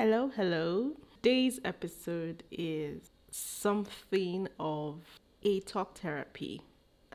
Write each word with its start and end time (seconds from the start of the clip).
Hello, 0.00 0.30
hello. 0.36 0.92
Today's 1.16 1.58
episode 1.64 2.44
is 2.52 3.10
something 3.32 4.46
of 4.60 5.00
a 5.42 5.58
talk 5.58 5.98
therapy 5.98 6.62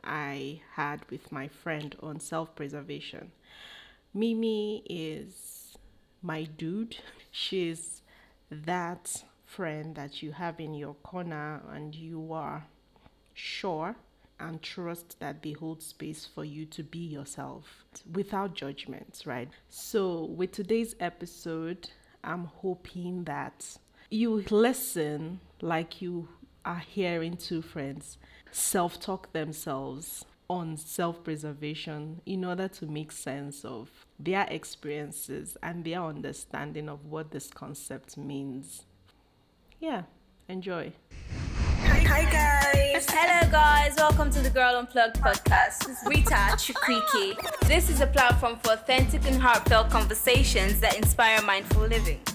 I 0.04 0.60
had 0.74 1.00
with 1.08 1.32
my 1.32 1.48
friend 1.48 1.96
on 2.02 2.20
self 2.20 2.54
preservation. 2.54 3.32
Miemie 4.14 4.82
is 4.84 5.78
my 6.20 6.42
dude. 6.44 6.98
She's 7.30 8.02
that 8.50 9.24
friend 9.46 9.94
that 9.94 10.22
you 10.22 10.32
have 10.32 10.60
in 10.60 10.74
your 10.74 10.92
corner 10.96 11.62
and 11.72 11.94
you 11.94 12.34
are 12.34 12.66
sure 13.32 13.96
and 14.38 14.60
trust 14.60 15.18
that 15.20 15.42
they 15.42 15.52
hold 15.52 15.82
space 15.82 16.26
for 16.26 16.44
you 16.44 16.66
to 16.66 16.82
be 16.82 16.98
yourself 16.98 17.86
without 18.12 18.52
judgment, 18.52 19.22
right? 19.24 19.48
So, 19.70 20.24
with 20.26 20.52
today's 20.52 20.94
episode, 21.00 21.88
I'm 22.24 22.46
hoping 22.46 23.24
that 23.24 23.78
you 24.10 24.44
listen 24.50 25.40
like 25.60 26.00
you 26.00 26.28
are 26.64 26.78
hearing 26.78 27.36
two 27.36 27.62
friends 27.62 28.18
self 28.50 29.00
talk 29.00 29.32
themselves 29.32 30.24
on 30.48 30.76
self 30.76 31.24
preservation 31.24 32.20
in 32.26 32.44
order 32.44 32.68
to 32.68 32.86
make 32.86 33.12
sense 33.12 33.64
of 33.64 33.90
their 34.18 34.46
experiences 34.48 35.56
and 35.62 35.84
their 35.84 36.02
understanding 36.02 36.88
of 36.88 37.04
what 37.06 37.30
this 37.30 37.48
concept 37.48 38.16
means. 38.16 38.84
Yeah, 39.80 40.02
enjoy. 40.48 40.92
Hi 42.16 42.30
guys. 42.30 43.06
Hello 43.10 43.50
guys, 43.50 43.96
welcome 43.96 44.30
to 44.30 44.40
the 44.40 44.48
Girl 44.48 44.76
Unplugged 44.76 45.16
podcast. 45.16 45.84
This 45.84 45.98
is 46.00 46.06
Rita 46.06 46.54
Chukwiki. 46.54 47.34
This 47.66 47.90
is 47.90 48.00
a 48.02 48.06
platform 48.06 48.56
for 48.62 48.74
authentic 48.74 49.26
and 49.26 49.42
heartfelt 49.42 49.90
conversations 49.90 50.78
that 50.78 50.96
inspire 50.96 51.42
mindful 51.42 51.88
living. 51.88 52.20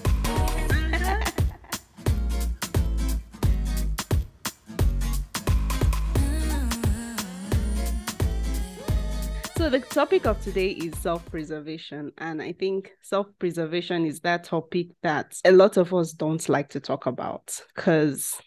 So, 9.56 9.68
the 9.68 9.80
topic 9.80 10.26
of 10.26 10.40
today 10.42 10.70
is 10.70 10.96
self 10.98 11.24
preservation. 11.30 12.12
And 12.18 12.42
I 12.42 12.52
think 12.52 12.92
self 13.00 13.28
preservation 13.38 14.04
is 14.04 14.20
that 14.20 14.44
topic 14.44 14.88
that 15.02 15.38
a 15.44 15.52
lot 15.52 15.78
of 15.78 15.94
us 15.94 16.12
don't 16.12 16.46
like 16.50 16.68
to 16.70 16.80
talk 16.80 17.06
about 17.06 17.58
because 17.74 18.40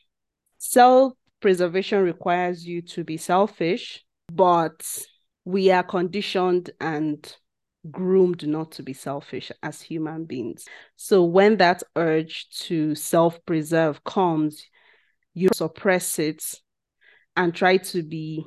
self 0.59 1.13
preservation 1.43 2.01
requires 2.01 2.65
you 2.65 2.81
to 2.81 3.03
be 3.03 3.17
selfish, 3.17 4.01
but 4.31 4.81
we 5.43 5.69
are 5.71 5.83
conditioned 5.83 6.69
and 6.79 7.35
groomed 7.91 8.47
not 8.47 8.71
to 8.71 8.81
be 8.81 8.93
selfish 8.93 9.51
as 9.61 9.81
human 9.81 10.23
beings. 10.23 10.63
So, 10.95 11.25
when 11.25 11.57
that 11.57 11.83
urge 11.97 12.47
to 12.61 12.95
self 12.95 13.45
preserve 13.45 14.05
comes, 14.05 14.65
you 15.33 15.49
suppress 15.53 16.17
it 16.17 16.41
and 17.35 17.53
try 17.53 17.75
to 17.75 18.03
be 18.03 18.45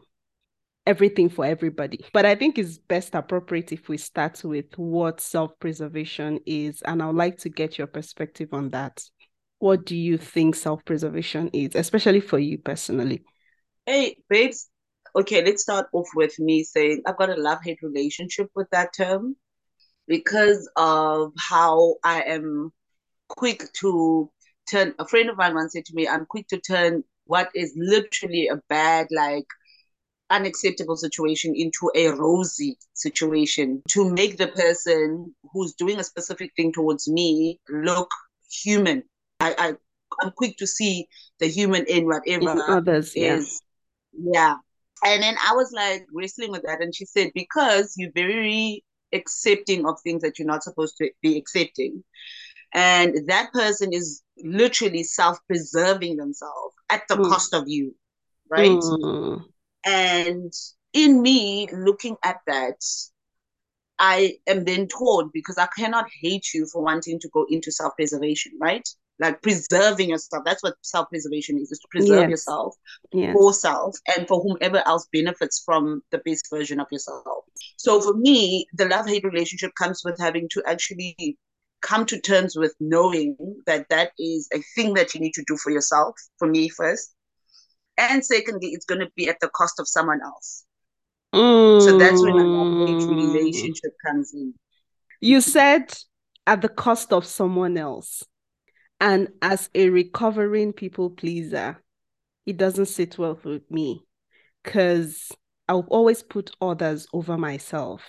everything 0.86 1.28
for 1.28 1.44
everybody. 1.44 2.02
But 2.14 2.24
I 2.24 2.34
think 2.34 2.56
it's 2.56 2.78
best 2.78 3.14
appropriate 3.14 3.72
if 3.72 3.90
we 3.90 3.98
start 3.98 4.42
with 4.42 4.78
what 4.78 5.20
self 5.20 5.52
preservation 5.60 6.40
is. 6.46 6.80
And 6.80 7.02
I 7.02 7.08
would 7.08 7.16
like 7.16 7.36
to 7.40 7.50
get 7.50 7.76
your 7.76 7.88
perspective 7.88 8.48
on 8.52 8.70
that. 8.70 9.02
What 9.58 9.86
do 9.86 9.96
you 9.96 10.18
think 10.18 10.54
self 10.54 10.84
preservation 10.84 11.48
is, 11.52 11.74
especially 11.74 12.20
for 12.20 12.38
you 12.38 12.58
personally? 12.58 13.22
Hey, 13.86 14.16
babes. 14.28 14.68
Okay, 15.14 15.42
let's 15.44 15.62
start 15.62 15.86
off 15.92 16.08
with 16.14 16.38
me 16.38 16.62
saying 16.62 17.02
I've 17.06 17.16
got 17.16 17.30
a 17.30 17.40
love 17.40 17.60
hate 17.64 17.80
relationship 17.82 18.50
with 18.54 18.68
that 18.70 18.92
term 18.94 19.36
because 20.06 20.68
of 20.76 21.32
how 21.38 21.94
I 22.04 22.22
am 22.22 22.72
quick 23.28 23.72
to 23.80 24.30
turn. 24.68 24.94
A 24.98 25.08
friend 25.08 25.30
of 25.30 25.38
mine 25.38 25.54
once 25.54 25.72
said 25.72 25.86
to 25.86 25.94
me, 25.94 26.06
I'm 26.06 26.26
quick 26.26 26.48
to 26.48 26.60
turn 26.60 27.02
what 27.24 27.48
is 27.54 27.72
literally 27.76 28.48
a 28.48 28.60
bad, 28.68 29.08
like, 29.10 29.46
unacceptable 30.30 30.96
situation 30.96 31.54
into 31.56 31.90
a 31.94 32.08
rosy 32.08 32.76
situation 32.94 33.82
to 33.88 34.10
make 34.10 34.36
the 34.36 34.48
person 34.48 35.34
who's 35.52 35.74
doing 35.74 35.98
a 35.98 36.04
specific 36.04 36.52
thing 36.56 36.72
towards 36.72 37.08
me 37.08 37.60
look 37.68 38.10
human. 38.50 39.02
I, 39.40 39.54
I 39.58 39.72
I'm 40.22 40.30
quick 40.32 40.56
to 40.58 40.66
see 40.66 41.08
the 41.40 41.46
human 41.46 41.84
in 41.86 42.06
whatever 42.06 42.50
In 42.52 42.60
others, 42.60 43.14
yeah. 43.14 43.36
is 43.36 43.62
yeah. 44.18 44.56
And 45.04 45.22
then 45.22 45.36
I 45.46 45.54
was 45.54 45.72
like 45.72 46.06
wrestling 46.12 46.50
with 46.52 46.62
that 46.62 46.80
and 46.80 46.94
she 46.94 47.04
said, 47.04 47.30
because 47.34 47.94
you're 47.98 48.12
very 48.12 48.82
accepting 49.12 49.86
of 49.86 50.00
things 50.02 50.22
that 50.22 50.38
you're 50.38 50.48
not 50.48 50.62
supposed 50.62 50.96
to 50.98 51.10
be 51.22 51.36
accepting. 51.36 52.02
And 52.74 53.28
that 53.28 53.52
person 53.52 53.92
is 53.92 54.22
literally 54.42 55.02
self-preserving 55.02 56.16
themselves 56.16 56.74
at 56.88 57.02
the 57.08 57.16
Mm. 57.16 57.28
cost 57.28 57.54
of 57.54 57.68
you. 57.68 57.94
Right. 58.48 58.70
Mm, 58.70 59.44
And 59.84 60.52
in 60.92 61.22
me 61.22 61.68
looking 61.72 62.16
at 62.22 62.38
that, 62.46 62.82
I 63.98 64.38
am 64.46 64.64
then 64.64 64.88
torn 64.88 65.30
because 65.32 65.58
I 65.58 65.68
cannot 65.76 66.06
hate 66.20 66.52
you 66.52 66.66
for 66.66 66.82
wanting 66.82 67.18
to 67.20 67.28
go 67.28 67.46
into 67.48 67.70
self 67.70 67.94
preservation, 67.96 68.52
right? 68.60 68.86
Like 69.18 69.40
preserving 69.40 70.10
yourself. 70.10 70.44
That's 70.44 70.62
what 70.62 70.74
self 70.82 71.08
preservation 71.08 71.58
is, 71.58 71.72
is 71.72 71.78
to 71.78 71.88
preserve 71.90 72.20
Yes. 72.20 72.30
yourself 72.30 72.74
yes. 73.12 73.32
for 73.32 73.52
self 73.52 73.96
and 74.16 74.28
for 74.28 74.40
whomever 74.42 74.82
else 74.86 75.08
benefits 75.12 75.62
from 75.64 76.02
the 76.10 76.18
best 76.18 76.48
version 76.50 76.80
of 76.80 76.86
yourself. 76.90 77.44
So 77.78 78.00
for 78.00 78.14
me, 78.14 78.66
the 78.74 78.86
love 78.86 79.06
hate 79.06 79.24
relationship 79.24 79.72
comes 79.78 80.02
with 80.04 80.18
having 80.20 80.48
to 80.50 80.62
actually 80.66 81.38
come 81.80 82.04
to 82.06 82.20
terms 82.20 82.56
with 82.56 82.74
knowing 82.80 83.36
that 83.66 83.88
that 83.88 84.10
is 84.18 84.48
a 84.52 84.60
thing 84.74 84.94
that 84.94 85.14
you 85.14 85.20
need 85.20 85.32
to 85.34 85.44
do 85.46 85.56
for 85.56 85.70
yourself, 85.70 86.14
for 86.38 86.48
me 86.48 86.68
first. 86.68 87.14
And 87.96 88.22
secondly, 88.24 88.68
it's 88.72 88.84
going 88.84 89.00
to 89.00 89.08
be 89.16 89.28
at 89.28 89.40
the 89.40 89.48
cost 89.48 89.80
of 89.80 89.88
someone 89.88 90.20
else. 90.22 90.64
So 91.32 91.96
that's 91.98 92.22
when 92.22 92.38
a 92.38 92.44
love 92.44 92.68
hate 92.86 92.98
Mm. 92.98 93.08
relationship 93.34 93.92
comes 94.04 94.32
in. 94.34 94.54
You 95.20 95.40
said 95.40 95.94
at 96.46 96.60
the 96.60 96.68
cost 96.68 97.12
of 97.12 97.24
someone 97.26 97.76
else. 97.78 98.22
And 99.00 99.28
as 99.42 99.68
a 99.74 99.90
recovering 99.90 100.72
people 100.72 101.10
pleaser, 101.10 101.82
it 102.46 102.56
doesn't 102.56 102.86
sit 102.86 103.18
well 103.18 103.38
with 103.44 103.70
me 103.70 104.06
because 104.62 105.32
I'll 105.68 105.86
always 105.90 106.22
put 106.22 106.50
others 106.60 107.06
over 107.12 107.36
myself. 107.36 108.02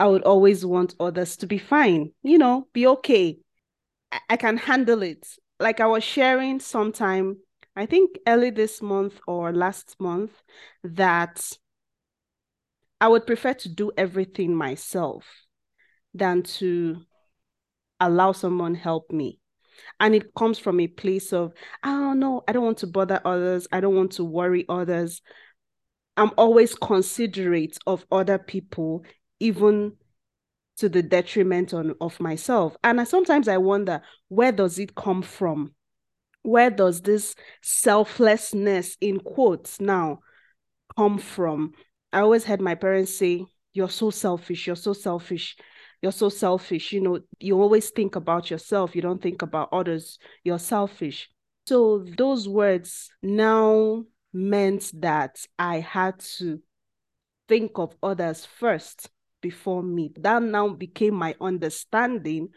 I 0.00 0.06
would 0.06 0.22
always 0.22 0.64
want 0.64 0.94
others 1.00 1.36
to 1.38 1.46
be 1.46 1.58
fine, 1.58 2.12
you 2.22 2.38
know, 2.38 2.68
be 2.72 2.86
okay. 2.86 3.38
I, 4.12 4.20
I 4.30 4.36
can 4.36 4.56
handle 4.56 5.02
it. 5.02 5.26
Like 5.60 5.80
I 5.80 5.86
was 5.86 6.04
sharing 6.04 6.60
sometime, 6.60 7.38
I 7.74 7.86
think 7.86 8.18
early 8.26 8.50
this 8.50 8.80
month 8.80 9.20
or 9.26 9.52
last 9.52 9.96
month, 9.98 10.32
that 10.84 11.52
I 13.00 13.08
would 13.08 13.26
prefer 13.26 13.54
to 13.54 13.68
do 13.68 13.92
everything 13.96 14.54
myself 14.54 15.24
than 16.14 16.42
to 16.42 17.02
allow 18.00 18.32
someone 18.32 18.74
help 18.74 19.10
me. 19.10 19.38
And 20.00 20.14
it 20.14 20.34
comes 20.34 20.58
from 20.58 20.80
a 20.80 20.86
place 20.86 21.32
of, 21.32 21.52
oh 21.84 22.12
know 22.12 22.42
I 22.46 22.52
don't 22.52 22.64
want 22.64 22.78
to 22.78 22.86
bother 22.86 23.20
others. 23.24 23.66
I 23.72 23.80
don't 23.80 23.96
want 23.96 24.12
to 24.12 24.24
worry 24.24 24.64
others. 24.68 25.22
I'm 26.16 26.32
always 26.36 26.74
considerate 26.74 27.78
of 27.86 28.04
other 28.10 28.38
people, 28.38 29.04
even 29.38 29.92
to 30.78 30.88
the 30.88 31.02
detriment 31.02 31.72
on, 31.72 31.94
of 32.00 32.18
myself. 32.20 32.76
And 32.82 33.00
I, 33.00 33.04
sometimes 33.04 33.48
I 33.48 33.58
wonder, 33.58 34.02
where 34.28 34.52
does 34.52 34.78
it 34.78 34.94
come 34.94 35.22
from? 35.22 35.74
Where 36.42 36.70
does 36.70 37.02
this 37.02 37.34
selflessness, 37.62 38.96
in 39.00 39.20
quotes 39.20 39.80
now, 39.80 40.20
come 40.96 41.18
from? 41.18 41.72
I 42.12 42.20
always 42.20 42.44
heard 42.44 42.60
my 42.60 42.74
parents 42.74 43.14
say, 43.14 43.44
You're 43.72 43.90
so 43.90 44.10
selfish, 44.10 44.66
you're 44.66 44.76
so 44.76 44.92
selfish, 44.92 45.56
you're 46.02 46.12
so 46.12 46.28
selfish. 46.28 46.92
You 46.92 47.00
know, 47.00 47.20
you 47.40 47.60
always 47.60 47.90
think 47.90 48.16
about 48.16 48.50
yourself, 48.50 48.94
you 48.94 49.02
don't 49.02 49.22
think 49.22 49.42
about 49.42 49.68
others, 49.72 50.18
you're 50.44 50.58
selfish. 50.58 51.28
So 51.66 52.04
those 52.16 52.48
words 52.48 53.10
now 53.22 54.04
meant 54.32 54.90
that 55.00 55.44
I 55.58 55.80
had 55.80 56.18
to 56.38 56.60
think 57.48 57.72
of 57.76 57.94
others 58.02 58.44
first 58.44 59.10
before 59.40 59.82
me. 59.82 60.12
That 60.16 60.42
now 60.42 60.68
became 60.68 61.14
my 61.14 61.34
understanding 61.40 62.48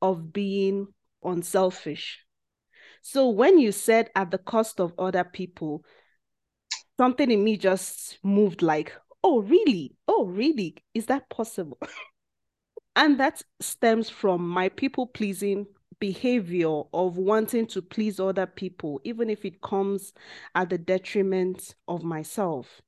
of 0.00 0.32
being 0.32 0.88
unselfish. 1.22 2.20
So 3.02 3.28
when 3.28 3.58
you 3.58 3.72
said 3.72 4.10
at 4.14 4.30
the 4.30 4.38
cost 4.38 4.80
of 4.80 4.94
other 4.98 5.24
people, 5.24 5.84
something 6.96 7.30
in 7.30 7.44
me 7.44 7.56
just 7.56 8.18
moved 8.22 8.62
like, 8.62 8.92
oh, 9.22 9.42
really? 9.42 9.94
Oh, 10.08 10.24
really? 10.26 10.76
Is 10.94 11.06
that 11.06 11.28
possible? 11.28 11.78
and 12.96 13.18
that 13.18 13.42
stems 13.60 14.08
from 14.08 14.46
my 14.48 14.68
people 14.68 15.06
pleasing 15.06 15.66
behavior 15.98 16.82
of 16.92 17.16
wanting 17.16 17.66
to 17.66 17.82
please 17.82 18.20
other 18.20 18.46
people, 18.46 19.00
even 19.04 19.30
if 19.30 19.44
it 19.44 19.60
comes 19.62 20.12
at 20.54 20.70
the 20.70 20.78
detriment 20.78 21.74
of 21.88 22.04
myself, 22.04 22.82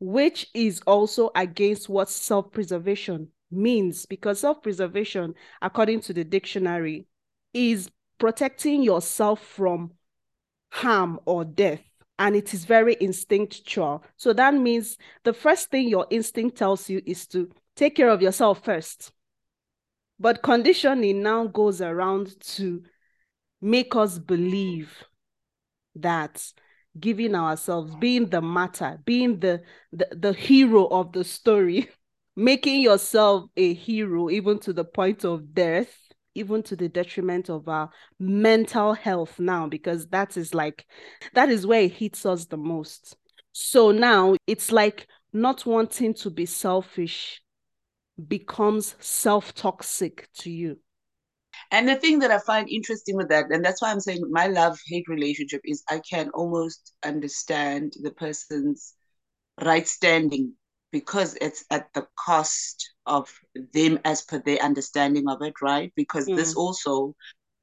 which 0.00 0.48
is 0.54 0.80
also 0.86 1.30
against 1.34 1.88
what 1.88 2.08
self 2.08 2.50
preservation 2.52 3.28
means 3.50 4.06
because 4.06 4.40
self 4.40 4.62
preservation, 4.62 5.34
according 5.62 6.00
to 6.00 6.12
the 6.12 6.24
dictionary, 6.24 7.06
is 7.54 7.90
protecting 8.18 8.82
yourself 8.82 9.40
from 9.44 9.92
harm 10.70 11.18
or 11.24 11.44
death. 11.44 11.80
And 12.18 12.36
it 12.36 12.52
is 12.52 12.66
very 12.66 12.98
instinctual. 13.00 14.04
So 14.18 14.34
that 14.34 14.52
means 14.52 14.98
the 15.24 15.32
first 15.32 15.70
thing 15.70 15.88
your 15.88 16.06
instinct 16.10 16.58
tells 16.58 16.90
you 16.90 17.00
is 17.06 17.26
to 17.28 17.50
take 17.80 17.96
care 17.96 18.10
of 18.10 18.20
yourself 18.20 18.62
first. 18.62 19.10
But 20.18 20.42
conditioning 20.42 21.22
now 21.22 21.46
goes 21.46 21.80
around 21.80 22.38
to 22.56 22.82
make 23.62 23.96
us 23.96 24.18
believe 24.18 25.02
that 25.94 26.44
giving 26.98 27.34
ourselves, 27.34 27.94
being 27.96 28.26
the 28.26 28.42
matter, 28.42 29.00
being 29.06 29.40
the, 29.40 29.62
the, 29.94 30.08
the 30.12 30.32
hero 30.34 30.88
of 30.88 31.12
the 31.12 31.24
story, 31.24 31.88
making 32.36 32.82
yourself 32.82 33.44
a 33.56 33.72
hero, 33.72 34.28
even 34.28 34.58
to 34.58 34.74
the 34.74 34.84
point 34.84 35.24
of 35.24 35.54
death, 35.54 35.88
even 36.34 36.62
to 36.64 36.76
the 36.76 36.88
detriment 36.88 37.48
of 37.48 37.66
our 37.66 37.88
mental 38.18 38.92
health 38.92 39.40
now, 39.40 39.66
because 39.66 40.06
that 40.08 40.36
is 40.36 40.52
like, 40.52 40.84
that 41.32 41.48
is 41.48 41.66
where 41.66 41.80
it 41.80 41.92
hits 41.92 42.26
us 42.26 42.44
the 42.44 42.58
most. 42.58 43.16
So 43.52 43.90
now 43.90 44.36
it's 44.46 44.70
like 44.70 45.06
not 45.32 45.64
wanting 45.64 46.12
to 46.12 46.28
be 46.28 46.44
selfish 46.44 47.40
becomes 48.28 48.94
self 49.00 49.54
toxic 49.54 50.28
to 50.38 50.50
you. 50.50 50.78
And 51.70 51.88
the 51.88 51.96
thing 51.96 52.20
that 52.20 52.30
I 52.30 52.38
find 52.38 52.68
interesting 52.68 53.16
with 53.16 53.28
that, 53.28 53.50
and 53.50 53.64
that's 53.64 53.82
why 53.82 53.90
I'm 53.90 54.00
saying 54.00 54.22
my 54.30 54.46
love 54.46 54.78
hate 54.86 55.08
relationship 55.08 55.60
is 55.64 55.82
I 55.88 56.00
can 56.08 56.30
almost 56.30 56.94
understand 57.04 57.94
the 58.02 58.12
person's 58.12 58.94
right 59.60 59.86
standing 59.86 60.54
because 60.92 61.36
it's 61.40 61.64
at 61.70 61.92
the 61.94 62.06
cost 62.18 62.92
of 63.06 63.32
them 63.72 63.98
as 64.04 64.22
per 64.22 64.38
their 64.38 64.58
understanding 64.58 65.28
of 65.28 65.42
it, 65.42 65.54
right? 65.62 65.92
Because 65.94 66.26
mm. 66.26 66.36
this 66.36 66.54
also 66.54 67.14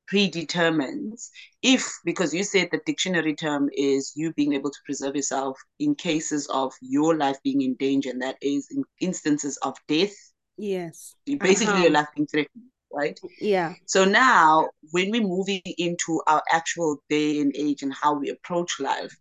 predetermines 0.07 1.29
if, 1.61 1.85
because 2.05 2.33
you 2.33 2.43
said 2.43 2.69
the 2.71 2.81
dictionary 2.85 3.35
term 3.35 3.69
is 3.73 4.13
you 4.15 4.33
being 4.33 4.53
able 4.53 4.71
to 4.71 4.79
preserve 4.85 5.15
yourself 5.15 5.59
in 5.79 5.95
cases 5.95 6.47
of 6.47 6.73
your 6.81 7.15
life 7.15 7.37
being 7.43 7.61
in 7.61 7.75
danger, 7.75 8.09
and 8.09 8.21
that 8.21 8.37
is 8.41 8.67
in 8.71 8.83
instances 9.01 9.57
of 9.57 9.75
death. 9.87 10.15
Yes. 10.57 11.15
Basically, 11.25 11.73
uh-huh. 11.73 11.83
your 11.83 11.91
life 11.91 12.07
being 12.15 12.27
threatened 12.27 12.63
right? 12.91 13.19
Yeah. 13.39 13.73
So 13.85 14.05
now, 14.05 14.69
when 14.91 15.11
we're 15.11 15.21
moving 15.21 15.61
into 15.77 16.21
our 16.27 16.41
actual 16.51 16.97
day 17.09 17.39
and 17.41 17.53
age 17.55 17.83
and 17.83 17.93
how 17.93 18.17
we 18.17 18.29
approach 18.29 18.79
life, 18.79 19.15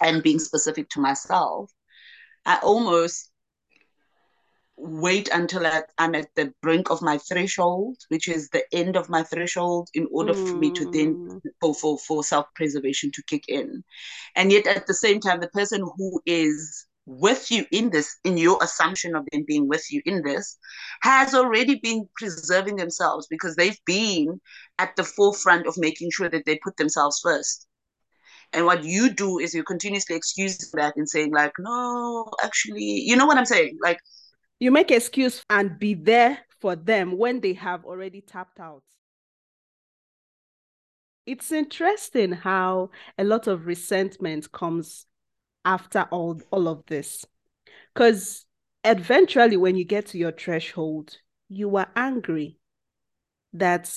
and 0.00 0.22
being 0.22 0.38
specific 0.38 0.88
to 0.90 1.00
myself, 1.00 1.70
I 2.44 2.58
almost 2.62 3.30
wait 4.76 5.28
until 5.32 5.64
I, 5.66 5.82
am 5.98 6.14
at 6.16 6.26
the 6.34 6.52
brink 6.60 6.90
of 6.90 7.00
my 7.00 7.18
threshold, 7.18 7.96
which 8.08 8.28
is 8.28 8.48
the 8.50 8.64
end 8.74 8.96
of 8.96 9.08
my 9.08 9.22
threshold, 9.22 9.88
in 9.94 10.08
order 10.10 10.34
mm. 10.34 10.48
for 10.48 10.56
me 10.56 10.72
to 10.72 10.90
then 10.90 11.14
mm. 11.14 11.40
for 11.60 11.74
for, 11.74 11.98
for 11.98 12.24
self 12.24 12.46
preservation 12.54 13.10
to 13.12 13.22
kick 13.28 13.44
in. 13.48 13.84
And 14.36 14.50
yet, 14.50 14.66
at 14.66 14.86
the 14.86 14.94
same 14.94 15.20
time, 15.20 15.40
the 15.40 15.48
person 15.48 15.80
who 15.96 16.20
is 16.26 16.86
with 17.06 17.50
you 17.50 17.66
in 17.70 17.90
this, 17.90 18.16
in 18.24 18.36
your 18.36 18.58
assumption 18.62 19.14
of 19.14 19.26
them 19.30 19.44
being 19.46 19.68
with 19.68 19.84
you 19.90 20.00
in 20.06 20.22
this, 20.22 20.58
has 21.02 21.34
already 21.34 21.76
been 21.76 22.08
preserving 22.16 22.76
themselves 22.76 23.26
because 23.28 23.56
they've 23.56 23.78
been 23.84 24.40
at 24.78 24.94
the 24.96 25.04
forefront 25.04 25.66
of 25.66 25.74
making 25.76 26.10
sure 26.10 26.28
that 26.28 26.44
they 26.46 26.58
put 26.62 26.76
themselves 26.76 27.20
first. 27.22 27.66
And 28.52 28.66
what 28.66 28.84
you 28.84 29.12
do 29.12 29.38
is 29.38 29.52
you 29.52 29.64
continuously 29.64 30.16
excuse 30.16 30.56
that 30.74 30.96
and 30.96 31.08
saying, 31.08 31.32
like, 31.32 31.52
no, 31.58 32.30
actually, 32.42 33.02
you 33.04 33.16
know 33.16 33.26
what 33.26 33.36
I'm 33.36 33.44
saying? 33.44 33.78
Like, 33.82 33.98
you 34.60 34.70
make 34.70 34.90
excuse 34.90 35.42
and 35.50 35.78
be 35.78 35.94
there 35.94 36.38
for 36.60 36.76
them 36.76 37.18
when 37.18 37.40
they 37.40 37.54
have 37.54 37.84
already 37.84 38.20
tapped 38.20 38.60
out. 38.60 38.84
It's 41.26 41.50
interesting 41.52 42.32
how 42.32 42.90
a 43.18 43.24
lot 43.24 43.46
of 43.46 43.66
resentment 43.66 44.52
comes 44.52 45.06
after 45.64 46.06
all 46.10 46.40
all 46.50 46.68
of 46.68 46.84
this. 46.86 47.24
Because 47.92 48.44
eventually 48.84 49.56
when 49.56 49.76
you 49.76 49.84
get 49.84 50.06
to 50.06 50.18
your 50.18 50.32
threshold 50.32 51.16
you 51.48 51.74
are 51.76 51.88
angry 51.96 52.58
that 53.54 53.90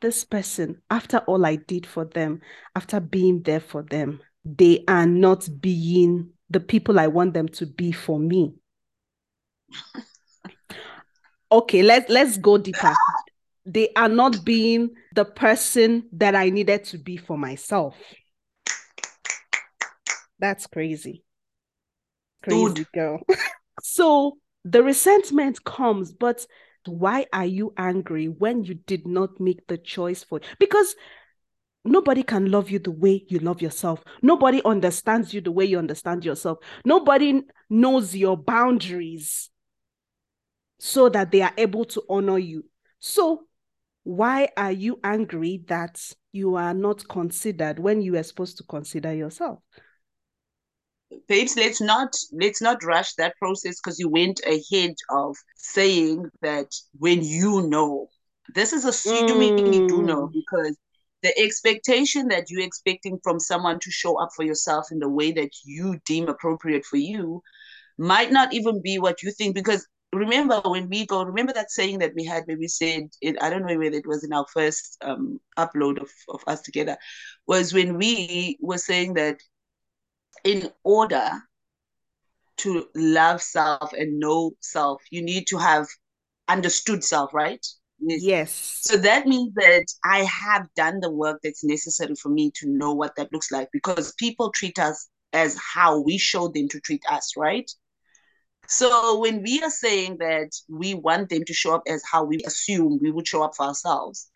this 0.00 0.24
person 0.24 0.80
after 0.90 1.18
all 1.18 1.44
i 1.44 1.56
did 1.56 1.84
for 1.84 2.04
them 2.04 2.40
after 2.76 3.00
being 3.00 3.42
there 3.42 3.60
for 3.60 3.82
them 3.82 4.20
they 4.44 4.84
are 4.86 5.06
not 5.06 5.48
being 5.60 6.30
the 6.50 6.60
people 6.60 7.00
i 7.00 7.06
want 7.08 7.34
them 7.34 7.48
to 7.48 7.66
be 7.66 7.92
for 7.92 8.18
me. 8.18 8.54
Okay 11.50 11.82
let's 11.82 12.10
let's 12.10 12.36
go 12.36 12.58
deeper. 12.58 12.94
They 13.64 13.88
are 13.96 14.10
not 14.10 14.44
being 14.44 14.90
the 15.14 15.24
person 15.24 16.06
that 16.12 16.34
i 16.34 16.50
needed 16.50 16.84
to 16.84 16.98
be 16.98 17.16
for 17.16 17.38
myself 17.38 17.94
that's 20.38 20.66
crazy. 20.66 21.24
Crazy 22.42 22.74
Dude. 22.74 22.86
girl. 22.94 23.20
so 23.82 24.38
the 24.64 24.82
resentment 24.82 25.64
comes, 25.64 26.12
but 26.12 26.46
why 26.86 27.26
are 27.32 27.46
you 27.46 27.72
angry 27.76 28.26
when 28.28 28.64
you 28.64 28.74
did 28.74 29.06
not 29.06 29.40
make 29.40 29.66
the 29.66 29.78
choice 29.78 30.22
for 30.22 30.38
it? 30.38 30.44
Because 30.58 30.94
nobody 31.84 32.22
can 32.22 32.50
love 32.50 32.70
you 32.70 32.78
the 32.78 32.90
way 32.90 33.24
you 33.28 33.38
love 33.38 33.62
yourself. 33.62 34.02
Nobody 34.22 34.62
understands 34.64 35.34
you 35.34 35.40
the 35.40 35.52
way 35.52 35.64
you 35.64 35.78
understand 35.78 36.24
yourself. 36.24 36.58
Nobody 36.84 37.42
knows 37.68 38.14
your 38.14 38.36
boundaries 38.36 39.50
so 40.78 41.08
that 41.08 41.30
they 41.30 41.42
are 41.42 41.52
able 41.58 41.84
to 41.86 42.02
honor 42.08 42.38
you. 42.38 42.64
So, 43.00 43.44
why 44.04 44.48
are 44.56 44.72
you 44.72 45.00
angry 45.04 45.64
that 45.68 46.00
you 46.32 46.56
are 46.56 46.72
not 46.72 47.06
considered 47.08 47.78
when 47.78 48.00
you 48.00 48.16
are 48.16 48.22
supposed 48.22 48.56
to 48.58 48.64
consider 48.64 49.12
yourself? 49.12 49.58
Babes 51.26 51.56
let's 51.56 51.80
not 51.80 52.14
let's 52.32 52.60
not 52.60 52.82
rush 52.84 53.14
that 53.14 53.36
process 53.38 53.80
because 53.80 53.98
you 53.98 54.08
went 54.08 54.40
ahead 54.46 54.94
of 55.10 55.36
saying 55.56 56.28
that 56.42 56.74
when 56.98 57.22
you 57.22 57.66
know 57.68 58.08
this 58.54 58.72
is 58.72 58.84
assuming 58.84 59.56
mm. 59.56 59.74
you 59.74 59.88
do 59.88 60.02
know 60.02 60.28
mm. 60.28 60.32
because 60.32 60.76
the 61.22 61.36
expectation 61.38 62.28
that 62.28 62.48
you're 62.48 62.62
expecting 62.62 63.18
from 63.22 63.40
someone 63.40 63.78
to 63.80 63.90
show 63.90 64.20
up 64.20 64.30
for 64.36 64.44
yourself 64.44 64.86
in 64.92 64.98
the 64.98 65.08
way 65.08 65.32
that 65.32 65.50
you 65.64 65.98
deem 66.04 66.28
appropriate 66.28 66.84
for 66.84 66.96
you 66.96 67.42
might 67.96 68.30
not 68.30 68.52
even 68.52 68.80
be 68.80 68.98
what 68.98 69.22
you 69.22 69.30
think 69.32 69.54
because 69.54 69.86
remember 70.12 70.60
when 70.64 70.88
we 70.88 71.04
go 71.06 71.22
remember 71.22 71.52
that 71.52 71.70
saying 71.70 71.98
that 71.98 72.14
we 72.14 72.24
had 72.24 72.44
where 72.46 72.56
we 72.56 72.68
said 72.68 73.08
it 73.20 73.36
i 73.42 73.50
don't 73.50 73.66
know 73.66 73.76
whether 73.76 73.96
it 73.96 74.06
was 74.06 74.24
in 74.24 74.32
our 74.32 74.46
first 74.54 74.96
um, 75.02 75.38
upload 75.58 76.00
of, 76.00 76.10
of 76.28 76.40
us 76.46 76.62
together 76.62 76.96
was 77.46 77.74
when 77.74 77.98
we 77.98 78.56
were 78.60 78.78
saying 78.78 79.12
that 79.14 79.38
in 80.44 80.70
order 80.84 81.30
to 82.58 82.88
love 82.94 83.40
self 83.40 83.92
and 83.92 84.18
know 84.18 84.52
self, 84.60 85.02
you 85.10 85.22
need 85.22 85.46
to 85.48 85.58
have 85.58 85.86
understood 86.48 87.04
self, 87.04 87.32
right? 87.32 87.64
Yes. 88.00 88.78
So 88.80 88.96
that 88.96 89.26
means 89.26 89.52
that 89.54 89.86
I 90.04 90.20
have 90.24 90.66
done 90.76 91.00
the 91.00 91.10
work 91.10 91.40
that's 91.42 91.64
necessary 91.64 92.14
for 92.14 92.28
me 92.28 92.50
to 92.56 92.68
know 92.68 92.92
what 92.92 93.16
that 93.16 93.32
looks 93.32 93.50
like 93.50 93.68
because 93.72 94.14
people 94.18 94.50
treat 94.50 94.78
us 94.78 95.08
as 95.32 95.58
how 95.74 96.00
we 96.00 96.16
show 96.18 96.48
them 96.48 96.68
to 96.68 96.80
treat 96.80 97.02
us, 97.10 97.32
right? 97.36 97.70
So 98.66 99.18
when 99.18 99.42
we 99.42 99.62
are 99.62 99.70
saying 99.70 100.18
that 100.18 100.50
we 100.68 100.94
want 100.94 101.30
them 101.30 101.44
to 101.44 101.54
show 101.54 101.74
up 101.74 101.82
as 101.86 102.02
how 102.10 102.24
we 102.24 102.38
assume 102.46 102.98
we 103.00 103.10
would 103.10 103.26
show 103.26 103.42
up 103.42 103.56
for 103.56 103.66
ourselves, 103.66 104.30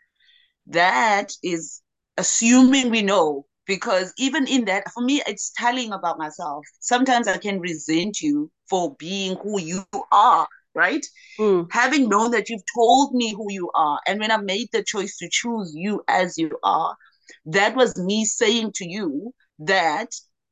that 0.67 1.33
is 1.43 1.81
assuming 2.17 2.91
we 2.91 3.03
know 3.03 3.47
because 3.67 4.13
even 4.19 4.47
in 4.47 4.65
that 4.67 4.91
for 4.93 5.03
me 5.03 5.23
it's 5.27 5.53
telling 5.57 5.93
about 5.93 6.19
myself. 6.19 6.65
Sometimes 6.81 7.29
i 7.29 7.37
can 7.37 7.61
resent 7.61 8.21
you 8.21 8.51
for 8.69 8.95
being 8.99 9.37
who 9.37 9.61
you 9.61 9.85
are 10.11 10.49
right? 10.75 11.07
Mm. 11.39 11.67
having 11.71 12.09
known 12.09 12.31
that 12.31 12.49
you've 12.49 12.63
told 12.75 13.15
me 13.15 13.35
who 13.35 13.51
you 13.53 13.71
are 13.75 14.01
and 14.07 14.21
when 14.21 14.31
i 14.31 14.37
made 14.37 14.69
the 14.73 14.83
choice 14.83 15.17
to 15.19 15.29
choose 15.31 15.73
you 15.75 16.03
as 16.09 16.39
you 16.39 16.59
are 16.63 16.97
that 17.47 17.75
was 17.77 17.97
me 17.97 18.25
saying 18.25 18.73
to 18.75 18.89
you 18.89 19.33
that 19.59 20.09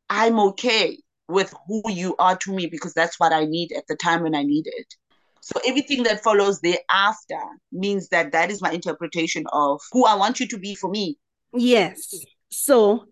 i'm 0.09 0.38
okay 0.38 0.99
with 1.29 1.55
who 1.67 1.83
you 1.88 2.14
are 2.19 2.37
to 2.37 2.52
me 2.52 2.67
because 2.67 2.93
that's 2.95 3.21
what 3.21 3.33
i 3.33 3.45
need 3.45 3.73
at 3.73 3.87
the 3.88 3.97
time 3.97 4.23
when 4.23 4.35
i 4.35 4.43
need 4.43 4.67
it. 4.67 4.95
So 5.43 5.59
everything 5.67 6.02
that 6.02 6.23
follows 6.23 6.61
thereafter 6.61 7.40
means 7.73 8.09
that 8.09 8.33
that 8.33 8.50
is 8.50 8.61
my 8.61 8.73
interpretation 8.73 9.45
of 9.52 9.81
who 9.93 10.05
i 10.05 10.14
want 10.14 10.40
you 10.40 10.49
to 10.49 10.59
be 10.59 10.75
for 10.75 10.90
me. 10.90 11.17
Yes 11.52 12.14
so 12.50 13.07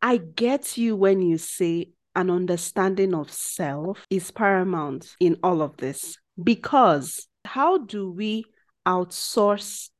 I 0.00 0.16
get 0.18 0.76
you 0.76 0.96
when 0.96 1.22
you 1.22 1.38
say 1.38 1.90
an 2.14 2.30
understanding 2.30 3.14
of 3.14 3.30
self 3.30 4.04
is 4.10 4.30
paramount 4.30 5.14
in 5.20 5.36
all 5.42 5.62
of 5.62 5.76
this 5.76 6.16
because 6.42 7.28
how 7.44 7.78
do 7.78 8.10
we 8.10 8.44
outsource 8.86 9.90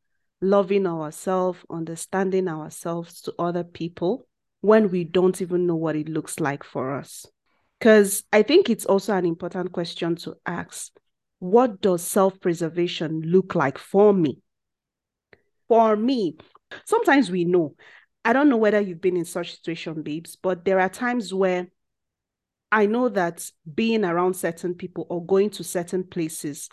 loving 0.40 0.86
ourselves, 0.86 1.58
understanding 1.70 2.48
ourselves 2.48 3.20
to 3.22 3.34
other 3.38 3.64
people 3.64 4.26
when 4.60 4.90
we 4.90 5.04
don't 5.04 5.40
even 5.40 5.66
know 5.66 5.76
what 5.76 5.96
it 5.96 6.08
looks 6.08 6.40
like 6.40 6.64
for 6.64 6.96
us? 6.96 7.26
Because 7.78 8.24
I 8.32 8.42
think 8.42 8.68
it's 8.68 8.86
also 8.86 9.14
an 9.14 9.24
important 9.24 9.72
question 9.72 10.16
to 10.16 10.36
ask. 10.46 10.92
what 11.40 11.80
does 11.80 12.02
self-preservation 12.02 13.22
look 13.22 13.54
like 13.54 13.78
for 13.78 14.12
me? 14.12 14.38
For 15.68 15.96
me, 15.96 16.36
sometimes 16.84 17.30
we 17.30 17.44
know. 17.44 17.74
I 18.28 18.34
don't 18.34 18.50
know 18.50 18.58
whether 18.58 18.78
you've 18.78 19.00
been 19.00 19.16
in 19.16 19.24
such 19.24 19.54
situation, 19.54 20.02
babes, 20.02 20.36
but 20.36 20.66
there 20.66 20.80
are 20.80 20.90
times 20.90 21.32
where 21.32 21.68
I 22.70 22.84
know 22.84 23.08
that 23.08 23.50
being 23.74 24.04
around 24.04 24.34
certain 24.34 24.74
people 24.74 25.06
or 25.08 25.24
going 25.24 25.48
to 25.48 25.64
certain 25.64 26.04
places 26.04 26.68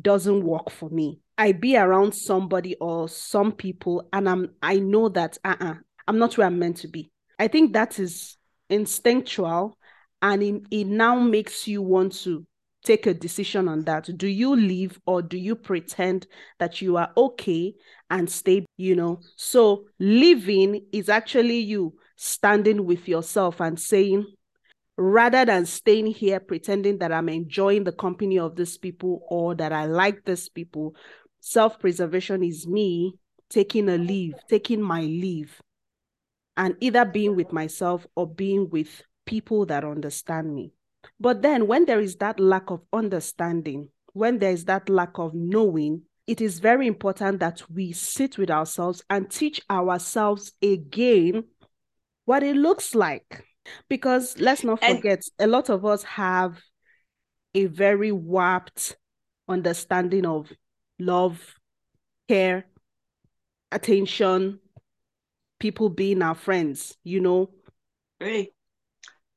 doesn't 0.00 0.42
work 0.42 0.70
for 0.70 0.90
me. 0.90 1.20
I 1.38 1.52
be 1.52 1.76
around 1.76 2.16
somebody 2.16 2.74
or 2.80 3.08
some 3.08 3.52
people 3.52 4.08
and 4.12 4.28
I'm 4.28 4.56
I 4.60 4.80
know 4.80 5.08
that 5.10 5.38
uh-uh, 5.44 5.74
I'm 6.08 6.18
not 6.18 6.36
where 6.36 6.48
I'm 6.48 6.58
meant 6.58 6.78
to 6.78 6.88
be. 6.88 7.12
I 7.38 7.46
think 7.46 7.74
that 7.74 8.00
is 8.00 8.36
instinctual 8.68 9.78
and 10.20 10.42
it, 10.42 10.62
it 10.72 10.86
now 10.88 11.20
makes 11.20 11.68
you 11.68 11.80
want 11.80 12.14
to 12.22 12.44
take 12.84 13.06
a 13.06 13.14
decision 13.14 13.68
on 13.68 13.84
that. 13.84 14.08
Do 14.16 14.26
you 14.26 14.54
leave 14.56 14.98
or 15.06 15.22
do 15.22 15.38
you 15.38 15.54
pretend 15.54 16.26
that 16.58 16.82
you 16.82 16.96
are 16.96 17.10
okay 17.16 17.74
and 18.10 18.28
stay, 18.30 18.66
you 18.76 18.96
know? 18.96 19.20
So 19.36 19.86
living 19.98 20.86
is 20.92 21.08
actually 21.08 21.58
you 21.60 21.94
standing 22.16 22.84
with 22.84 23.08
yourself 23.08 23.60
and 23.60 23.78
saying, 23.78 24.26
rather 24.96 25.44
than 25.44 25.66
staying 25.66 26.06
here 26.06 26.40
pretending 26.40 26.98
that 26.98 27.12
I'm 27.12 27.28
enjoying 27.28 27.84
the 27.84 27.92
company 27.92 28.38
of 28.38 28.56
these 28.56 28.76
people 28.78 29.22
or 29.28 29.54
that 29.54 29.72
I 29.72 29.86
like 29.86 30.24
these 30.24 30.48
people, 30.48 30.94
self 31.40 31.78
preservation 31.78 32.42
is 32.42 32.66
me 32.66 33.14
taking 33.48 33.88
a 33.88 33.98
leave, 33.98 34.34
taking 34.48 34.80
my 34.80 35.02
leave, 35.02 35.60
and 36.56 36.74
either 36.80 37.04
being 37.04 37.36
with 37.36 37.52
myself 37.52 38.06
or 38.16 38.26
being 38.26 38.68
with 38.70 39.02
people 39.26 39.66
that 39.66 39.84
understand 39.84 40.54
me. 40.54 40.72
But 41.18 41.42
then, 41.42 41.66
when 41.66 41.84
there 41.84 42.00
is 42.00 42.16
that 42.16 42.38
lack 42.40 42.70
of 42.70 42.82
understanding, 42.92 43.88
when 44.12 44.38
there 44.38 44.52
is 44.52 44.64
that 44.66 44.88
lack 44.88 45.18
of 45.18 45.34
knowing, 45.34 46.02
it 46.26 46.40
is 46.40 46.60
very 46.60 46.86
important 46.86 47.40
that 47.40 47.62
we 47.70 47.92
sit 47.92 48.38
with 48.38 48.50
ourselves 48.50 49.02
and 49.10 49.30
teach 49.30 49.60
ourselves 49.70 50.52
again 50.62 51.44
what 52.24 52.42
it 52.42 52.56
looks 52.56 52.94
like 52.94 53.44
because 53.88 54.38
let's 54.38 54.64
not 54.64 54.80
forget, 54.80 55.22
and- 55.38 55.48
a 55.48 55.52
lot 55.52 55.68
of 55.68 55.84
us 55.84 56.02
have 56.04 56.60
a 57.54 57.66
very 57.66 58.12
warped 58.12 58.96
understanding 59.48 60.24
of 60.24 60.50
love, 60.98 61.54
care, 62.28 62.66
attention, 63.70 64.60
people 65.58 65.88
being 65.88 66.22
our 66.22 66.34
friends, 66.34 66.96
you 67.04 67.20
know. 67.20 67.50
Right. 68.20 68.52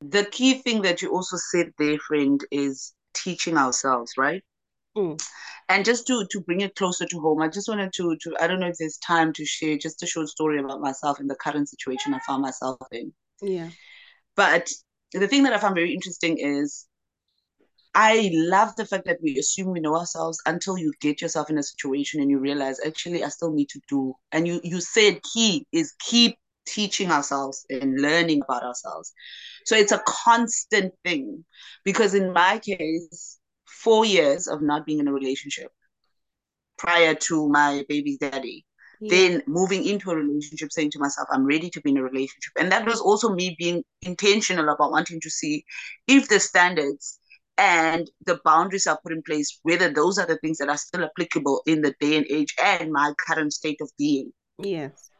The 0.00 0.24
key 0.24 0.54
thing 0.54 0.82
that 0.82 1.02
you 1.02 1.10
also 1.10 1.36
said 1.36 1.72
there, 1.78 1.98
friend, 1.98 2.40
is 2.50 2.92
teaching 3.14 3.56
ourselves, 3.56 4.12
right? 4.18 4.42
Mm. 4.96 5.20
And 5.68 5.84
just 5.84 6.06
to 6.06 6.26
to 6.30 6.40
bring 6.40 6.60
it 6.60 6.76
closer 6.76 7.06
to 7.06 7.20
home, 7.20 7.42
I 7.42 7.48
just 7.48 7.68
wanted 7.68 7.92
to 7.94 8.16
to 8.16 8.36
I 8.40 8.46
don't 8.46 8.60
know 8.60 8.68
if 8.68 8.76
there's 8.78 8.98
time 8.98 9.32
to 9.34 9.44
share 9.44 9.76
just 9.76 10.02
a 10.02 10.06
short 10.06 10.28
story 10.28 10.58
about 10.58 10.80
myself 10.80 11.20
in 11.20 11.26
the 11.26 11.34
current 11.34 11.68
situation 11.68 12.14
I 12.14 12.20
found 12.20 12.42
myself 12.42 12.78
in. 12.92 13.12
Yeah. 13.42 13.70
But 14.36 14.70
the 15.12 15.28
thing 15.28 15.42
that 15.44 15.52
I 15.52 15.58
found 15.58 15.74
very 15.74 15.92
interesting 15.92 16.38
is 16.38 16.86
I 17.94 18.30
love 18.32 18.76
the 18.76 18.84
fact 18.84 19.06
that 19.06 19.18
we 19.22 19.38
assume 19.38 19.70
we 19.70 19.80
know 19.80 19.96
ourselves 19.96 20.38
until 20.44 20.76
you 20.76 20.92
get 21.00 21.22
yourself 21.22 21.48
in 21.48 21.56
a 21.56 21.62
situation 21.62 22.20
and 22.20 22.30
you 22.30 22.38
realize 22.38 22.78
actually 22.86 23.24
I 23.24 23.28
still 23.28 23.52
need 23.52 23.70
to 23.70 23.80
do. 23.88 24.14
And 24.32 24.46
you 24.46 24.60
you 24.62 24.80
said 24.80 25.20
key 25.22 25.66
is 25.72 25.94
keep 25.98 26.38
teaching 26.66 27.10
ourselves 27.10 27.64
and 27.70 28.00
learning 28.00 28.42
about 28.42 28.62
ourselves. 28.62 29.12
So 29.64 29.76
it's 29.76 29.92
a 29.92 30.02
constant 30.06 30.94
thing 31.04 31.44
because 31.84 32.14
in 32.14 32.32
my 32.32 32.58
case, 32.58 33.38
four 33.66 34.04
years 34.04 34.46
of 34.48 34.62
not 34.62 34.86
being 34.86 34.98
in 34.98 35.08
a 35.08 35.12
relationship 35.12 35.70
prior 36.78 37.14
to 37.14 37.48
my 37.48 37.84
baby's 37.88 38.18
daddy 38.18 38.64
yeah. 39.00 39.10
then 39.10 39.42
moving 39.46 39.84
into 39.84 40.10
a 40.10 40.16
relationship 40.16 40.72
saying 40.72 40.90
to 40.90 40.98
myself 40.98 41.28
i'm 41.30 41.44
ready 41.44 41.70
to 41.70 41.80
be 41.80 41.90
in 41.90 41.96
a 41.96 42.02
relationship 42.02 42.52
and 42.58 42.70
that 42.70 42.86
was 42.86 43.00
also 43.00 43.34
me 43.34 43.56
being 43.58 43.82
intentional 44.02 44.68
about 44.68 44.90
wanting 44.90 45.20
to 45.20 45.30
see 45.30 45.64
if 46.06 46.28
the 46.28 46.40
standards 46.40 47.18
and 47.58 48.10
the 48.26 48.38
boundaries 48.44 48.86
are 48.86 48.98
put 49.02 49.12
in 49.12 49.22
place 49.22 49.58
whether 49.62 49.90
those 49.90 50.18
are 50.18 50.26
the 50.26 50.38
things 50.38 50.58
that 50.58 50.68
are 50.68 50.76
still 50.76 51.04
applicable 51.04 51.62
in 51.66 51.80
the 51.80 51.94
day 52.00 52.16
and 52.16 52.26
age 52.28 52.54
and 52.62 52.92
my 52.92 53.12
current 53.18 53.52
state 53.52 53.80
of 53.80 53.90
being 53.98 54.32
yes 54.58 55.10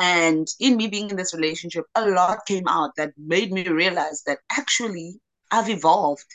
and 0.00 0.48
in 0.60 0.76
me 0.76 0.86
being 0.88 1.10
in 1.10 1.16
this 1.16 1.34
relationship 1.34 1.84
a 1.94 2.08
lot 2.08 2.46
came 2.46 2.66
out 2.68 2.90
that 2.96 3.12
made 3.16 3.52
me 3.52 3.66
realize 3.68 4.22
that 4.26 4.38
actually 4.52 5.20
i've 5.50 5.68
evolved 5.68 6.26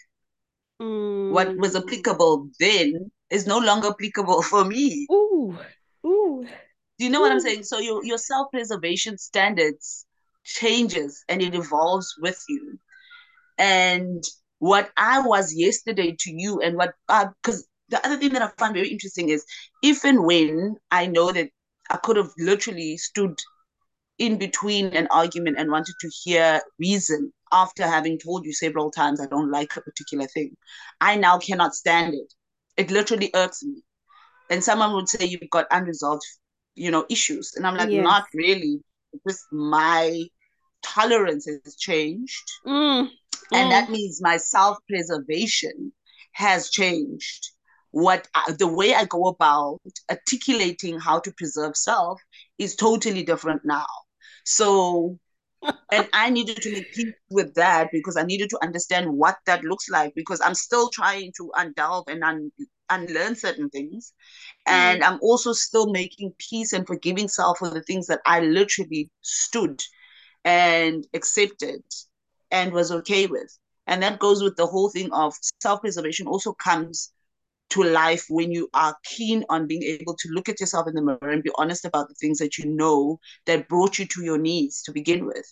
mm. 0.81 1.31
what 1.31 1.55
was 1.57 1.75
applicable 1.75 2.47
then 2.59 3.11
is 3.29 3.47
no 3.47 3.59
longer 3.59 3.89
applicable 3.89 4.41
for 4.51 4.63
me 4.65 5.07
Ooh. 5.11 5.57
Ooh. 6.05 6.45
Do 6.97 7.05
you 7.05 7.11
know 7.11 7.19
Ooh. 7.19 7.23
what 7.23 7.31
I'm 7.31 7.39
saying? 7.39 7.63
So 7.63 7.79
your 7.79 8.03
your 8.05 8.17
self 8.17 8.51
preservation 8.51 9.17
standards 9.17 10.05
changes 10.43 11.23
and 11.27 11.41
it 11.41 11.55
evolves 11.55 12.15
with 12.21 12.41
you. 12.47 12.79
And 13.57 14.23
what 14.59 14.91
I 14.97 15.19
was 15.19 15.53
yesterday 15.53 16.15
to 16.19 16.31
you, 16.31 16.61
and 16.61 16.77
what 16.77 16.93
because 17.07 17.61
uh, 17.61 17.63
the 17.89 18.05
other 18.05 18.17
thing 18.17 18.33
that 18.33 18.41
I 18.41 18.49
find 18.57 18.73
very 18.73 18.89
interesting 18.89 19.29
is 19.29 19.45
if 19.83 20.03
and 20.03 20.23
when 20.25 20.75
I 20.91 21.07
know 21.07 21.31
that 21.31 21.49
I 21.89 21.97
could 21.97 22.17
have 22.17 22.31
literally 22.37 22.97
stood 22.97 23.39
in 24.17 24.37
between 24.37 24.87
an 24.87 25.07
argument 25.11 25.57
and 25.59 25.71
wanted 25.71 25.95
to 25.99 26.09
hear 26.23 26.61
reason 26.79 27.31
after 27.51 27.83
having 27.83 28.17
told 28.17 28.45
you 28.45 28.53
several 28.53 28.91
times 28.91 29.19
I 29.19 29.27
don't 29.27 29.51
like 29.51 29.75
a 29.75 29.81
particular 29.81 30.25
thing, 30.27 30.55
I 31.01 31.15
now 31.15 31.37
cannot 31.37 31.75
stand 31.75 32.13
it. 32.13 32.33
It 32.77 32.91
literally 32.91 33.31
irks 33.33 33.63
me 33.63 33.83
and 34.49 34.63
someone 34.63 34.93
would 34.93 35.09
say 35.09 35.25
you've 35.25 35.49
got 35.49 35.67
unresolved 35.71 36.23
you 36.75 36.91
know 36.91 37.05
issues 37.09 37.53
and 37.55 37.65
i'm 37.65 37.75
like 37.75 37.89
yes. 37.89 38.03
not 38.03 38.25
really 38.33 38.79
just 39.27 39.45
my 39.51 40.23
tolerance 40.83 41.47
has 41.47 41.75
changed 41.77 42.43
mm, 42.65 43.07
and 43.53 43.67
mm. 43.67 43.69
that 43.69 43.89
means 43.89 44.21
my 44.21 44.37
self-preservation 44.37 45.91
has 46.33 46.69
changed 46.69 47.49
what 47.91 48.27
I, 48.35 48.53
the 48.59 48.67
way 48.67 48.93
i 48.93 49.05
go 49.05 49.27
about 49.27 49.79
articulating 50.11 50.99
how 50.99 51.19
to 51.19 51.31
preserve 51.31 51.77
self 51.77 52.21
is 52.57 52.75
totally 52.75 53.23
different 53.23 53.61
now 53.63 53.85
so 54.45 55.19
and 55.91 56.07
I 56.13 56.29
needed 56.29 56.57
to 56.61 56.71
make 56.71 56.93
peace 56.93 57.13
with 57.29 57.53
that 57.55 57.89
because 57.91 58.17
I 58.17 58.23
needed 58.23 58.49
to 58.51 58.63
understand 58.63 59.11
what 59.11 59.37
that 59.45 59.63
looks 59.63 59.89
like 59.89 60.13
because 60.15 60.41
I'm 60.41 60.53
still 60.53 60.89
trying 60.89 61.31
to 61.37 61.51
undelve 61.57 62.07
and 62.07 62.23
un- 62.23 62.51
unlearn 62.89 63.35
certain 63.35 63.69
things. 63.69 64.13
And 64.67 65.01
mm. 65.01 65.07
I'm 65.07 65.19
also 65.21 65.53
still 65.53 65.91
making 65.91 66.33
peace 66.37 66.73
and 66.73 66.85
forgiving 66.85 67.27
self 67.27 67.59
for 67.59 67.69
the 67.69 67.81
things 67.81 68.07
that 68.07 68.21
I 68.25 68.41
literally 68.41 69.09
stood 69.21 69.81
and 70.43 71.05
accepted 71.13 71.83
and 72.51 72.71
was 72.71 72.91
okay 72.91 73.25
with. 73.25 73.57
And 73.87 74.01
that 74.03 74.19
goes 74.19 74.43
with 74.43 74.55
the 74.55 74.67
whole 74.67 74.89
thing 74.89 75.11
of 75.13 75.33
self 75.61 75.81
preservation, 75.81 76.27
also 76.27 76.53
comes 76.53 77.11
to 77.71 77.83
life 77.83 78.25
when 78.29 78.51
you 78.51 78.69
are 78.73 78.95
keen 79.03 79.43
on 79.49 79.67
being 79.67 79.83
able 79.83 80.15
to 80.15 80.29
look 80.29 80.49
at 80.49 80.59
yourself 80.59 80.87
in 80.87 80.93
the 80.93 81.01
mirror 81.01 81.31
and 81.31 81.43
be 81.43 81.51
honest 81.55 81.85
about 81.85 82.07
the 82.07 82.15
things 82.15 82.37
that 82.37 82.57
you 82.57 82.65
know 82.65 83.19
that 83.45 83.67
brought 83.67 83.97
you 83.97 84.05
to 84.05 84.23
your 84.23 84.37
knees 84.37 84.81
to 84.83 84.91
begin 84.91 85.25
with. 85.25 85.45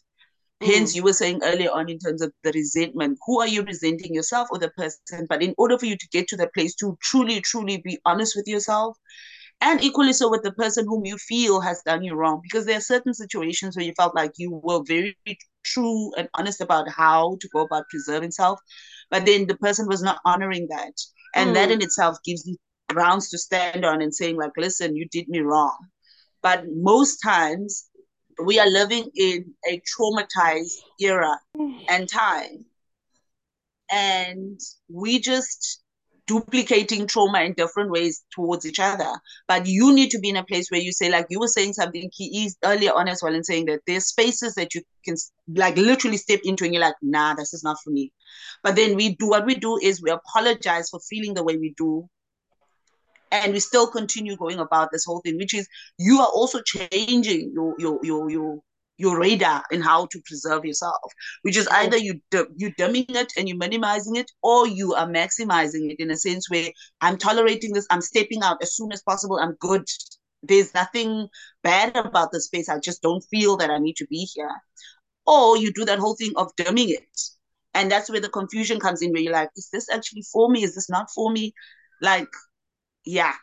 Hence, 0.62 0.94
mm. 0.94 0.98
you 0.98 1.04
were 1.04 1.14
saying 1.14 1.42
earlier 1.44 1.72
on 1.72 1.90
in 1.90 2.00
terms 2.00 2.22
of 2.22 2.32
the 2.44 2.52
resentment. 2.52 3.18
Who 3.26 3.42
are 3.42 3.48
you 3.48 3.64
resenting 3.64 4.14
yourself 4.14 4.48
or 4.52 4.60
the 4.60 4.70
person? 4.70 5.26
But 5.28 5.44
in 5.44 5.54
order 5.58 5.78
for 5.78 5.86
you 5.86 5.98
to 5.98 6.08
get 6.12 6.28
to 6.30 6.38
that 6.38 6.54
place 6.54 6.76
to 6.76 6.98
truly, 7.02 7.42
truly 7.42 7.78
be 7.78 8.00
honest 8.06 8.36
with 8.36 8.48
yourself, 8.48 8.98
and 9.60 9.82
equally 9.82 10.14
so 10.14 10.30
with 10.30 10.44
the 10.44 10.52
person 10.52 10.86
whom 10.86 11.06
you 11.06 11.18
feel 11.18 11.62
has 11.62 11.82
done 11.86 12.04
you 12.04 12.16
wrong, 12.16 12.42
because 12.44 12.66
there 12.66 12.78
are 12.78 12.82
certain 12.82 13.14
situations 13.14 13.76
where 13.76 13.86
you 13.86 13.94
felt 13.98 14.16
like 14.16 14.34
you 14.38 14.60
were 14.64 14.84
very 14.86 15.18
true 15.64 16.12
and 16.18 16.30
honest 16.34 16.62
about 16.62 16.90
how 16.90 17.38
to 17.40 17.48
go 17.50 17.62
about 17.62 17.90
preserving 17.90 18.32
self, 18.32 18.60
but 19.10 19.26
then 19.26 19.48
the 19.48 19.58
person 19.58 19.88
was 19.88 20.02
not 20.02 20.20
honoring 20.26 20.68
that. 20.70 20.94
And 21.36 21.52
mm. 21.52 21.54
that 21.56 21.72
in 21.72 21.82
itself 21.82 22.18
gives 22.24 22.46
you 22.46 22.58
grounds 22.90 23.30
to 23.30 23.38
stand 23.38 23.86
on 23.86 24.02
and 24.02 24.14
saying, 24.14 24.38
like, 24.38 24.52
listen, 24.58 24.96
you 24.96 25.08
did 25.10 25.28
me 25.28 25.40
wrong. 25.40 25.78
But 26.42 26.66
most 26.68 27.18
times 27.18 27.90
we 28.44 28.60
are 28.60 28.70
living 28.70 29.10
in 29.16 29.54
a 29.70 29.82
traumatized 29.82 30.78
era 31.00 31.40
and 31.88 32.10
time. 32.10 32.66
And 33.92 34.60
we 34.90 35.20
just 35.20 35.83
duplicating 36.28 37.08
trauma 37.08 37.42
in 37.42 37.54
different 37.54 37.92
ways 37.92 38.24
towards 38.32 38.66
each 38.66 38.80
other. 38.80 39.10
But 39.48 39.66
you 39.66 39.94
need 39.94 40.10
to 40.12 40.20
be 40.20 40.30
in 40.30 40.38
a 40.38 40.44
place 40.44 40.70
where 40.70 40.82
you 40.82 40.92
say, 40.92 41.12
like 41.12 41.28
you 41.30 41.40
were 41.40 41.48
saying 41.48 41.74
something 41.74 42.10
key 42.12 42.50
earlier 42.64 42.94
on 42.94 43.08
as 43.08 43.22
well, 43.22 43.36
and 43.36 43.46
saying 43.46 43.66
that 43.66 43.82
there's 43.88 44.08
spaces 44.08 44.56
that 44.56 44.74
you 44.74 44.82
can 45.06 45.16
like 45.56 45.78
literally 45.78 46.18
step 46.18 46.42
into 46.44 46.64
and 46.64 46.74
you're 46.74 46.84
like, 46.84 46.96
nah, 47.02 47.34
this 47.34 47.54
is 47.54 47.64
not 47.64 47.78
for 47.84 47.92
me. 47.92 48.12
But 48.64 48.76
then 48.76 48.96
we 48.96 49.16
do 49.16 49.30
what 49.30 49.46
we 49.46 49.56
do 49.56 49.78
is 49.82 50.02
we 50.02 50.12
apologize 50.12 50.90
for 50.90 51.00
feeling 51.00 51.34
the 51.34 51.44
way 51.44 51.58
we 51.58 51.74
do 51.78 52.08
and 53.32 53.52
we 53.52 53.60
still 53.60 53.88
continue 53.88 54.38
going 54.38 54.60
about 54.60 54.92
this 54.92 55.06
whole 55.06 55.20
thing 55.22 55.38
which 55.38 55.54
is 55.56 55.68
you 55.98 56.20
are 56.22 56.28
also 56.28 56.62
changing 56.62 57.52
your 57.54 57.74
your 57.80 58.00
your 58.04 58.30
your 58.30 58.60
your 58.98 59.20
radar 59.20 59.64
in 59.72 59.82
how 59.82 60.06
to 60.08 60.22
preserve 60.26 60.66
yourself, 60.66 61.12
which 61.42 61.58
is 61.58 61.68
either 61.70 61.98
you 61.98 62.22
you 62.56 62.72
dumbing 62.76 63.06
it 63.10 63.34
and 63.38 63.48
you're 63.48 63.58
minimizing 63.58 64.16
it, 64.16 64.32
or 64.42 64.68
you 64.68 64.94
are 64.94 65.08
maximizing 65.08 65.92
it 65.92 66.00
in 66.00 66.12
a 66.12 66.18
sense 66.18 66.50
where 66.50 66.70
I'm 67.02 67.18
tolerating 67.18 67.74
this, 67.74 67.88
I'm 67.90 68.02
stepping 68.02 68.44
out 68.44 68.62
as 68.62 68.76
soon 68.76 68.92
as 68.92 69.02
possible, 69.02 69.40
I'm 69.40 69.56
good. 69.60 69.88
There's 70.44 70.74
nothing 70.74 71.28
bad 71.64 71.96
about 71.96 72.32
the 72.32 72.42
space. 72.42 72.70
I 72.70 72.78
just 72.80 73.02
don't 73.02 73.24
feel 73.32 73.58
that 73.58 73.70
I 73.70 73.80
need 73.80 73.96
to 73.98 74.08
be 74.08 74.28
here. 74.34 74.52
Or 75.26 75.58
you 75.58 75.72
do 75.72 75.86
that 75.86 76.00
whole 76.00 76.16
thing 76.16 76.34
of 76.36 76.54
dumbing 76.58 76.90
it. 76.90 77.22
And 77.74 77.90
that's 77.90 78.10
where 78.12 78.20
the 78.20 78.30
confusion 78.30 78.80
comes 78.80 79.02
in, 79.02 79.12
where 79.12 79.22
you're 79.22 79.34
like, 79.34 79.50
is 79.56 79.70
this 79.72 79.90
actually 79.90 80.24
for 80.32 80.50
me? 80.50 80.64
Is 80.64 80.76
this 80.76 80.90
not 80.90 81.08
for 81.16 81.32
me? 81.32 81.54
Like, 82.02 82.28
yeah. 83.06 83.34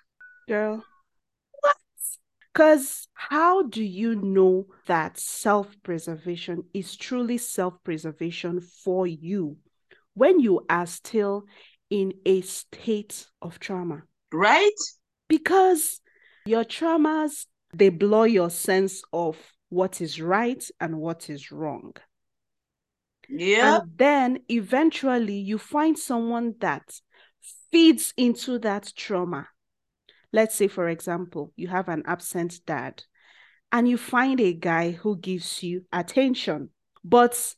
Girl, 0.46 0.84
because 2.52 3.06
how 3.14 3.62
do 3.62 3.82
you 3.82 4.16
know 4.16 4.66
that 4.86 5.18
self 5.18 5.68
preservation 5.82 6.64
is 6.74 6.96
truly 6.96 7.38
self 7.38 7.74
preservation 7.84 8.60
for 8.60 9.06
you 9.06 9.56
when 10.14 10.40
you 10.40 10.64
are 10.68 10.86
still 10.86 11.44
in 11.90 12.12
a 12.26 12.40
state 12.40 13.26
of 13.40 13.58
trauma? 13.60 14.02
Right? 14.32 14.70
Because 15.28 16.00
your 16.44 16.64
traumas, 16.64 17.46
they 17.72 17.88
blur 17.88 18.26
your 18.26 18.50
sense 18.50 19.02
of 19.12 19.36
what 19.68 20.00
is 20.00 20.20
right 20.20 20.64
and 20.80 20.96
what 20.96 21.30
is 21.30 21.52
wrong. 21.52 21.94
Yeah. 23.28 23.76
And 23.76 23.90
then 23.96 24.38
eventually 24.48 25.36
you 25.36 25.56
find 25.56 25.96
someone 25.96 26.54
that 26.60 26.82
feeds 27.70 28.12
into 28.16 28.58
that 28.58 28.92
trauma 28.96 29.46
Let's 30.32 30.54
say, 30.54 30.68
for 30.68 30.88
example, 30.88 31.52
you 31.56 31.68
have 31.68 31.88
an 31.88 32.02
absent 32.06 32.60
dad 32.66 33.02
and 33.72 33.88
you 33.88 33.96
find 33.96 34.40
a 34.40 34.52
guy 34.52 34.92
who 34.92 35.16
gives 35.16 35.62
you 35.62 35.84
attention, 35.92 36.70
but 37.04 37.54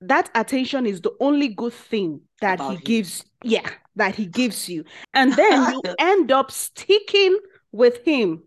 that 0.00 0.30
attention 0.34 0.86
is 0.86 1.00
the 1.00 1.12
only 1.20 1.48
good 1.48 1.72
thing 1.72 2.22
that 2.40 2.60
About 2.60 2.70
he 2.70 2.76
him. 2.76 2.82
gives. 2.84 3.24
Yeah, 3.42 3.68
that 3.96 4.14
he 4.14 4.26
gives 4.40 4.68
you. 4.68 4.84
And 5.12 5.32
then 5.34 5.72
you 5.72 5.82
end 5.98 6.32
up 6.32 6.50
sticking 6.50 7.38
with 7.72 8.04
him 8.04 8.42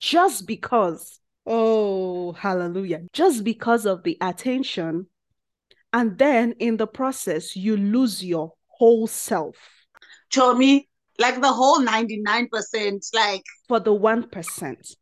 just 0.00 0.46
because. 0.46 1.20
Oh, 1.46 2.32
hallelujah. 2.32 3.02
Just 3.12 3.44
because 3.44 3.86
of 3.86 4.02
the 4.02 4.16
attention. 4.20 5.06
And 5.92 6.18
then 6.18 6.54
in 6.58 6.76
the 6.76 6.86
process, 6.86 7.54
you 7.54 7.76
lose 7.76 8.24
your 8.24 8.54
whole 8.66 9.06
self. 9.06 9.56
Chomi, 10.32 10.88
like 11.18 11.40
the 11.40 11.52
whole 11.52 11.80
99% 11.80 13.06
like 13.14 13.42
for 13.68 13.80
the 13.80 13.92
1% 13.92 14.96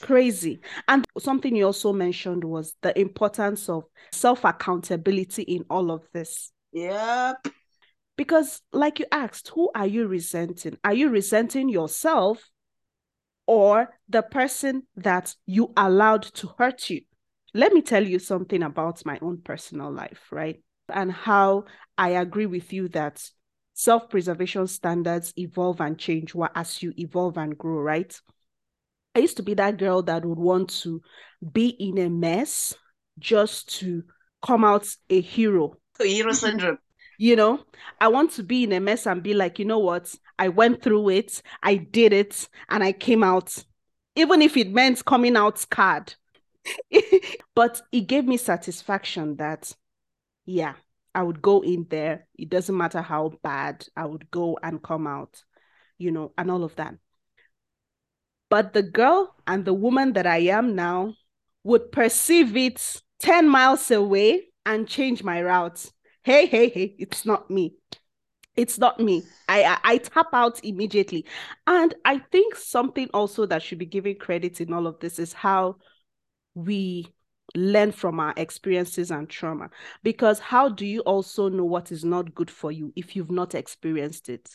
crazy. 0.00 0.60
And 0.88 1.04
something 1.18 1.54
you 1.54 1.66
also 1.66 1.92
mentioned 1.92 2.44
was 2.44 2.74
the 2.82 2.98
importance 2.98 3.68
of 3.68 3.84
self 4.12 4.44
accountability 4.44 5.42
in 5.42 5.64
all 5.70 5.90
of 5.90 6.06
this. 6.12 6.52
Yep. 6.72 7.48
Because 8.16 8.62
like 8.72 8.98
you 8.98 9.06
asked 9.12 9.48
who 9.48 9.70
are 9.74 9.86
you 9.86 10.06
resenting? 10.06 10.78
Are 10.84 10.94
you 10.94 11.10
resenting 11.10 11.68
yourself 11.68 12.42
or 13.46 13.90
the 14.08 14.22
person 14.22 14.84
that 14.96 15.34
you 15.46 15.72
allowed 15.76 16.22
to 16.22 16.48
hurt 16.58 16.88
you? 16.90 17.02
Let 17.54 17.72
me 17.72 17.82
tell 17.82 18.06
you 18.06 18.18
something 18.18 18.62
about 18.62 19.04
my 19.04 19.18
own 19.22 19.40
personal 19.42 19.90
life 19.90 20.28
right? 20.30 20.62
And 20.88 21.10
how 21.10 21.64
i 21.98 22.10
agree 22.10 22.46
with 22.46 22.72
you 22.72 22.88
that 22.88 23.28
self 23.76 24.08
preservation 24.08 24.66
standards 24.66 25.34
evolve 25.38 25.80
and 25.82 25.98
change 25.98 26.34
as 26.54 26.82
you 26.82 26.94
evolve 26.98 27.36
and 27.36 27.56
grow, 27.56 27.78
right? 27.78 28.18
I 29.14 29.20
used 29.20 29.36
to 29.36 29.42
be 29.42 29.54
that 29.54 29.76
girl 29.76 30.02
that 30.02 30.24
would 30.24 30.38
want 30.38 30.70
to 30.80 31.02
be 31.52 31.68
in 31.68 31.98
a 31.98 32.08
mess 32.08 32.74
just 33.18 33.78
to 33.80 34.02
come 34.44 34.64
out 34.64 34.88
a 35.10 35.20
hero. 35.20 35.76
Hero 36.00 36.32
syndrome. 36.32 36.78
You 37.18 37.34
know, 37.34 37.64
I 37.98 38.08
want 38.08 38.32
to 38.32 38.42
be 38.42 38.64
in 38.64 38.72
a 38.72 38.80
mess 38.80 39.06
and 39.06 39.22
be 39.22 39.32
like, 39.32 39.58
you 39.58 39.64
know 39.64 39.78
what? 39.78 40.14
I 40.38 40.48
went 40.48 40.82
through 40.82 41.08
it, 41.08 41.40
I 41.62 41.76
did 41.76 42.12
it, 42.12 42.46
and 42.68 42.84
I 42.84 42.92
came 42.92 43.24
out, 43.24 43.64
even 44.16 44.42
if 44.42 44.54
it 44.58 44.70
meant 44.70 45.02
coming 45.02 45.34
out 45.34 45.58
scarred. 45.58 46.14
but 47.54 47.80
it 47.90 48.02
gave 48.02 48.26
me 48.26 48.36
satisfaction 48.36 49.36
that, 49.36 49.74
yeah, 50.44 50.74
I 51.16 51.22
would 51.22 51.40
go 51.40 51.62
in 51.62 51.86
there. 51.88 52.26
It 52.38 52.50
doesn't 52.50 52.76
matter 52.76 53.00
how 53.00 53.32
bad, 53.42 53.86
I 53.96 54.04
would 54.04 54.30
go 54.30 54.58
and 54.62 54.82
come 54.82 55.06
out, 55.06 55.42
you 55.96 56.10
know, 56.10 56.34
and 56.36 56.50
all 56.50 56.62
of 56.62 56.76
that. 56.76 56.94
But 58.50 58.74
the 58.74 58.82
girl 58.82 59.34
and 59.46 59.64
the 59.64 59.72
woman 59.72 60.12
that 60.12 60.26
I 60.26 60.40
am 60.40 60.76
now 60.76 61.14
would 61.64 61.90
perceive 61.90 62.54
it 62.54 63.00
10 63.20 63.48
miles 63.48 63.90
away 63.90 64.48
and 64.66 64.86
change 64.86 65.22
my 65.24 65.42
route. 65.42 65.90
Hey, 66.22 66.44
hey, 66.44 66.68
hey, 66.68 66.94
it's 66.98 67.24
not 67.24 67.50
me. 67.50 67.76
It's 68.54 68.78
not 68.78 69.00
me. 69.00 69.22
I, 69.48 69.64
I, 69.64 69.78
I 69.84 69.98
tap 69.98 70.28
out 70.34 70.62
immediately. 70.62 71.24
And 71.66 71.94
I 72.04 72.18
think 72.18 72.56
something 72.56 73.08
also 73.14 73.46
that 73.46 73.62
should 73.62 73.78
be 73.78 73.86
given 73.86 74.16
credit 74.16 74.60
in 74.60 74.74
all 74.74 74.86
of 74.86 75.00
this 75.00 75.18
is 75.18 75.32
how 75.32 75.76
we 76.54 77.06
learn 77.56 77.92
from 77.92 78.20
our 78.20 78.34
experiences 78.36 79.10
and 79.10 79.28
trauma. 79.28 79.70
Because 80.02 80.38
how 80.38 80.68
do 80.68 80.86
you 80.86 81.00
also 81.00 81.48
know 81.48 81.64
what 81.64 81.90
is 81.92 82.04
not 82.04 82.34
good 82.34 82.50
for 82.50 82.70
you 82.70 82.92
if 82.96 83.16
you've 83.16 83.30
not 83.30 83.54
experienced 83.54 84.28
it? 84.28 84.48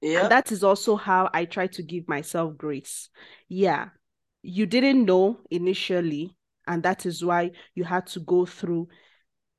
Yeah. 0.00 0.22
and 0.22 0.30
that 0.30 0.52
is 0.52 0.62
also 0.62 0.94
how 0.94 1.28
i 1.34 1.44
try 1.44 1.66
to 1.66 1.82
give 1.82 2.06
myself 2.06 2.56
grace. 2.56 3.08
Yeah 3.48 3.88
you 4.42 4.66
didn't 4.66 5.04
know 5.04 5.40
initially 5.50 6.36
and 6.66 6.82
that 6.84 7.04
is 7.06 7.24
why 7.24 7.50
you 7.74 7.82
had 7.82 8.06
to 8.06 8.20
go 8.20 8.46
through 8.46 8.88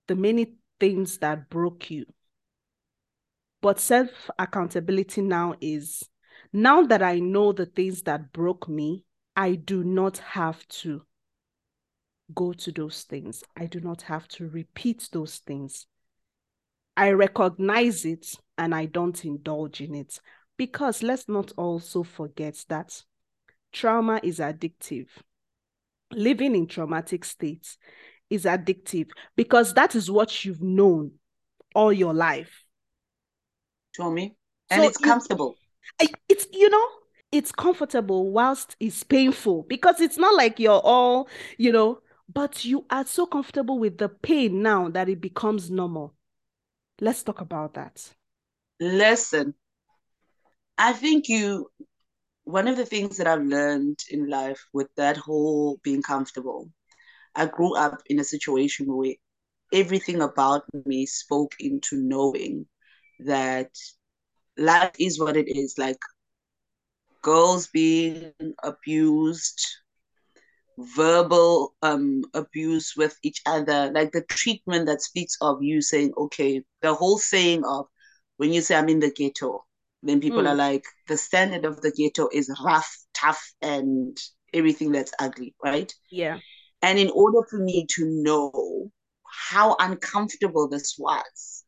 the 0.08 0.15
many 0.15 0.56
things 0.80 1.18
that 1.18 1.50
broke 1.50 1.92
you. 1.92 2.06
But 3.62 3.80
self 3.80 4.30
accountability 4.39 5.22
now 5.22 5.56
is 5.60 6.08
now 6.54 6.84
that 6.84 7.04
i 7.04 7.20
know 7.20 7.52
the 7.52 7.65
things 7.65 8.02
that 8.04 8.32
broke 8.32 8.68
me 8.68 9.06
i 9.36 9.54
do 9.54 9.84
not 9.84 10.18
have 10.20 10.68
to 10.68 11.02
go 12.34 12.54
to 12.54 12.72
those 12.72 13.04
things. 13.04 13.44
I 13.58 13.65
do 13.65 13.80
not 13.80 14.04
have 14.04 14.28
to 14.30 14.48
repeat 14.48 15.10
those 15.12 15.38
things. 15.38 15.88
I 16.96 17.12
recognize 17.12 18.06
it 18.06 18.28
and 18.58 18.76
I 18.76 18.86
don't 18.86 19.24
indulge 19.26 19.82
in 19.82 19.96
it. 19.96 20.20
Because 20.58 21.02
let's 21.02 21.30
not 21.30 21.54
also 21.58 22.04
forget 22.04 22.65
that 22.68 23.04
trauma 23.72 24.20
is 24.24 24.39
addictive. 24.39 25.08
Living 26.12 26.56
in 26.56 26.68
traumatic 26.68 27.24
states 27.24 27.78
is 28.30 28.46
addictive 28.46 29.10
because 29.36 29.74
that 29.76 29.96
is 29.96 30.12
what 30.12 30.44
you've 30.44 30.62
known 30.62 31.12
all 31.74 31.94
your 31.94 32.13
life. 32.13 32.65
Me. 34.00 34.36
And 34.70 34.84
so 34.84 34.88
it's 34.88 34.98
comfortable. 34.98 35.56
It, 36.00 36.12
it's, 36.30 36.48
you 36.54 36.70
know, 36.70 36.88
it's 37.32 37.52
comfortable 37.52 38.32
whilst 38.32 38.76
it's 38.80 39.04
painful 39.04 39.65
because 39.68 40.00
it's 40.00 40.18
not 40.18 40.36
like 40.36 40.60
you're 40.60 40.80
all, 40.80 41.28
you 41.58 41.72
know, 41.72 42.00
but 42.32 42.63
you 42.63 42.86
are 42.89 43.06
so 43.06 43.26
comfortable 43.26 43.80
with 43.80 43.98
the 43.98 44.08
pain 44.08 44.62
now 44.62 44.88
that 44.89 45.10
it 45.10 45.20
becomes 45.20 45.72
normal. 45.72 46.13
Let's 47.02 47.24
talk 47.24 47.42
about 47.42 47.74
that. 47.74 48.13
Listen, 48.80 49.56
I 50.78 50.94
think 50.94 51.28
you, 51.28 51.70
one 52.44 52.68
of 52.68 52.78
the 52.78 52.86
things 52.86 53.18
that 53.18 53.28
I've 53.28 53.44
learned 53.44 54.00
in 54.12 54.30
life 54.30 54.63
with 54.74 54.88
that 54.96 55.18
whole 55.18 55.80
being 55.84 56.02
comfortable, 56.04 56.70
I 57.36 57.48
grew 57.48 57.76
up 57.76 58.02
in 58.06 58.20
a 58.20 58.24
situation 58.24 58.86
where 58.96 59.15
everything 59.74 60.22
about 60.22 60.63
me 60.86 61.06
spoke 61.06 61.56
into 61.60 61.98
knowing 61.98 62.68
that 63.26 63.72
life 64.58 64.92
is 65.00 65.20
what 65.20 65.36
it 65.36 65.48
is 65.48 65.78
like 65.78 66.00
girls 67.22 67.68
being 67.68 68.34
abused 68.63 69.79
verbal 70.96 71.74
um 71.82 72.24
abuse 72.34 72.94
with 72.96 73.18
each 73.24 73.42
other 73.46 73.92
like 73.94 74.12
the 74.12 74.24
treatment 74.24 74.86
that 74.86 75.02
speaks 75.02 75.36
of 75.42 75.62
you 75.62 75.82
saying 75.82 76.12
okay 76.18 76.63
the 76.82 76.94
whole 76.94 77.18
saying 77.18 77.63
of 77.65 77.86
when 78.38 78.54
you 78.54 78.62
say 78.62 78.76
i'm 78.76 78.88
in 78.88 79.00
the 79.00 79.12
ghetto 79.12 79.63
then 80.04 80.22
people 80.22 80.42
mm. 80.42 80.48
are 80.48 80.56
like 80.56 80.86
the 81.08 81.18
standard 81.18 81.65
of 81.65 81.82
the 81.82 81.92
ghetto 81.92 82.30
is 82.32 82.50
rough 82.63 82.98
tough 83.13 83.52
and 83.62 84.18
everything 84.54 84.92
that's 84.92 85.13
ugly 85.20 85.54
right? 85.63 85.94
Yeah. 86.10 86.39
And 86.82 86.98
in 86.98 87.10
order 87.10 87.46
for 87.50 87.60
me 87.60 87.86
to 87.96 88.06
know 88.06 88.92
how 89.26 89.76
uncomfortable 89.80 90.68
this 90.68 90.96
was 90.98 91.63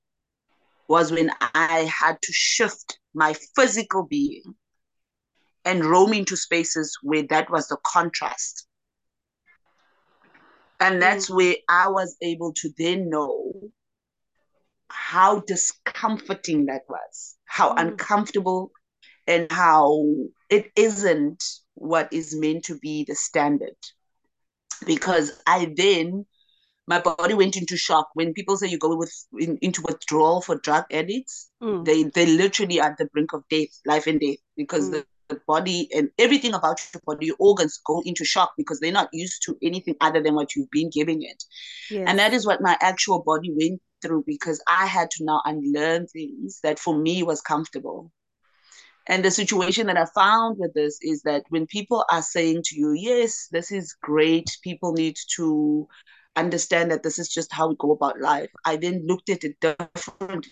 was 0.88 1.12
when 1.12 1.32
i 1.54 1.89
had 1.93 2.21
to 2.21 2.34
shift 2.34 3.00
my 3.13 3.34
physical 3.56 4.04
being 4.04 4.43
and 5.63 5.86
roam 5.86 6.12
into 6.12 6.36
spaces 6.36 6.97
where 7.04 7.24
that 7.30 7.50
was 7.50 7.67
the 7.67 7.78
contrast 7.86 8.67
and 10.82 11.02
that's 11.02 11.30
mm. 11.30 11.36
where 11.36 11.56
I 11.70 11.89
was 11.89 12.17
able 12.22 12.54
to 12.56 12.70
then 12.78 13.10
know 13.10 13.54
how 14.89 15.41
discomforting 15.41 16.67
that 16.67 16.84
was, 16.89 17.38
how 17.46 17.74
mm. 17.76 17.82
uncomfortable, 17.82 18.72
and 19.28 19.52
how 19.52 20.06
it 20.50 20.72
isn't 20.76 21.44
what 21.76 22.12
is 22.13 22.36
meant 22.36 22.65
to 22.65 22.78
be 22.80 23.06
the 23.08 23.15
standard. 23.15 23.76
because 24.86 25.41
I 25.48 25.74
then 25.78 26.26
my 26.88 27.00
body 27.00 27.34
went 27.36 27.56
into 27.58 27.78
shock. 27.78 28.10
When 28.15 28.34
people 28.34 28.58
say 28.58 28.67
you 28.67 28.78
go 28.80 28.96
with 28.96 29.13
in, 29.39 29.58
into 29.62 29.82
withdrawal 29.84 30.41
for 30.41 30.56
drug 30.58 30.86
addicts, 30.91 31.50
Mm. 31.62 31.86
they 31.86 32.04
they 32.04 32.26
literally 32.26 32.80
are 32.82 32.91
at 32.91 32.98
the 32.98 33.06
brink 33.06 33.34
of 33.34 33.44
death, 33.50 33.70
life 33.86 34.08
and 34.08 34.20
death, 34.20 34.39
because 34.58 34.89
Mm. 34.89 34.94
the 34.94 35.06
body 35.48 35.89
and 35.94 36.10
everything 36.17 36.54
about 36.54 36.80
your 36.94 37.02
body, 37.06 37.28
your 37.28 37.36
organs 37.39 37.80
go 37.86 38.02
into 38.06 38.26
shock 38.26 38.54
because 38.58 38.80
they're 38.80 38.91
not 38.91 39.10
used 39.13 39.44
to 39.46 39.58
anything 39.62 39.96
other 40.02 40.22
than 40.22 40.36
what 40.36 40.56
you've 40.56 40.72
been 40.72 40.89
giving 40.89 41.22
it. 41.24 41.44
Yes. 41.89 42.06
And 42.08 42.20
that 42.20 42.34
is 42.34 42.46
what 42.46 42.62
my 42.62 42.78
actual 42.82 43.24
body 43.24 43.52
went 43.54 43.82
through 44.02 44.24
because 44.26 44.62
I 44.70 44.86
had 44.86 45.12
to 45.12 45.24
now 45.24 45.41
unlearn 45.46 46.08
things 46.08 46.60
that 46.63 46.80
for 46.80 46.98
me 46.98 47.24
was 47.24 47.41
comfortable. 47.41 48.12
And 49.08 49.26
the 49.26 49.32
situation 49.32 49.88
that 49.88 49.98
I 49.98 50.06
found 50.13 50.58
with 50.60 50.74
this 50.74 51.00
is 51.02 51.24
that 51.24 51.44
when 51.50 51.65
people 51.65 52.06
are 52.12 52.22
saying 52.22 52.62
to 52.65 52.76
you, 52.80 52.94
yes, 52.94 53.48
this 53.52 53.72
is 53.72 53.96
great, 54.02 54.58
people 54.63 54.94
need 54.94 55.15
to 55.36 55.88
understand 56.36 56.91
that 56.91 57.04
this 57.04 57.20
is 57.20 57.28
just 57.28 57.52
how 57.52 57.67
we 57.70 57.76
go 57.78 57.91
about 57.91 58.22
life. 58.22 58.50
I 58.63 58.78
then 58.78 59.06
looked 59.06 59.30
at 59.30 59.44
it 59.44 59.60
differently. 59.60 60.52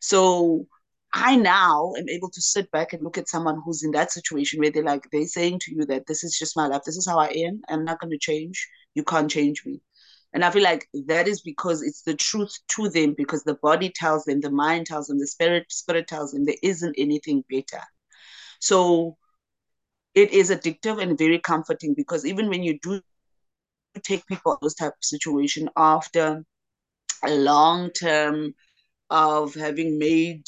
So 0.00 0.66
I 1.18 1.34
now 1.34 1.94
am 1.96 2.10
able 2.10 2.30
to 2.30 2.42
sit 2.42 2.70
back 2.72 2.92
and 2.92 3.02
look 3.02 3.16
at 3.16 3.28
someone 3.28 3.62
who's 3.64 3.82
in 3.82 3.90
that 3.92 4.12
situation 4.12 4.60
where 4.60 4.70
they're 4.70 4.84
like, 4.84 5.08
they're 5.10 5.26
saying 5.26 5.60
to 5.60 5.74
you 5.74 5.86
that 5.86 6.06
this 6.06 6.22
is 6.22 6.38
just 6.38 6.58
my 6.58 6.66
life, 6.66 6.82
this 6.84 6.98
is 6.98 7.08
how 7.08 7.18
I 7.18 7.28
am, 7.28 7.62
I'm 7.70 7.86
not 7.86 8.00
going 8.00 8.10
to 8.10 8.18
change, 8.18 8.68
you 8.94 9.02
can't 9.02 9.30
change 9.30 9.64
me. 9.64 9.80
And 10.34 10.44
I 10.44 10.50
feel 10.50 10.62
like 10.62 10.86
that 11.06 11.26
is 11.26 11.40
because 11.40 11.82
it's 11.82 12.02
the 12.02 12.14
truth 12.14 12.54
to 12.76 12.90
them, 12.90 13.14
because 13.16 13.44
the 13.44 13.54
body 13.62 13.90
tells 13.94 14.24
them, 14.24 14.40
the 14.40 14.50
mind 14.50 14.84
tells 14.84 15.06
them, 15.06 15.18
the 15.18 15.26
spirit 15.26 15.64
spirit 15.70 16.06
tells 16.06 16.32
them 16.32 16.44
there 16.44 16.56
isn't 16.62 16.94
anything 16.98 17.42
better. 17.48 17.82
So 18.60 19.16
it 20.14 20.32
is 20.32 20.50
addictive 20.50 21.00
and 21.00 21.16
very 21.16 21.38
comforting 21.38 21.94
because 21.94 22.26
even 22.26 22.50
when 22.50 22.62
you 22.62 22.78
do 22.82 23.00
take 24.02 24.26
people 24.26 24.52
out 24.52 24.56
of 24.56 24.60
those 24.60 24.74
type 24.74 24.92
of 24.92 25.04
situation 25.04 25.70
after 25.78 26.44
a 27.24 27.34
long 27.34 27.90
term 27.92 28.54
of 29.08 29.54
having 29.54 29.98
made 29.98 30.44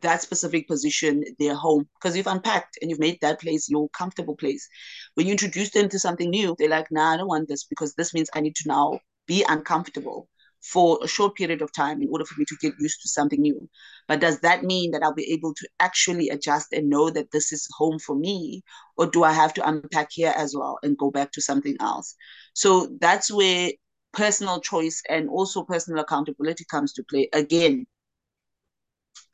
that 0.00 0.22
specific 0.22 0.68
position 0.68 1.24
their 1.38 1.54
home 1.54 1.88
because 1.94 2.16
you've 2.16 2.26
unpacked 2.26 2.78
and 2.80 2.90
you've 2.90 3.00
made 3.00 3.18
that 3.20 3.40
place 3.40 3.68
your 3.68 3.88
comfortable 3.90 4.36
place. 4.36 4.68
When 5.14 5.26
you 5.26 5.32
introduce 5.32 5.70
them 5.70 5.88
to 5.90 5.98
something 5.98 6.30
new, 6.30 6.54
they're 6.58 6.68
like, 6.68 6.90
nah, 6.90 7.14
I 7.14 7.16
don't 7.16 7.28
want 7.28 7.48
this 7.48 7.64
because 7.64 7.94
this 7.94 8.14
means 8.14 8.30
I 8.34 8.40
need 8.40 8.56
to 8.56 8.68
now 8.68 9.00
be 9.26 9.44
uncomfortable 9.48 10.28
for 10.62 10.98
a 11.02 11.06
short 11.06 11.36
period 11.36 11.60
of 11.60 11.70
time 11.72 12.00
in 12.00 12.08
order 12.10 12.24
for 12.24 12.38
me 12.38 12.46
to 12.46 12.56
get 12.60 12.72
used 12.80 13.00
to 13.02 13.08
something 13.08 13.40
new. 13.40 13.68
But 14.08 14.20
does 14.20 14.40
that 14.40 14.64
mean 14.64 14.92
that 14.92 15.02
I'll 15.02 15.14
be 15.14 15.30
able 15.32 15.52
to 15.54 15.68
actually 15.78 16.30
adjust 16.30 16.72
and 16.72 16.88
know 16.88 17.10
that 17.10 17.30
this 17.32 17.52
is 17.52 17.68
home 17.76 17.98
for 17.98 18.16
me? 18.16 18.62
Or 18.96 19.06
do 19.06 19.24
I 19.24 19.32
have 19.32 19.52
to 19.54 19.68
unpack 19.68 20.08
here 20.12 20.32
as 20.34 20.54
well 20.56 20.78
and 20.82 20.96
go 20.96 21.10
back 21.10 21.32
to 21.32 21.42
something 21.42 21.76
else? 21.80 22.14
So 22.54 22.88
that's 23.00 23.30
where 23.30 23.72
personal 24.14 24.60
choice 24.60 25.02
and 25.10 25.28
also 25.28 25.64
personal 25.64 26.00
accountability 26.02 26.64
comes 26.70 26.92
to 26.94 27.04
play 27.10 27.28
again 27.34 27.86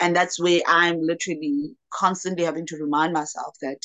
and 0.00 0.14
that's 0.16 0.40
where 0.40 0.60
i'm 0.68 1.00
literally 1.02 1.74
constantly 1.92 2.44
having 2.44 2.66
to 2.66 2.76
remind 2.76 3.12
myself 3.12 3.56
that 3.62 3.78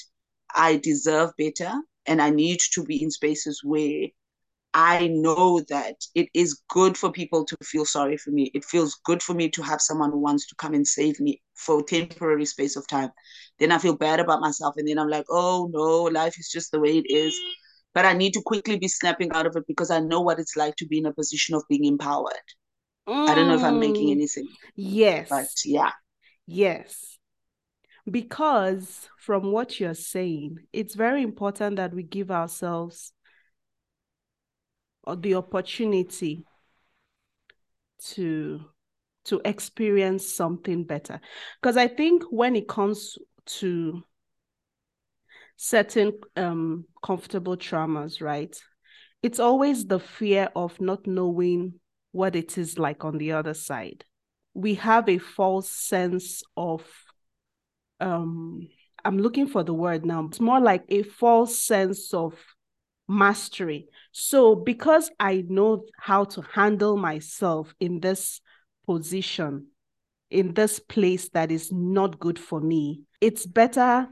i 0.55 0.77
deserve 0.77 1.31
better 1.37 1.71
and 2.07 2.21
i 2.21 2.29
need 2.29 2.59
to 2.71 2.83
be 2.83 3.01
in 3.03 3.11
spaces 3.11 3.61
where 3.63 4.07
i 4.73 5.07
know 5.07 5.61
that 5.69 5.95
it 6.15 6.27
is 6.33 6.61
good 6.69 6.97
for 6.97 7.11
people 7.11 7.45
to 7.45 7.57
feel 7.63 7.85
sorry 7.85 8.17
for 8.17 8.31
me 8.31 8.51
it 8.53 8.65
feels 8.65 8.99
good 9.05 9.23
for 9.23 9.33
me 9.33 9.49
to 9.49 9.61
have 9.63 9.81
someone 9.81 10.11
who 10.11 10.19
wants 10.19 10.47
to 10.47 10.55
come 10.55 10.73
and 10.73 10.87
save 10.87 11.19
me 11.19 11.41
for 11.55 11.79
a 11.79 11.83
temporary 11.83 12.45
space 12.45 12.75
of 12.75 12.87
time 12.87 13.09
then 13.59 13.71
i 13.71 13.77
feel 13.77 13.95
bad 13.95 14.19
about 14.19 14.41
myself 14.41 14.75
and 14.77 14.87
then 14.87 14.99
i'm 14.99 15.09
like 15.09 15.25
oh 15.29 15.69
no 15.73 16.03
life 16.03 16.39
is 16.39 16.51
just 16.51 16.71
the 16.71 16.79
way 16.79 16.97
it 16.97 17.09
is 17.09 17.35
but 17.93 18.05
i 18.05 18.13
need 18.13 18.33
to 18.33 18.41
quickly 18.45 18.77
be 18.77 18.87
snapping 18.87 19.31
out 19.33 19.45
of 19.47 19.55
it 19.55 19.65
because 19.67 19.91
i 19.91 19.99
know 19.99 20.21
what 20.21 20.39
it's 20.39 20.57
like 20.57 20.75
to 20.75 20.87
be 20.87 20.97
in 20.99 21.05
a 21.05 21.13
position 21.13 21.55
of 21.55 21.63
being 21.69 21.85
empowered 21.85 22.33
I 23.27 23.35
don't 23.35 23.47
know 23.47 23.55
if 23.55 23.63
I'm 23.63 23.79
making 23.79 24.09
Mm. 24.09 24.11
any 24.11 24.27
sense, 24.27 24.47
Yes. 24.75 25.29
but 25.29 25.49
yeah. 25.65 25.91
Yes. 26.45 27.17
Because 28.09 29.09
from 29.17 29.51
what 29.51 29.79
you're 29.79 29.93
saying, 29.95 30.59
it's 30.73 30.95
very 30.95 31.23
important 31.23 31.77
that 31.77 31.93
we 31.93 32.03
give 32.03 32.31
ourselves 32.31 33.13
the 35.17 35.35
opportunity 35.35 36.45
to 37.99 38.61
to 39.25 39.41
experience 39.43 40.33
something 40.33 40.83
better. 40.83 41.19
Because 41.61 41.77
I 41.77 41.87
think 41.87 42.23
when 42.29 42.55
it 42.55 42.67
comes 42.67 43.17
to 43.45 44.03
certain 45.57 46.13
um 46.35 46.85
comfortable 47.03 47.57
traumas, 47.57 48.21
right? 48.21 48.55
It's 49.23 49.39
always 49.39 49.87
the 49.87 49.99
fear 49.99 50.49
of 50.55 50.79
not 50.79 51.07
knowing 51.07 51.79
what 52.11 52.35
it 52.35 52.57
is 52.57 52.77
like 52.77 53.03
on 53.03 53.17
the 53.17 53.31
other 53.31 53.53
side. 53.53 54.05
We 54.55 54.75
have 54.75 55.07
a 55.07 55.19
false 55.19 55.69
sense 55.69 56.41
of 56.57 56.83
um 57.99 58.67
I'm 59.03 59.19
looking 59.19 59.47
for 59.47 59.61
the 59.61 59.73
word 59.73 60.03
now. 60.03 60.25
It's 60.25 60.39
more 60.39 60.59
like 60.59 60.83
a 60.89 61.03
false 61.03 61.61
sense 61.61 62.11
of 62.11 62.33
mastery. 63.07 63.87
So 64.11 64.55
because 64.55 65.11
I 65.19 65.45
know 65.47 65.85
how 65.99 66.23
to 66.23 66.41
handle 66.41 66.97
myself 66.97 67.75
in 67.79 67.99
this 67.99 68.41
position, 68.87 69.67
in 70.31 70.55
this 70.55 70.79
place 70.79 71.29
that 71.29 71.51
is 71.51 71.71
not 71.71 72.19
good 72.19 72.39
for 72.39 72.59
me, 72.59 73.01
it's 73.21 73.45
better 73.45 74.07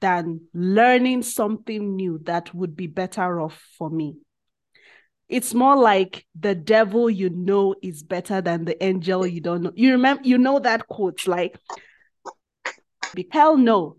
than 0.00 0.40
learning 0.54 1.24
something 1.24 1.96
new 1.96 2.18
that 2.24 2.54
would 2.54 2.74
be 2.74 2.86
better 2.86 3.40
off 3.40 3.60
for 3.76 3.90
me. 3.90 4.16
It's 5.28 5.52
more 5.52 5.76
like 5.76 6.24
the 6.38 6.54
devil 6.54 7.10
you 7.10 7.28
know 7.30 7.74
is 7.82 8.02
better 8.02 8.40
than 8.40 8.64
the 8.64 8.82
angel 8.82 9.26
you 9.26 9.40
don't 9.40 9.62
know. 9.62 9.72
You 9.74 9.92
remember, 9.92 10.22
you 10.24 10.38
know 10.38 10.58
that 10.60 10.88
quote, 10.88 11.26
like, 11.26 11.58
hell 13.30 13.56
no, 13.56 13.98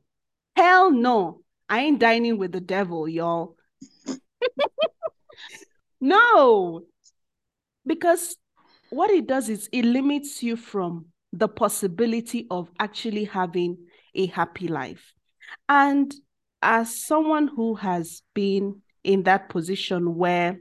hell 0.56 0.92
no, 0.92 1.42
I 1.68 1.82
ain't 1.82 2.00
dining 2.00 2.38
with 2.38 2.52
the 2.52 2.62
devil, 2.62 3.08
y'all. 3.08 3.56
no, 6.02 6.82
because 7.86 8.36
what 8.90 9.12
it 9.12 9.28
does 9.28 9.50
is 9.50 9.70
it 9.72 9.86
limits 9.86 10.42
you 10.42 10.56
from 10.56 11.06
the 11.32 11.48
possibility 11.48 12.48
of 12.50 12.72
actually 12.80 13.26
having 13.26 13.78
a 14.16 14.26
happy 14.28 14.68
life. 14.68 15.14
And 15.68 16.14
as 16.62 17.04
someone 17.04 17.48
who 17.48 17.76
has 17.76 18.24
been 18.34 18.82
in 19.04 19.24
that 19.24 19.50
position 19.50 20.16
where 20.16 20.60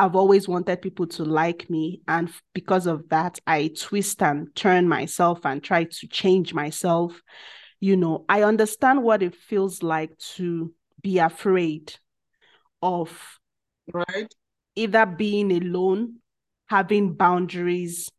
I've 0.00 0.16
always 0.16 0.48
wanted 0.48 0.80
people 0.80 1.06
to 1.08 1.24
like 1.24 1.68
me, 1.68 2.00
and 2.08 2.32
because 2.54 2.86
of 2.86 3.06
that, 3.10 3.38
I 3.46 3.70
twist 3.78 4.22
and 4.22 4.48
turn 4.54 4.88
myself 4.88 5.40
and 5.44 5.62
try 5.62 5.84
to 5.84 6.06
change 6.08 6.54
myself. 6.54 7.20
You 7.80 7.98
know, 7.98 8.24
I 8.26 8.42
understand 8.44 9.02
what 9.02 9.22
it 9.22 9.34
feels 9.34 9.82
like 9.82 10.16
to 10.36 10.72
be 11.02 11.18
afraid 11.18 11.94
of 12.80 13.38
Right. 13.92 14.32
either 14.74 15.04
being 15.04 15.52
alone, 15.52 16.20
having 16.66 17.12
boundaries, 17.12 18.10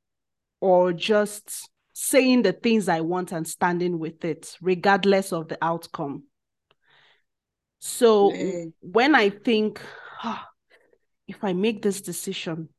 or 0.59 0.93
just 0.93 1.67
saying 1.93 2.43
the 2.43 2.53
things 2.53 2.89
I 2.89 3.01
want 3.01 3.31
and 3.31 3.47
standing 3.47 3.97
with 3.97 4.23
it, 4.23 4.55
regardless 4.61 5.33
of 5.33 5.47
the 5.47 5.57
outcome. 5.63 6.25
So 7.79 8.31
when 8.81 9.15
I 9.15 9.31
think, 9.31 9.81
"Ah, 10.23 10.50
if 11.27 11.43
I 11.43 11.53
make 11.53 11.81
this 11.81 12.01
decision, 12.01 12.69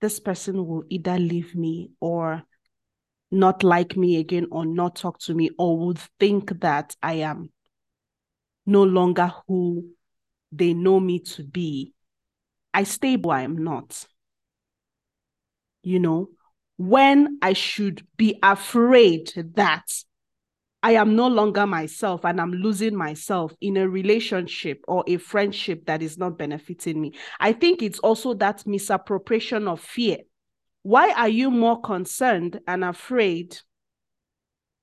this 0.00 0.20
person 0.20 0.66
will 0.66 0.84
either 0.88 1.18
leave 1.18 1.54
me 1.54 1.90
or 2.00 2.42
not 3.30 3.62
like 3.62 3.96
me 3.96 4.16
again 4.16 4.46
or 4.50 4.64
not 4.64 4.96
talk 4.96 5.18
to 5.20 5.34
me 5.34 5.50
or 5.58 5.78
would 5.78 5.98
think 6.18 6.60
that 6.60 6.96
I 7.02 7.14
am 7.14 7.50
no 8.66 8.82
longer 8.82 9.32
who 9.46 9.90
they 10.52 10.74
know 10.74 10.98
me 10.98 11.20
to 11.20 11.44
be. 11.44 11.94
I 12.74 12.84
stay 12.84 13.16
where 13.16 13.38
I'm 13.38 13.62
not. 13.62 14.06
You 15.82 15.98
know, 15.98 16.30
when 16.76 17.38
I 17.42 17.52
should 17.52 18.06
be 18.16 18.38
afraid 18.42 19.32
that 19.54 19.84
I 20.82 20.92
am 20.92 21.14
no 21.14 21.28
longer 21.28 21.66
myself 21.66 22.24
and 22.24 22.40
I'm 22.40 22.52
losing 22.52 22.96
myself 22.96 23.52
in 23.60 23.76
a 23.76 23.88
relationship 23.88 24.82
or 24.88 25.04
a 25.06 25.18
friendship 25.18 25.84
that 25.86 26.02
is 26.02 26.16
not 26.16 26.38
benefiting 26.38 27.00
me. 27.00 27.12
I 27.38 27.52
think 27.52 27.82
it's 27.82 27.98
also 27.98 28.32
that 28.34 28.66
misappropriation 28.66 29.68
of 29.68 29.80
fear. 29.80 30.18
Why 30.82 31.12
are 31.12 31.28
you 31.28 31.50
more 31.50 31.80
concerned 31.82 32.60
and 32.66 32.82
afraid 32.82 33.58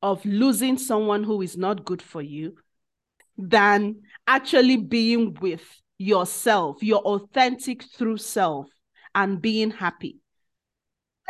of 0.03 0.23
losing 0.23 0.77
someone 0.77 1.23
who 1.23 1.41
is 1.41 1.57
not 1.57 1.83
good 1.83 2.03
for 2.03 2.21
you 2.21 2.55
than 3.38 4.01
actually 4.27 4.77
being 4.77 5.36
with 5.41 5.63
yourself, 5.97 6.83
your 6.83 6.99
authentic 6.99 7.83
true 7.97 8.17
self, 8.17 8.67
and 9.15 9.41
being 9.41 9.71
happy? 9.71 10.19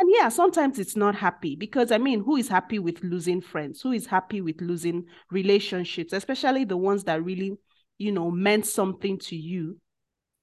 And 0.00 0.10
yeah, 0.14 0.28
sometimes 0.28 0.78
it's 0.78 0.96
not 0.96 1.16
happy 1.16 1.56
because 1.56 1.90
I 1.90 1.98
mean, 1.98 2.22
who 2.22 2.36
is 2.36 2.48
happy 2.48 2.78
with 2.78 3.02
losing 3.02 3.40
friends? 3.40 3.82
Who 3.82 3.92
is 3.92 4.06
happy 4.06 4.40
with 4.40 4.60
losing 4.60 5.06
relationships, 5.30 6.12
especially 6.12 6.64
the 6.64 6.76
ones 6.76 7.04
that 7.04 7.24
really 7.24 7.58
you 7.98 8.12
know, 8.12 8.30
meant 8.30 8.64
something 8.66 9.18
to 9.18 9.36
you, 9.36 9.78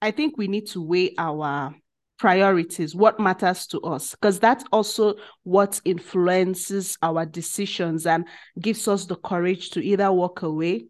I 0.01 0.11
think 0.11 0.37
we 0.37 0.47
need 0.47 0.67
to 0.67 0.81
weigh 0.81 1.15
our 1.17 1.73
priorities, 2.19 2.93
what 2.93 3.19
matters 3.19 3.65
to 3.67 3.79
us, 3.81 4.11
because 4.11 4.39
that's 4.39 4.63
also 4.71 5.15
what 5.43 5.81
influences 5.85 6.97
our 7.01 7.25
decisions 7.25 8.05
and 8.05 8.27
gives 8.59 8.87
us 8.87 9.05
the 9.05 9.15
courage 9.15 9.71
to 9.71 9.81
either 9.83 10.11
walk 10.11 10.41
away 10.41 10.87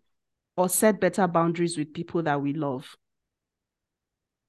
or 0.57 0.69
set 0.69 0.99
better 0.99 1.27
boundaries 1.27 1.77
with 1.77 1.93
people 1.93 2.23
that 2.23 2.41
we 2.41 2.53
love. 2.53 2.95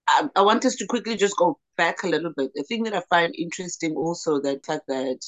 I, 0.09 0.29
I 0.37 0.43
want 0.43 0.65
us 0.65 0.77
to 0.77 0.87
quickly 0.87 1.17
just 1.17 1.37
go 1.37 1.59
back 1.77 2.03
a 2.03 2.09
little 2.09 2.33
bit. 2.37 2.53
The 2.55 2.63
thing 2.65 2.83
that 2.85 2.95
I 2.95 3.03
find 3.09 3.35
interesting 3.37 3.95
also 3.95 4.41
that 4.41 4.65
fact 4.67 4.85
that 4.89 5.21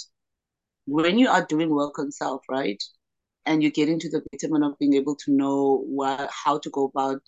when 0.87 1.19
you 1.19 1.29
are 1.29 1.45
doing 1.45 1.71
work 1.71 1.99
on 1.99 2.11
self, 2.11 2.43
right, 2.49 2.83
and 3.47 3.63
you 3.63 3.71
get 3.71 3.89
into 3.89 4.09
the 4.09 4.23
betterment 4.31 4.65
of 4.65 4.79
being 4.79 4.95
able 4.95 5.17
to 5.17 5.33
know 5.33 5.85
what 5.87 6.31
how 6.31 6.59
to 6.59 6.71
go 6.71 6.85
about 6.85 7.23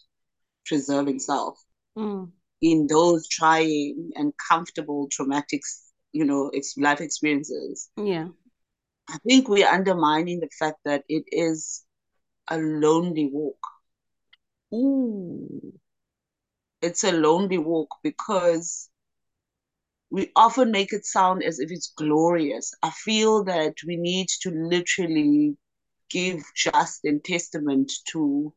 preserving 0.67 1.19
self 1.19 1.59
mm. 1.97 2.31
in 2.61 2.87
those 2.87 3.27
trying 3.29 4.11
and 4.15 4.33
comfortable 4.49 5.09
traumatic, 5.11 5.63
you 6.13 6.25
know, 6.25 6.51
life 6.77 7.01
experiences. 7.01 7.89
Yeah, 7.97 8.29
I 9.09 9.19
think 9.27 9.49
we're 9.49 9.67
undermining 9.67 10.41
the 10.41 10.51
fact 10.59 10.79
that 10.85 11.05
it 11.09 11.25
is 11.33 11.85
a 12.49 12.59
lonely 12.59 13.31
walk. 13.33 13.59
Ooh. 14.75 15.73
It's 16.83 17.05
a 17.05 17.13
lonely 17.13 17.59
walk 17.59 17.89
because 18.03 18.90
we 20.11 20.33
often 20.37 20.71
make 20.71 20.93
it 20.93 21.07
sound 21.07 21.43
as 21.43 21.61
if 21.61 21.71
it's 21.71 21.93
glorious. 21.97 22.73
I 22.83 22.91
feel 22.91 23.45
that 23.45 23.75
we 23.87 23.97
need 23.97 24.29
to 24.43 24.51
literally 24.51 25.57
give 26.11 26.43
just 26.57 27.05
and 27.05 27.23
testament 27.25 27.93
to 28.13 28.53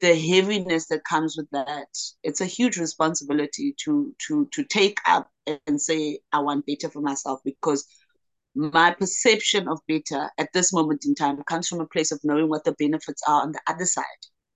the 0.00 0.14
heaviness 0.16 0.88
that 0.88 1.04
comes 1.04 1.36
with 1.36 1.48
that. 1.52 1.86
It's 2.24 2.40
a 2.40 2.46
huge 2.46 2.76
responsibility 2.76 3.74
to 3.84 4.12
to 4.26 4.48
to 4.52 4.64
take 4.64 4.98
up 5.06 5.30
and 5.66 5.80
say 5.80 6.18
I 6.32 6.40
want 6.40 6.66
better 6.66 6.90
for 6.90 7.00
myself 7.00 7.40
because 7.44 7.86
my 8.54 8.90
perception 8.90 9.68
of 9.68 9.80
better 9.88 10.30
at 10.38 10.52
this 10.52 10.72
moment 10.72 11.04
in 11.06 11.14
time 11.14 11.42
comes 11.44 11.68
from 11.68 11.80
a 11.80 11.86
place 11.86 12.12
of 12.12 12.20
knowing 12.24 12.48
what 12.48 12.64
the 12.64 12.74
benefits 12.78 13.22
are 13.26 13.42
on 13.42 13.52
the 13.52 13.60
other 13.68 13.86
side. 13.86 14.04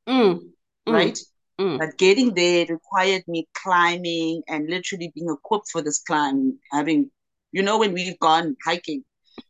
Mm. 0.09 0.41
Mm. 0.89 0.93
Right? 0.93 1.15
Mm. 1.15 1.27
Mm. 1.61 1.79
But 1.79 1.99
getting 1.99 2.35
there 2.35 2.67
required 2.67 3.25
me 3.29 3.49
climbing 3.55 4.43
and 4.49 4.69
literally 4.69 5.13
being 5.15 5.31
equipped 5.31 5.69
for 5.71 5.83
this 5.83 6.01
climb, 6.01 6.59
having, 6.73 7.11
you 7.53 7.63
know, 7.63 7.79
when 7.79 7.93
we've 7.93 8.19
gone 8.19 8.57
hiking, 8.65 9.05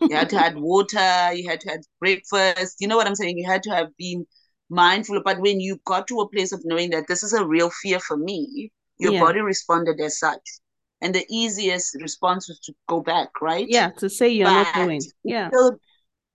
you 0.09 0.17
had 0.17 0.31
to 0.31 0.39
have 0.39 0.55
water, 0.57 1.33
you 1.35 1.49
had 1.49 1.61
to 1.61 1.71
have 1.71 1.81
breakfast, 2.01 2.77
you 2.81 2.89
know 2.89 2.97
what 2.97 3.07
I'm 3.07 3.15
saying? 3.15 3.39
You 3.39 3.47
had 3.47 3.63
to 3.65 3.71
have 3.71 3.97
been 3.97 4.27
mindful. 4.71 5.23
But 5.25 5.41
when 5.41 5.61
you 5.61 5.79
got 5.85 6.07
to 6.09 6.21
a 6.21 6.29
place 6.29 6.53
of 6.53 6.63
knowing 6.65 6.91
that 6.91 7.07
this 7.09 7.23
is 7.23 7.33
a 7.33 7.47
real 7.47 7.71
fear 7.83 8.01
for 8.01 8.17
me, 8.17 8.73
your 8.99 9.13
Yeah. 9.13 9.21
body 9.21 9.41
responded 9.41 10.01
as 10.01 10.19
such. 10.19 10.43
And 11.03 11.15
the 11.15 11.27
easiest 11.31 11.95
response 12.01 12.49
was 12.49 12.59
to 12.61 12.75
go 12.89 13.01
back, 13.01 13.41
right? 13.41 13.69
Yeah, 13.69 13.91
to 13.99 14.09
say 14.09 14.29
you're 14.31 14.51
not 14.51 14.73
But 14.75 14.75
doing. 14.75 15.03
Yeah. 15.25 15.51
still 15.51 15.79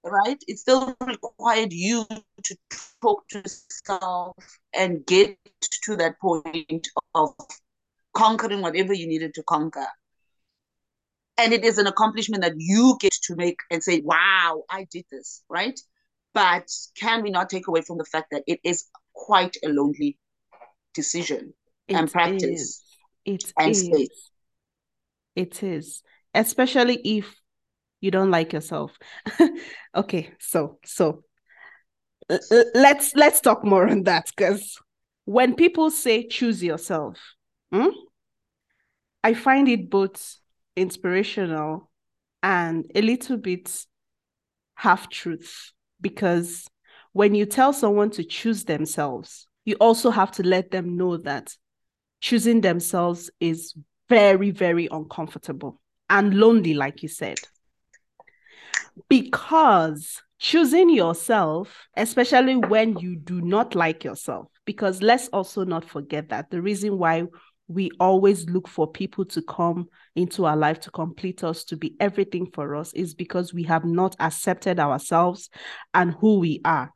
right 0.04 0.42
it 0.48 0.58
still 0.58 0.96
required 1.06 1.72
you 1.72 2.06
to 2.44 2.58
talk 3.02 3.28
to 3.30 3.40
yourself 3.40 4.36
and 4.74 5.06
get 5.06 5.38
to 5.84 5.96
that 5.96 6.20
point 6.20 6.88
of 7.16 7.30
conquering 8.14 8.62
whatever 8.62 8.94
you 8.94 9.08
needed 9.08 9.34
to 9.34 9.44
conquer 9.44 9.88
and 11.38 11.54
it 11.54 11.64
is 11.64 11.78
an 11.78 11.88
accomplishment 11.88 12.44
that 12.44 12.54
you 12.58 12.98
get 13.00 13.14
to 13.24 13.36
make 13.36 13.60
and 13.70 13.84
say 13.84 14.02
wow 14.02 14.64
i 14.70 14.88
did 14.92 15.06
this 15.12 15.44
right 15.50 15.80
but 16.34 16.68
can 16.96 17.22
we 17.22 17.30
not 17.30 17.50
take 17.50 17.68
away 17.68 17.82
from 17.82 17.98
the 17.98 18.06
fact 18.06 18.28
that 18.32 18.44
it 18.48 18.60
is 18.64 18.86
quite 19.14 19.56
a 19.64 19.70
lonely 19.70 20.18
decision 20.94 21.54
and 21.90 22.12
practice 22.12 22.44
is. 22.44 22.84
It 23.26 23.54
and 23.58 23.72
is. 23.72 23.86
space 23.86 24.32
It 25.36 25.64
is. 25.64 26.04
Especially 26.34 26.96
if 27.04 27.41
you 28.02 28.12
don't 28.12 28.32
like 28.32 28.54
yourself. 28.54 28.98
okay, 29.96 30.32
so 30.40 30.80
so 30.84 31.24
l- 32.30 32.40
l- 32.52 32.72
let's 32.76 33.16
let's 33.16 33.40
talk 33.40 33.64
more 33.64 33.88
on 33.88 34.04
that 34.04 34.26
because 34.36 34.78
when 35.26 35.56
people 35.56 35.90
say 35.92 36.28
choose 36.28 36.64
yourself, 36.64 37.18
hmm, 37.72 37.90
I 39.24 39.34
find 39.34 39.70
it 39.70 39.90
both 39.90 40.38
inspirational 40.76 41.90
and 42.44 42.90
a 42.96 43.02
little 43.02 43.38
bit 43.38 43.86
half 44.76 45.10
truth 45.10 45.72
because 46.00 46.68
when 47.14 47.36
you 47.36 47.46
tell 47.46 47.72
someone 47.74 48.10
to 48.12 48.24
choose 48.24 48.64
themselves, 48.64 49.48
you 49.66 49.76
also 49.80 50.10
have 50.10 50.32
to 50.32 50.44
let 50.44 50.72
them 50.72 50.98
know 50.98 51.18
that 51.18 51.56
choosing 52.20 52.62
themselves 52.62 53.30
is 53.40 53.76
very, 54.10 54.52
very 54.52 54.88
uncomfortable 54.92 55.80
and 56.10 56.34
lonely, 56.34 56.74
like 56.74 57.04
you 57.04 57.10
said. 57.10 57.38
Because 59.10 60.22
choosing 60.40 60.90
yourself, 60.90 61.88
especially 61.96 62.56
when 62.56 62.98
you 62.98 63.16
do 63.16 63.42
not 63.42 63.76
like 63.76 64.04
yourself, 64.04 64.48
because 64.66 65.02
let's 65.02 65.28
also 65.30 65.64
not 65.64 65.86
forget 65.86 66.30
that 66.30 66.50
the 66.50 66.62
reason 66.62 66.98
why 66.98 67.26
we 67.68 67.90
always 68.00 68.50
look 68.50 68.68
for 68.68 68.92
people 68.92 69.24
to 69.24 69.42
come 69.44 69.88
into 70.16 70.46
our 70.46 70.58
life 70.58 70.80
to 70.82 70.92
complete 70.92 71.44
us, 71.44 71.64
to 71.64 71.78
be 71.78 71.96
everything 72.00 72.48
for 72.54 72.76
us, 72.76 72.92
is 72.94 73.14
because 73.14 73.54
we 73.54 73.64
have 73.64 73.86
not 73.86 74.16
accepted 74.20 74.80
ourselves 74.80 75.50
and 75.94 76.14
who 76.20 76.40
we 76.40 76.60
are 76.66 76.92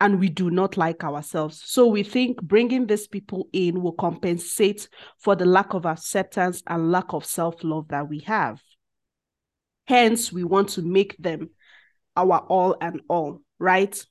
and 0.00 0.20
we 0.20 0.28
do 0.28 0.50
not 0.50 0.76
like 0.76 1.02
ourselves. 1.02 1.62
So 1.64 1.86
we 1.86 2.02
think 2.02 2.40
bringing 2.42 2.86
these 2.86 3.06
people 3.06 3.48
in 3.52 3.82
will 3.82 3.92
compensate 3.92 4.88
for 5.18 5.34
the 5.34 5.44
lack 5.44 5.74
of 5.74 5.86
acceptance 5.86 6.62
and 6.66 6.92
lack 6.92 7.12
of 7.12 7.24
self 7.24 7.62
love 7.64 7.88
that 7.88 8.08
we 8.08 8.20
have. 8.20 8.60
Hence, 9.88 10.30
we 10.30 10.44
want 10.44 10.68
to 10.70 10.82
make 10.82 11.16
them 11.16 11.48
our 12.14 12.40
all 12.40 12.76
and 12.78 13.00
all, 13.08 13.40
right? 13.58 14.04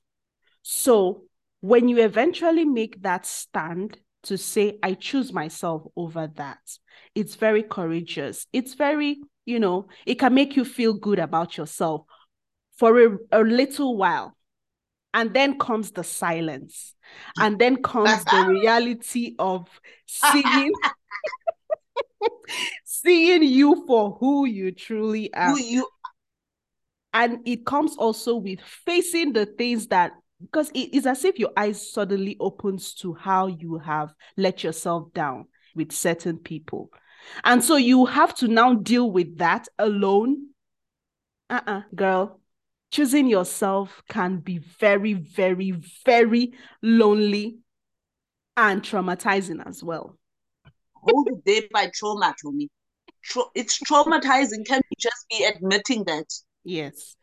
So 0.62 1.22
when 1.60 1.88
you 1.88 2.02
eventually 2.02 2.64
make 2.64 3.02
that 3.02 3.24
stand 3.24 3.96
to 4.24 4.36
say, 4.36 4.80
I 4.82 4.94
choose 4.94 5.32
myself 5.32 5.84
over 5.94 6.26
that, 6.34 6.58
it's 7.14 7.36
very 7.36 7.62
courageous. 7.62 8.48
It's 8.52 8.74
very, 8.74 9.20
you 9.46 9.60
know, 9.60 9.86
it 10.04 10.16
can 10.16 10.34
make 10.34 10.56
you 10.56 10.64
feel 10.64 10.94
good 10.94 11.20
about 11.20 11.56
yourself 11.56 12.02
for 12.76 13.00
a, 13.00 13.16
a 13.30 13.40
little 13.42 13.96
while 13.96 14.36
and 15.14 15.32
then 15.32 15.60
comes 15.60 15.92
the 15.92 16.02
silence 16.02 16.96
and 17.38 17.56
then 17.56 17.82
comes 17.82 18.24
the 18.24 18.44
reality 18.48 19.36
of 19.38 19.68
seeing 20.06 20.72
seeing 22.84 23.42
you 23.42 23.84
for 23.86 24.16
who 24.20 24.46
you 24.46 24.72
truly 24.72 25.32
are. 25.34 25.50
who 25.50 25.58
you 25.58 25.88
and 27.14 27.40
it 27.46 27.64
comes 27.64 27.96
also 27.96 28.36
with 28.36 28.60
facing 28.60 29.32
the 29.32 29.46
things 29.46 29.86
that 29.88 30.12
because 30.40 30.70
it 30.70 30.94
is 30.94 31.06
as 31.06 31.24
if 31.24 31.38
your 31.38 31.50
eyes 31.56 31.90
suddenly 31.90 32.36
opens 32.38 32.94
to 32.94 33.14
how 33.14 33.46
you 33.46 33.78
have 33.78 34.12
let 34.36 34.62
yourself 34.62 35.12
down 35.12 35.46
with 35.74 35.90
certain 35.90 36.38
people. 36.38 36.90
And 37.44 37.62
so 37.64 37.76
you 37.76 38.06
have 38.06 38.34
to 38.36 38.48
now 38.48 38.74
deal 38.74 39.10
with 39.10 39.38
that 39.38 39.68
alone. 39.78 40.50
Uh-uh 41.50 41.82
girl. 41.94 42.40
Choosing 42.90 43.26
yourself 43.26 44.02
can 44.08 44.38
be 44.38 44.58
very, 44.58 45.14
very, 45.14 45.72
very 46.04 46.52
lonely 46.82 47.58
and 48.56 48.82
traumatizing 48.82 49.66
as 49.66 49.82
well. 49.82 50.16
Hold 51.02 51.28
it 51.28 51.44
there 51.44 51.62
by 51.72 51.90
trauma 51.94 52.34
to 52.42 52.52
me. 52.52 52.68
It's 53.54 53.78
traumatizing. 53.80 54.66
Can 54.66 54.80
we 54.90 54.96
just 54.98 55.26
be 55.28 55.44
admitting 55.44 56.04
that? 56.04 56.26
Yes. 56.64 57.16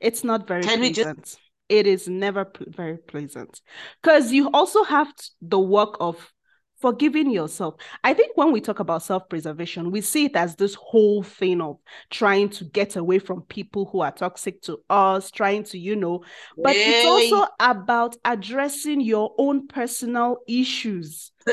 It's 0.00 0.24
not 0.24 0.46
very 0.46 0.62
Can 0.62 0.80
we 0.80 0.92
just- 0.92 1.38
It 1.68 1.86
is 1.86 2.06
never 2.06 2.44
p- 2.44 2.66
very 2.68 2.98
pleasant. 2.98 3.60
Because 4.02 4.30
you 4.32 4.50
also 4.52 4.84
have 4.84 5.12
the 5.40 5.58
work 5.58 5.96
of 6.00 6.32
forgiving 6.80 7.30
yourself. 7.30 7.76
I 8.04 8.12
think 8.12 8.36
when 8.36 8.52
we 8.52 8.60
talk 8.60 8.80
about 8.80 9.02
self 9.04 9.28
preservation, 9.28 9.90
we 9.90 10.00
see 10.02 10.26
it 10.26 10.36
as 10.36 10.56
this 10.56 10.74
whole 10.74 11.22
thing 11.22 11.60
of 11.62 11.78
trying 12.10 12.50
to 12.50 12.64
get 12.64 12.96
away 12.96 13.20
from 13.20 13.42
people 13.42 13.86
who 13.86 14.00
are 14.00 14.12
toxic 14.12 14.60
to 14.62 14.80
us, 14.90 15.30
trying 15.30 15.62
to, 15.64 15.78
you 15.78 15.96
know, 15.96 16.24
but 16.58 16.74
it's 16.76 17.06
also 17.06 17.46
about 17.58 18.16
addressing 18.24 19.00
your 19.00 19.32
own 19.38 19.66
personal 19.68 20.38
issues. 20.46 21.32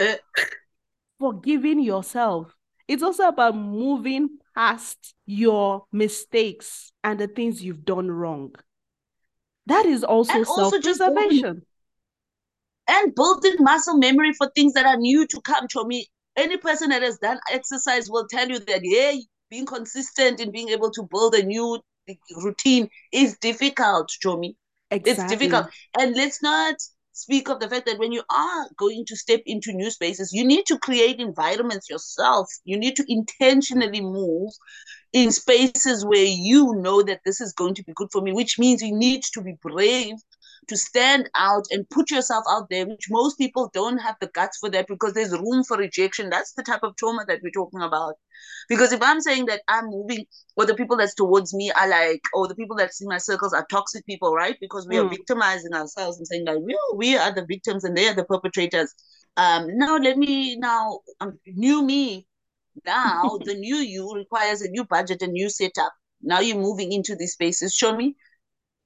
forgiving 1.19 1.79
yourself. 1.79 2.55
It's 2.87 3.03
also 3.03 3.27
about 3.27 3.55
moving 3.55 4.39
past 4.55 5.13
your 5.25 5.85
mistakes 5.91 6.91
and 7.03 7.19
the 7.19 7.27
things 7.27 7.63
you've 7.63 7.85
done 7.85 8.09
wrong. 8.09 8.55
That 9.67 9.85
is 9.85 10.03
also 10.03 10.33
And 10.33 10.45
also 10.47 10.71
self 10.71 10.83
just 10.83 10.99
building- 10.99 11.15
preservation. 11.27 11.65
and 12.87 13.13
building 13.13 13.55
muscle 13.59 13.97
memory 13.97 14.33
for 14.33 14.49
things 14.55 14.73
that 14.73 14.85
are 14.85 14.97
new 14.97 15.27
to 15.27 15.41
come 15.41 15.67
to 15.69 15.85
me. 15.85 16.07
Any 16.35 16.57
person 16.57 16.89
that 16.89 17.03
has 17.03 17.19
done 17.19 17.39
exercise 17.51 18.09
will 18.09 18.25
tell 18.27 18.49
you 18.49 18.57
that, 18.59 18.81
yeah, 18.83 19.13
being 19.51 19.65
consistent 19.67 20.39
in 20.39 20.51
being 20.51 20.69
able 20.69 20.89
to 20.91 21.03
build 21.03 21.35
a 21.35 21.43
new 21.43 21.79
routine 22.43 22.89
is 23.11 23.37
difficult, 23.37 24.11
Jomi. 24.23 24.55
It's 24.89 25.23
difficult. 25.29 25.67
And 25.99 26.15
let's 26.15 26.41
not 26.41 26.75
speak 27.19 27.49
of 27.49 27.59
the 27.59 27.69
fact 27.69 27.85
that 27.87 27.99
when 27.99 28.11
you 28.11 28.23
are 28.29 28.67
going 28.77 29.05
to 29.07 29.15
step 29.15 29.41
into 29.45 29.73
new 29.73 29.91
spaces, 29.91 30.33
you 30.33 30.45
need 30.45 30.65
to 30.67 30.79
create 30.79 31.19
environments 31.19 31.89
yourself. 31.89 32.47
You 32.65 32.77
need 32.77 32.95
to 32.97 33.05
intentionally 33.07 34.01
move 34.01 34.51
in 35.13 35.31
spaces 35.31 36.05
where 36.05 36.25
you 36.25 36.73
know 36.75 37.01
that 37.03 37.21
this 37.25 37.41
is 37.41 37.53
going 37.53 37.75
to 37.75 37.83
be 37.83 37.93
good 37.95 38.09
for 38.11 38.21
me, 38.21 38.31
which 38.33 38.59
means 38.59 38.81
you 38.81 38.95
need 38.95 39.23
to 39.33 39.41
be 39.41 39.55
brave 39.61 40.15
to 40.69 40.77
stand 40.77 41.29
out 41.35 41.65
and 41.71 41.89
put 41.89 42.11
yourself 42.11 42.45
out 42.49 42.69
there, 42.69 42.87
which 42.87 43.07
most 43.09 43.37
people 43.37 43.69
don't 43.73 43.97
have 43.97 44.15
the 44.21 44.27
guts 44.27 44.57
for 44.59 44.69
that 44.69 44.87
because 44.87 45.13
there's 45.13 45.31
room 45.31 45.63
for 45.63 45.77
rejection. 45.77 46.29
That's 46.29 46.53
the 46.53 46.63
type 46.63 46.83
of 46.83 46.95
trauma 46.95 47.25
that 47.27 47.39
we're 47.43 47.51
talking 47.51 47.81
about. 47.81 48.15
Because 48.69 48.93
if 48.93 49.01
I'm 49.01 49.19
saying 49.19 49.47
that 49.47 49.61
I'm 49.67 49.87
moving, 49.87 50.25
or 50.55 50.65
the 50.65 50.75
people 50.75 50.95
that's 50.95 51.15
towards 51.15 51.53
me 51.53 51.71
are 51.71 51.89
like, 51.89 52.21
or 52.33 52.47
the 52.47 52.55
people 52.55 52.75
that's 52.75 53.01
in 53.01 53.07
my 53.07 53.17
circles 53.17 53.53
are 53.53 53.65
toxic 53.69 54.05
people, 54.05 54.33
right? 54.33 54.55
Because 54.61 54.87
we 54.87 54.95
mm. 54.95 55.05
are 55.05 55.09
victimizing 55.09 55.73
ourselves 55.73 56.17
and 56.17 56.27
saying 56.27 56.45
that 56.45 56.61
we, 56.61 56.77
we 56.95 57.17
are 57.17 57.33
the 57.33 57.45
victims 57.45 57.83
and 57.83 57.97
they 57.97 58.07
are 58.07 58.15
the 58.15 58.25
perpetrators. 58.25 58.93
Um, 59.37 59.67
now 59.77 59.97
let 59.97 60.17
me 60.17 60.57
now 60.57 60.99
um, 61.19 61.39
new 61.47 61.83
me. 61.83 62.27
Now 62.85 63.37
the 63.43 63.55
new 63.55 63.77
you 63.77 64.13
requires 64.15 64.61
a 64.61 64.69
new 64.69 64.85
budget, 64.85 65.21
a 65.21 65.27
new 65.27 65.49
setup. 65.49 65.93
Now 66.21 66.39
you're 66.39 66.57
moving 66.57 66.91
into 66.91 67.15
these 67.15 67.33
spaces. 67.33 67.73
Show 67.73 67.95
me 67.95 68.15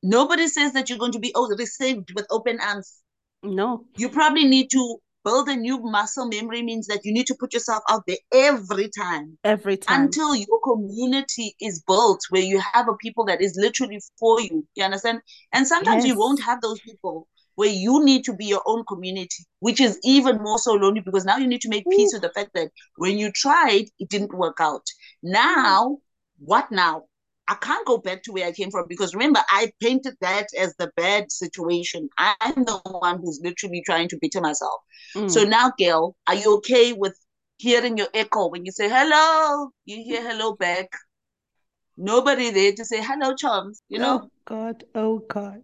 Nobody 0.04 0.48
says 0.48 0.74
that 0.74 0.90
you're 0.90 1.00
going 1.00 1.14
to 1.14 1.20
be 1.20 1.32
oh, 1.34 1.48
received 1.58 2.12
with 2.14 2.28
open 2.30 2.60
arms. 2.60 3.00
No. 3.42 3.86
You 3.96 4.10
probably 4.10 4.44
need 4.46 4.70
to 4.72 4.98
build 5.24 5.48
a 5.48 5.56
new 5.56 5.80
muscle 5.80 6.28
memory 6.28 6.62
means 6.62 6.88
that 6.88 7.06
you 7.06 7.14
need 7.14 7.28
to 7.28 7.36
put 7.40 7.54
yourself 7.54 7.82
out 7.90 8.04
there 8.06 8.18
every 8.34 8.90
time. 8.90 9.38
Every 9.46 9.78
time. 9.78 10.02
Until 10.02 10.36
your 10.36 10.60
community 10.64 11.56
is 11.62 11.82
built 11.88 12.20
where 12.30 12.42
you 12.42 12.60
have 12.60 12.90
a 12.90 12.96
people 12.98 13.26
that 13.26 13.42
is 13.42 13.56
literally 13.58 14.02
for 14.20 14.42
you. 14.42 14.68
You 14.76 14.84
understand? 14.84 15.22
And 15.54 15.66
sometimes 15.66 16.04
yes. 16.04 16.14
you 16.14 16.20
won't 16.20 16.44
have 16.44 16.62
those 16.62 16.82
people 16.82 17.28
where 17.56 17.70
you 17.70 18.04
need 18.04 18.26
to 18.26 18.34
be 18.34 18.46
your 18.46 18.64
own 18.66 18.84
community, 18.86 19.46
which 19.60 19.80
is 19.80 20.00
even 20.04 20.42
more 20.42 20.58
so 20.58 20.74
lonely 20.74 21.02
because 21.02 21.24
now 21.24 21.38
you 21.38 21.48
need 21.48 21.62
to 21.62 21.70
make 21.70 21.86
peace 21.90 22.14
Ooh. 22.14 22.18
with 22.18 22.24
the 22.24 22.30
fact 22.30 22.52
that 22.56 22.72
when 22.98 23.18
you 23.18 23.32
tried, 23.32 23.86
it 24.00 24.10
didn't 24.10 24.34
work 24.34 24.58
out. 24.60 24.86
Now, 25.22 26.00
what 26.40 26.72
now? 26.72 27.04
I 27.48 27.56
can't 27.56 27.86
go 27.86 27.98
back 27.98 28.24
to 28.24 28.32
where 28.32 28.48
I 28.48 28.52
came 28.52 28.72
from 28.72 28.86
because 28.88 29.14
remember, 29.14 29.42
I 29.50 29.72
painted 29.82 30.16
that 30.22 30.48
as 30.58 30.74
the 30.78 30.92
bad 30.96 31.32
situation. 31.32 32.08
I'm 32.18 32.64
the 32.64 32.80
one 32.86 33.20
who's 33.20 33.42
literally 33.44 33.84
trying 33.86 34.08
to 34.10 34.18
better 34.18 34.42
myself. 34.42 34.82
Mm. 35.16 35.30
So 35.30 35.44
now, 35.44 35.72
Gail, 35.78 36.16
are 36.28 36.36
you 36.36 36.56
okay 36.58 36.94
with 36.94 37.18
hearing 37.58 37.98
your 37.98 38.08
echo 38.14 38.50
when 38.50 38.66
you 38.66 38.72
say 38.72 38.90
hello? 38.90 39.72
You 39.86 40.04
hear 40.04 40.22
hello 40.22 40.56
back. 40.56 40.90
Nobody 41.98 42.50
there 42.50 42.72
to 42.74 42.86
say 42.86 43.02
hello, 43.04 43.36
chums. 43.36 43.82
You 43.90 44.00
know. 44.00 44.22
Oh 44.24 44.30
God! 44.46 44.84
Oh 44.96 45.20
God! 45.20 45.62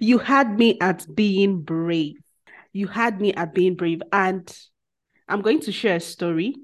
You 0.00 0.18
had 0.18 0.56
me 0.56 0.78
at 0.80 1.06
being 1.14 1.60
brave. 1.62 2.16
You 2.72 2.86
had 2.86 3.20
me 3.20 3.34
at 3.34 3.54
being 3.54 3.74
brave, 3.74 4.02
and 4.12 4.50
I'm 5.28 5.42
going 5.42 5.60
to 5.60 5.72
share 5.72 5.96
a 5.96 6.00
story, 6.00 6.54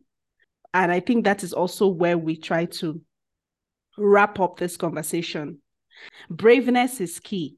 and 0.73 0.90
I 0.90 1.01
think 1.01 1.25
that 1.25 1.43
is 1.43 1.53
also 1.53 1.87
where 1.88 2.17
we 2.17 2.37
try 2.37 2.64
to 2.67 3.01
wrap 3.96 4.40
up 4.40 4.59
this 4.59 4.76
conversation. 4.76 5.59
Braveness 6.30 7.00
is 7.00 7.20
key. 7.20 7.57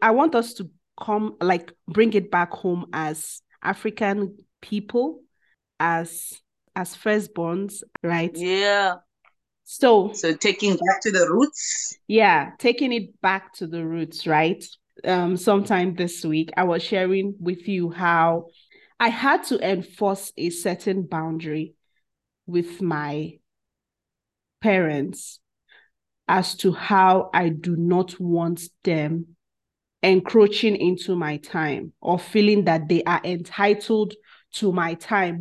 I 0.00 0.10
want 0.10 0.34
us 0.34 0.54
to 0.54 0.70
come, 1.00 1.36
like, 1.40 1.72
bring 1.88 2.12
it 2.14 2.30
back 2.30 2.52
home 2.52 2.86
as 2.92 3.40
African 3.62 4.38
people, 4.60 5.22
as 5.78 6.40
as 6.74 6.96
firstborns, 6.96 7.82
right? 8.02 8.34
Yeah. 8.34 8.96
So, 9.64 10.12
so 10.12 10.34
taking 10.34 10.72
back 10.72 11.02
to 11.02 11.10
the 11.10 11.28
roots. 11.30 11.96
Yeah, 12.08 12.50
taking 12.58 12.92
it 12.92 13.20
back 13.20 13.52
to 13.54 13.66
the 13.66 13.84
roots, 13.84 14.26
right? 14.26 14.64
Um, 15.04 15.36
sometime 15.36 15.94
this 15.94 16.24
week, 16.24 16.50
I 16.56 16.64
was 16.64 16.82
sharing 16.82 17.34
with 17.38 17.68
you 17.68 17.90
how 17.90 18.46
I 18.98 19.08
had 19.08 19.44
to 19.44 19.58
enforce 19.58 20.32
a 20.36 20.50
certain 20.50 21.04
boundary 21.04 21.74
with 22.46 22.80
my 22.82 23.38
parents 24.60 25.40
as 26.28 26.54
to 26.56 26.72
how 26.72 27.30
I 27.34 27.48
do 27.48 27.76
not 27.76 28.18
want 28.20 28.62
them 28.84 29.36
encroaching 30.02 30.76
into 30.76 31.14
my 31.14 31.36
time 31.38 31.92
or 32.00 32.18
feeling 32.18 32.64
that 32.64 32.88
they 32.88 33.02
are 33.04 33.20
entitled 33.24 34.14
to 34.54 34.72
my 34.72 34.94
time. 34.94 35.40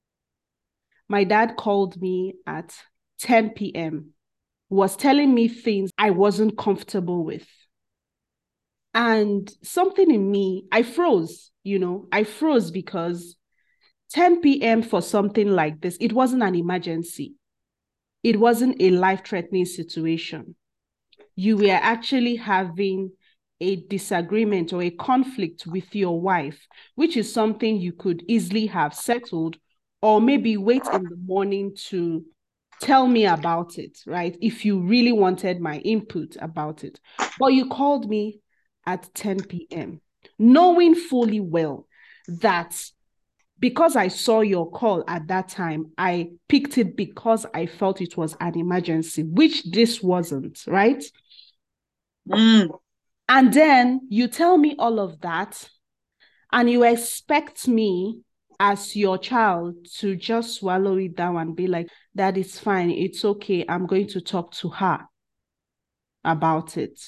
My 1.07 1.23
dad 1.23 1.55
called 1.57 1.99
me 2.01 2.35
at 2.45 2.75
10 3.19 3.51
p.m., 3.51 4.13
was 4.69 4.95
telling 4.95 5.33
me 5.33 5.47
things 5.49 5.91
I 5.97 6.11
wasn't 6.11 6.57
comfortable 6.57 7.25
with. 7.25 7.45
And 8.93 9.51
something 9.63 10.09
in 10.09 10.31
me, 10.31 10.65
I 10.71 10.83
froze, 10.83 11.51
you 11.63 11.79
know, 11.79 12.07
I 12.11 12.23
froze 12.23 12.71
because 12.71 13.35
10 14.11 14.41
p.m. 14.41 14.81
for 14.81 15.01
something 15.01 15.49
like 15.49 15.81
this, 15.81 15.97
it 15.99 16.13
wasn't 16.13 16.43
an 16.43 16.55
emergency. 16.55 17.33
It 18.23 18.39
wasn't 18.39 18.77
a 18.81 18.91
life 18.91 19.25
threatening 19.25 19.65
situation 19.65 20.55
you 21.35 21.57
were 21.57 21.79
actually 21.81 22.35
having 22.35 23.11
a 23.59 23.75
disagreement 23.75 24.73
or 24.73 24.81
a 24.81 24.89
conflict 24.89 25.67
with 25.67 25.95
your 25.95 26.19
wife, 26.19 26.67
which 26.95 27.15
is 27.15 27.31
something 27.31 27.79
you 27.79 27.93
could 27.93 28.23
easily 28.27 28.65
have 28.65 28.93
settled, 28.93 29.57
or 30.01 30.19
maybe 30.19 30.57
wait 30.57 30.85
in 30.93 31.03
the 31.03 31.17
morning 31.25 31.75
to 31.75 32.25
tell 32.81 33.07
me 33.07 33.27
about 33.27 33.77
it, 33.77 33.99
right? 34.07 34.35
If 34.41 34.65
you 34.65 34.79
really 34.79 35.11
wanted 35.11 35.61
my 35.61 35.77
input 35.77 36.35
about 36.41 36.83
it. 36.83 36.99
But 37.37 37.53
you 37.53 37.69
called 37.69 38.09
me 38.09 38.39
at 38.87 39.13
10 39.13 39.43
p.m., 39.43 40.01
knowing 40.39 40.95
fully 40.95 41.39
well 41.39 41.87
that 42.27 42.83
because 43.61 43.95
I 43.95 44.07
saw 44.07 44.41
your 44.41 44.69
call 44.71 45.03
at 45.07 45.27
that 45.27 45.47
time, 45.47 45.91
I 45.95 46.31
picked 46.49 46.79
it 46.79 46.97
because 46.97 47.45
I 47.53 47.67
felt 47.67 48.01
it 48.01 48.17
was 48.17 48.35
an 48.41 48.57
emergency, 48.57 49.21
which 49.21 49.63
this 49.71 50.01
wasn't, 50.01 50.59
right? 50.67 51.03
Mm. 52.27 52.69
And 53.29 53.53
then 53.53 54.07
you 54.09 54.27
tell 54.27 54.57
me 54.57 54.75
all 54.79 54.99
of 54.99 55.21
that, 55.21 55.69
and 56.51 56.69
you 56.69 56.83
expect 56.83 57.67
me 57.67 58.21
as 58.59 58.95
your 58.95 59.19
child 59.19 59.75
to 59.99 60.15
just 60.15 60.55
swallow 60.55 60.97
it 60.97 61.15
down 61.15 61.37
and 61.37 61.55
be 61.55 61.67
like, 61.67 61.87
that 62.15 62.37
is 62.37 62.59
fine. 62.59 62.89
It's 62.89 63.23
okay. 63.23 63.63
I'm 63.69 63.85
going 63.85 64.07
to 64.09 64.21
talk 64.21 64.53
to 64.55 64.69
her 64.69 65.05
about 66.23 66.77
it. 66.77 66.99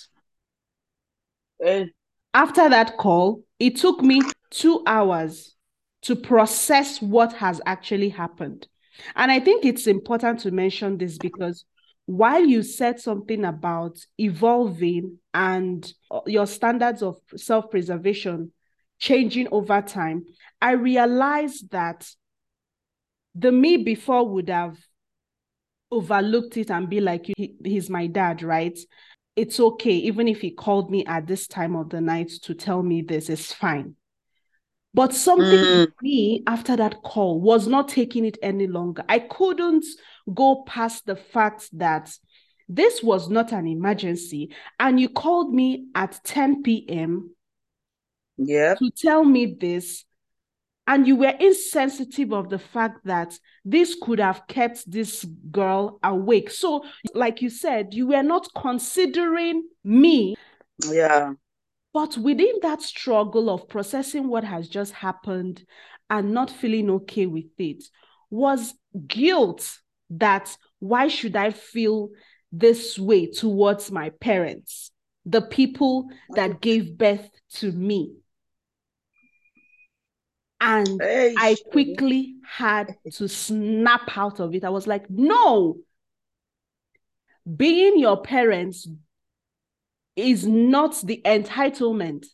Eh. 1.64 1.86
After 2.34 2.70
that 2.70 2.98
call, 2.98 3.44
it 3.60 3.76
took 3.76 4.02
me 4.02 4.22
two 4.50 4.84
hours 4.88 5.56
to 6.04 6.16
process 6.16 7.02
what 7.02 7.34
has 7.34 7.62
actually 7.66 8.10
happened. 8.10 8.68
And 9.16 9.32
I 9.32 9.40
think 9.40 9.66
it's 9.66 9.88
important 9.88 10.40
to 10.42 10.52
mention 10.52 10.98
this 10.98 11.18
because 11.18 11.66
while 12.06 12.44
you 12.46 12.64
said 12.64 13.00
something 13.00 13.46
about 13.46 13.98
evolving 14.18 15.20
and 15.34 15.92
uh, 16.12 16.20
your 16.28 16.46
standards 16.46 17.02
of 17.02 17.18
self 17.36 17.72
preservation 17.72 18.52
changing 19.00 19.48
over 19.52 19.82
time, 19.82 20.26
I 20.62 20.72
realized 20.74 21.72
that 21.72 22.08
the 23.36 23.52
me 23.52 23.78
before 23.78 24.28
would 24.28 24.50
have 24.50 24.78
overlooked 25.90 26.58
it 26.58 26.70
and 26.70 26.90
be 26.90 27.00
like, 27.00 27.26
he, 27.38 27.56
he's 27.64 27.90
my 27.90 28.08
dad, 28.08 28.44
right? 28.44 28.78
It's 29.36 29.60
okay. 29.60 29.94
Even 29.94 30.28
if 30.28 30.42
he 30.42 30.52
called 30.52 30.92
me 30.92 31.06
at 31.06 31.26
this 31.26 31.48
time 31.48 31.76
of 31.76 31.90
the 31.90 32.02
night 32.02 32.32
to 32.44 32.54
tell 32.54 32.84
me 32.84 33.02
this, 33.02 33.30
is 33.30 33.52
fine. 33.52 33.96
But 34.94 35.14
something 35.14 35.48
mm. 35.48 35.84
in 35.86 35.94
me 36.02 36.44
after 36.46 36.76
that 36.76 37.02
call 37.02 37.42
was 37.42 37.68
not 37.68 37.90
taking 37.90 38.26
it 38.26 38.38
any 38.44 38.68
longer. 38.68 39.04
I 39.10 39.20
couldn't 39.20 39.86
go 40.34 40.64
past 40.68 41.06
the 41.06 41.16
fact 41.16 41.70
that 41.74 42.16
this 42.70 43.02
was 43.02 43.30
not 43.30 43.52
an 43.52 43.68
emergency. 43.68 44.54
And 44.80 45.00
you 45.00 45.10
called 45.10 45.54
me 45.54 45.88
at 45.96 46.20
10 46.24 46.64
p.m. 46.64 47.36
Yeah. 48.38 48.76
To 48.76 48.92
tell 48.92 49.24
me 49.24 49.58
this. 49.60 50.06
And 50.86 51.08
you 51.08 51.16
were 51.16 51.34
insensitive 51.40 52.34
of 52.34 52.50
the 52.50 52.60
fact 52.60 53.06
that 53.06 53.40
this 53.64 53.96
could 54.02 54.20
have 54.20 54.46
kept 54.48 54.90
this 54.92 55.24
girl 55.50 55.98
awake. 56.04 56.52
So, 56.52 56.84
like 57.14 57.42
you 57.42 57.50
said, 57.50 57.94
you 57.94 58.08
were 58.08 58.24
not 58.24 58.50
considering 58.54 59.64
me. 59.84 60.36
Yeah. 60.86 61.34
But 61.94 62.18
within 62.18 62.56
that 62.64 62.82
struggle 62.82 63.50
of 63.50 63.70
processing 63.70 64.28
what 64.28 64.44
has 64.44 64.68
just 64.68 64.94
happened 64.94 65.64
and 66.10 66.34
not 66.34 66.50
feeling 66.50 66.90
okay 66.90 67.28
with 67.28 67.46
it 67.60 67.84
was 68.30 68.74
guilt 69.08 69.78
that 70.10 70.58
why 70.80 71.08
should 71.08 71.36
I 71.36 71.52
feel 71.52 72.10
this 72.52 72.98
way 72.98 73.28
towards 73.28 73.92
my 73.92 74.10
parents, 74.10 74.92
the 75.26 75.42
people 75.42 76.10
that 76.36 76.62
gave 76.62 76.98
birth 76.98 77.30
to 77.56 77.72
me? 77.72 78.16
And 80.60 81.00
hey, 81.02 81.36
I 81.38 81.56
quickly 81.72 82.36
had 82.46 82.96
to 83.14 83.28
snap 83.28 84.18
out 84.18 84.40
of 84.40 84.56
it. 84.56 84.64
I 84.64 84.70
was 84.70 84.88
like, 84.88 85.10
no, 85.10 85.78
being 87.58 88.00
your 88.00 88.22
parents 88.22 88.88
is 90.16 90.46
not 90.46 91.00
the 91.04 91.22
entitlement 91.26 92.26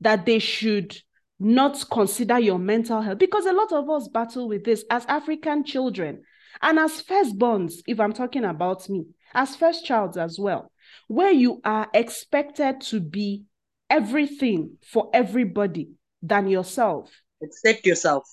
that 0.00 0.26
they 0.26 0.38
should 0.38 0.96
not 1.38 1.84
consider 1.90 2.38
your 2.38 2.58
mental 2.58 3.00
health 3.00 3.18
because 3.18 3.46
a 3.46 3.52
lot 3.52 3.72
of 3.72 3.88
us 3.90 4.08
battle 4.08 4.48
with 4.48 4.64
this 4.64 4.84
as 4.90 5.04
African 5.06 5.64
children 5.64 6.22
and 6.62 6.78
as 6.78 7.02
firstborns, 7.02 7.82
if 7.86 8.00
I'm 8.00 8.12
talking 8.12 8.44
about 8.44 8.88
me, 8.88 9.06
as 9.34 9.56
first 9.56 9.84
child 9.84 10.16
as 10.16 10.38
well, 10.38 10.70
where 11.08 11.32
you 11.32 11.60
are 11.64 11.88
expected 11.92 12.80
to 12.82 13.00
be 13.00 13.44
everything 13.90 14.76
for 14.86 15.10
everybody 15.12 15.90
than 16.22 16.48
yourself. 16.48 17.10
Accept 17.42 17.84
yourself. 17.84 18.24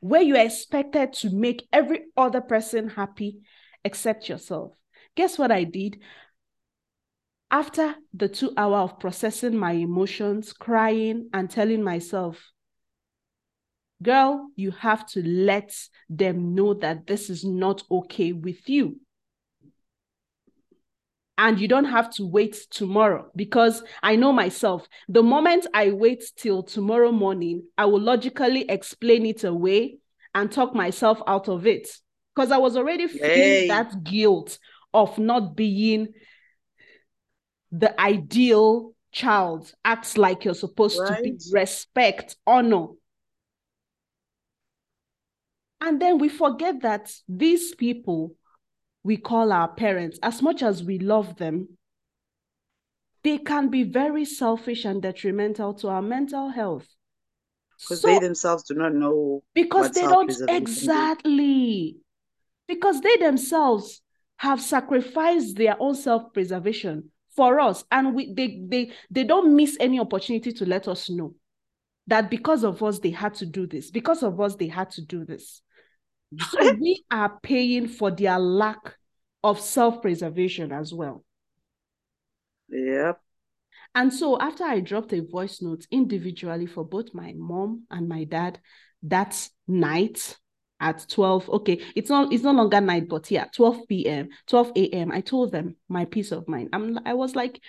Where 0.00 0.22
you're 0.22 0.38
expected 0.38 1.12
to 1.14 1.30
make 1.30 1.68
every 1.72 2.06
other 2.16 2.40
person 2.40 2.88
happy 2.88 3.40
except 3.84 4.28
yourself. 4.28 4.72
Guess 5.16 5.38
what 5.38 5.52
I 5.52 5.64
did? 5.64 5.98
After 7.50 7.94
the 8.12 8.28
two 8.28 8.52
hour 8.56 8.78
of 8.78 9.00
processing 9.00 9.56
my 9.56 9.72
emotions, 9.72 10.52
crying, 10.52 11.30
and 11.32 11.50
telling 11.50 11.82
myself, 11.82 12.52
girl, 14.02 14.48
you 14.54 14.70
have 14.72 15.06
to 15.08 15.22
let 15.26 15.74
them 16.10 16.54
know 16.54 16.74
that 16.74 17.06
this 17.06 17.30
is 17.30 17.44
not 17.44 17.82
okay 17.90 18.32
with 18.32 18.68
you. 18.68 19.00
And 21.38 21.58
you 21.58 21.68
don't 21.68 21.84
have 21.84 22.10
to 22.14 22.26
wait 22.26 22.66
tomorrow 22.70 23.30
because 23.34 23.82
I 24.02 24.16
know 24.16 24.32
myself. 24.32 24.86
The 25.08 25.22
moment 25.22 25.68
I 25.72 25.92
wait 25.92 26.24
till 26.36 26.64
tomorrow 26.64 27.12
morning, 27.12 27.62
I 27.78 27.86
will 27.86 28.00
logically 28.00 28.68
explain 28.68 29.24
it 29.24 29.44
away 29.44 29.98
and 30.34 30.50
talk 30.50 30.74
myself 30.74 31.22
out 31.26 31.48
of 31.48 31.66
it 31.66 31.88
because 32.34 32.50
I 32.50 32.58
was 32.58 32.76
already 32.76 33.06
feeling 33.06 33.68
that 33.68 34.02
guilt 34.02 34.58
of 34.92 35.16
not 35.18 35.54
being 35.56 36.08
the 37.70 37.98
ideal 38.00 38.92
child 39.12 39.72
acts 39.84 40.16
like 40.16 40.44
you're 40.44 40.54
supposed 40.54 40.98
right. 41.00 41.16
to 41.16 41.22
be. 41.22 41.38
Respect 41.52 42.36
honor. 42.46 42.88
And 45.80 46.02
then 46.02 46.18
we 46.18 46.28
forget 46.28 46.82
that 46.82 47.12
these 47.28 47.74
people 47.74 48.34
we 49.04 49.16
call 49.16 49.52
our 49.52 49.68
parents 49.68 50.18
as 50.22 50.42
much 50.42 50.62
as 50.62 50.82
we 50.82 50.98
love 50.98 51.36
them 51.36 51.68
they 53.22 53.38
can 53.38 53.68
be 53.68 53.82
very 53.82 54.24
selfish 54.24 54.84
and 54.84 55.02
detrimental 55.02 55.74
to 55.74 55.88
our 55.88 56.02
mental 56.02 56.48
health. 56.48 56.86
Because 57.80 58.00
so, 58.00 58.08
they 58.08 58.18
themselves 58.18 58.64
do 58.64 58.74
not 58.74 58.94
know 58.94 59.42
because 59.54 59.92
they 59.92 60.02
don't 60.02 60.34
exactly. 60.48 61.96
Because 62.66 63.00
they 63.00 63.16
themselves 63.16 64.02
have 64.36 64.60
sacrificed 64.60 65.56
their 65.56 65.76
own 65.78 65.94
self-preservation 65.94 67.10
for 67.38 67.60
us. 67.60 67.84
And 67.92 68.16
we 68.16 68.34
they 68.34 68.60
they 68.66 68.90
they 69.12 69.22
don't 69.22 69.54
miss 69.54 69.76
any 69.78 70.00
opportunity 70.00 70.52
to 70.54 70.66
let 70.66 70.88
us 70.88 71.08
know 71.08 71.36
that 72.08 72.30
because 72.30 72.64
of 72.64 72.82
us 72.82 72.98
they 72.98 73.12
had 73.12 73.34
to 73.34 73.46
do 73.46 73.64
this. 73.68 73.92
Because 73.92 74.24
of 74.24 74.40
us 74.40 74.56
they 74.56 74.66
had 74.66 74.90
to 74.90 75.04
do 75.04 75.24
this. 75.24 75.62
So 76.50 76.74
we 76.80 77.04
are 77.12 77.38
paying 77.40 77.86
for 77.86 78.10
their 78.10 78.40
lack 78.40 78.96
of 79.44 79.60
self-preservation 79.60 80.72
as 80.72 80.92
well. 80.92 81.24
Yep. 82.70 83.20
And 83.94 84.12
so 84.12 84.36
after 84.40 84.64
i 84.64 84.80
dropped 84.80 85.12
a 85.12 85.22
voice 85.22 85.62
note 85.62 85.86
individually 85.92 86.66
for 86.66 86.84
both 86.84 87.14
my 87.14 87.34
mom 87.36 87.84
and 87.88 88.08
my 88.08 88.24
dad 88.24 88.58
that 89.04 89.48
night 89.68 90.36
at 90.80 91.04
12 91.08 91.48
okay 91.50 91.80
it's 91.96 92.10
not 92.10 92.32
it's 92.32 92.44
no 92.44 92.52
longer 92.52 92.80
night 92.80 93.08
but 93.08 93.30
yeah 93.30 93.46
12 93.54 93.88
p.m 93.88 94.28
12 94.46 94.72
a.m 94.76 95.10
i 95.12 95.20
told 95.20 95.50
them 95.50 95.74
my 95.88 96.04
peace 96.04 96.30
of 96.30 96.46
mind. 96.46 96.68
I'm 96.72 96.98
i 97.04 97.14
was 97.14 97.34
like 97.34 97.60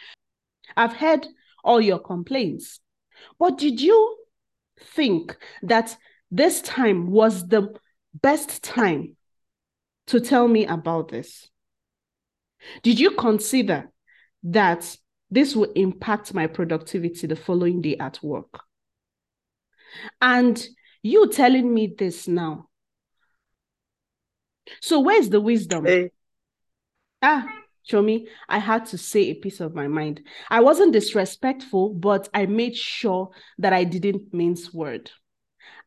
i've 0.77 0.93
heard 0.93 1.25
all 1.63 1.81
your 1.81 1.99
complaints 1.99 2.79
but 3.39 3.57
did 3.57 3.81
you 3.81 4.17
think 4.95 5.35
that 5.63 5.97
this 6.31 6.61
time 6.61 7.09
was 7.09 7.47
the 7.47 7.73
best 8.13 8.63
time 8.63 9.15
to 10.07 10.19
tell 10.19 10.47
me 10.47 10.65
about 10.65 11.09
this? 11.09 11.49
Did 12.83 12.99
you 12.99 13.11
consider 13.11 13.91
that 14.43 14.95
this 15.29 15.55
will 15.55 15.71
impact 15.73 16.33
my 16.33 16.47
productivity 16.47 17.27
the 17.27 17.35
following 17.35 17.81
day 17.81 17.97
at 17.97 18.21
work? 18.23 18.61
And 20.21 20.61
you 21.03 21.29
telling 21.29 21.73
me 21.73 21.93
this 21.97 22.27
now 22.27 22.68
so 24.81 24.99
where's 24.99 25.29
the 25.29 25.41
wisdom? 25.41 25.85
Hey. 25.85 26.11
Ah, 27.21 27.45
show 27.83 28.01
me. 28.01 28.27
I 28.47 28.59
had 28.59 28.85
to 28.87 28.97
say 28.97 29.29
a 29.29 29.33
piece 29.35 29.59
of 29.59 29.75
my 29.75 29.87
mind. 29.87 30.21
I 30.49 30.61
wasn't 30.61 30.93
disrespectful, 30.93 31.93
but 31.93 32.29
I 32.33 32.45
made 32.45 32.75
sure 32.75 33.29
that 33.57 33.73
I 33.73 33.83
didn't 33.83 34.33
mince 34.33 34.73
word. 34.73 35.11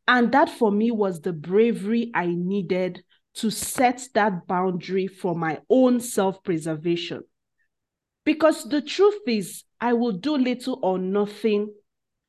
And 0.07 0.33
that 0.33 0.51
for 0.51 0.70
me 0.70 0.91
was 0.91 1.20
the 1.20 1.33
bravery 1.33 2.11
I 2.14 2.26
needed 2.26 3.03
to 3.35 3.51
set 3.51 4.09
that 4.14 4.47
boundary 4.47 5.07
for 5.07 5.35
my 5.35 5.61
own 5.70 6.01
self 6.01 6.43
preservation. 6.43 7.22
Because 8.24 8.68
the 8.68 8.83
truth 8.83 9.20
is, 9.26 9.64
I 9.80 9.95
will 9.95 10.12
do 10.12 10.37
little 10.37 10.78
or 10.83 10.99
nothing 10.99 11.72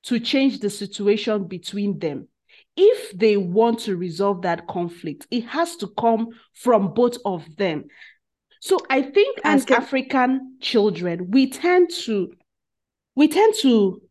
to 0.04 0.20
change 0.20 0.60
the 0.60 0.70
situation 0.70 1.48
between 1.48 2.00
them 2.00 2.28
if 2.76 3.18
they 3.18 3.38
want 3.38 3.80
to 3.80 3.96
resolve 3.96 4.42
that 4.44 4.68
conflict, 4.68 5.28
it 5.30 5.46
has 5.46 5.76
to 5.78 5.88
come 5.88 6.30
from 6.54 6.94
both 6.94 7.18
of 7.26 7.44
them. 7.56 7.86
So 8.62 8.80
I 8.90 9.02
think 9.02 9.40
as 9.44 9.66
can... 9.66 9.78
African 9.78 10.58
children, 10.62 11.30
we 11.32 11.50
tend 11.50 11.92
to 12.06 12.34
we 13.16 13.28
tend 13.28 13.54
to 13.62 14.02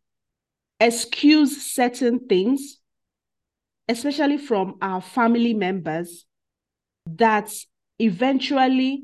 excuse 0.79 1.61
certain 1.73 2.27
things, 2.27 2.79
especially 3.89 4.37
from 4.37 4.75
our 4.81 5.01
family 5.01 5.53
members, 5.53 6.25
that 7.05 7.51
eventually 7.99 9.03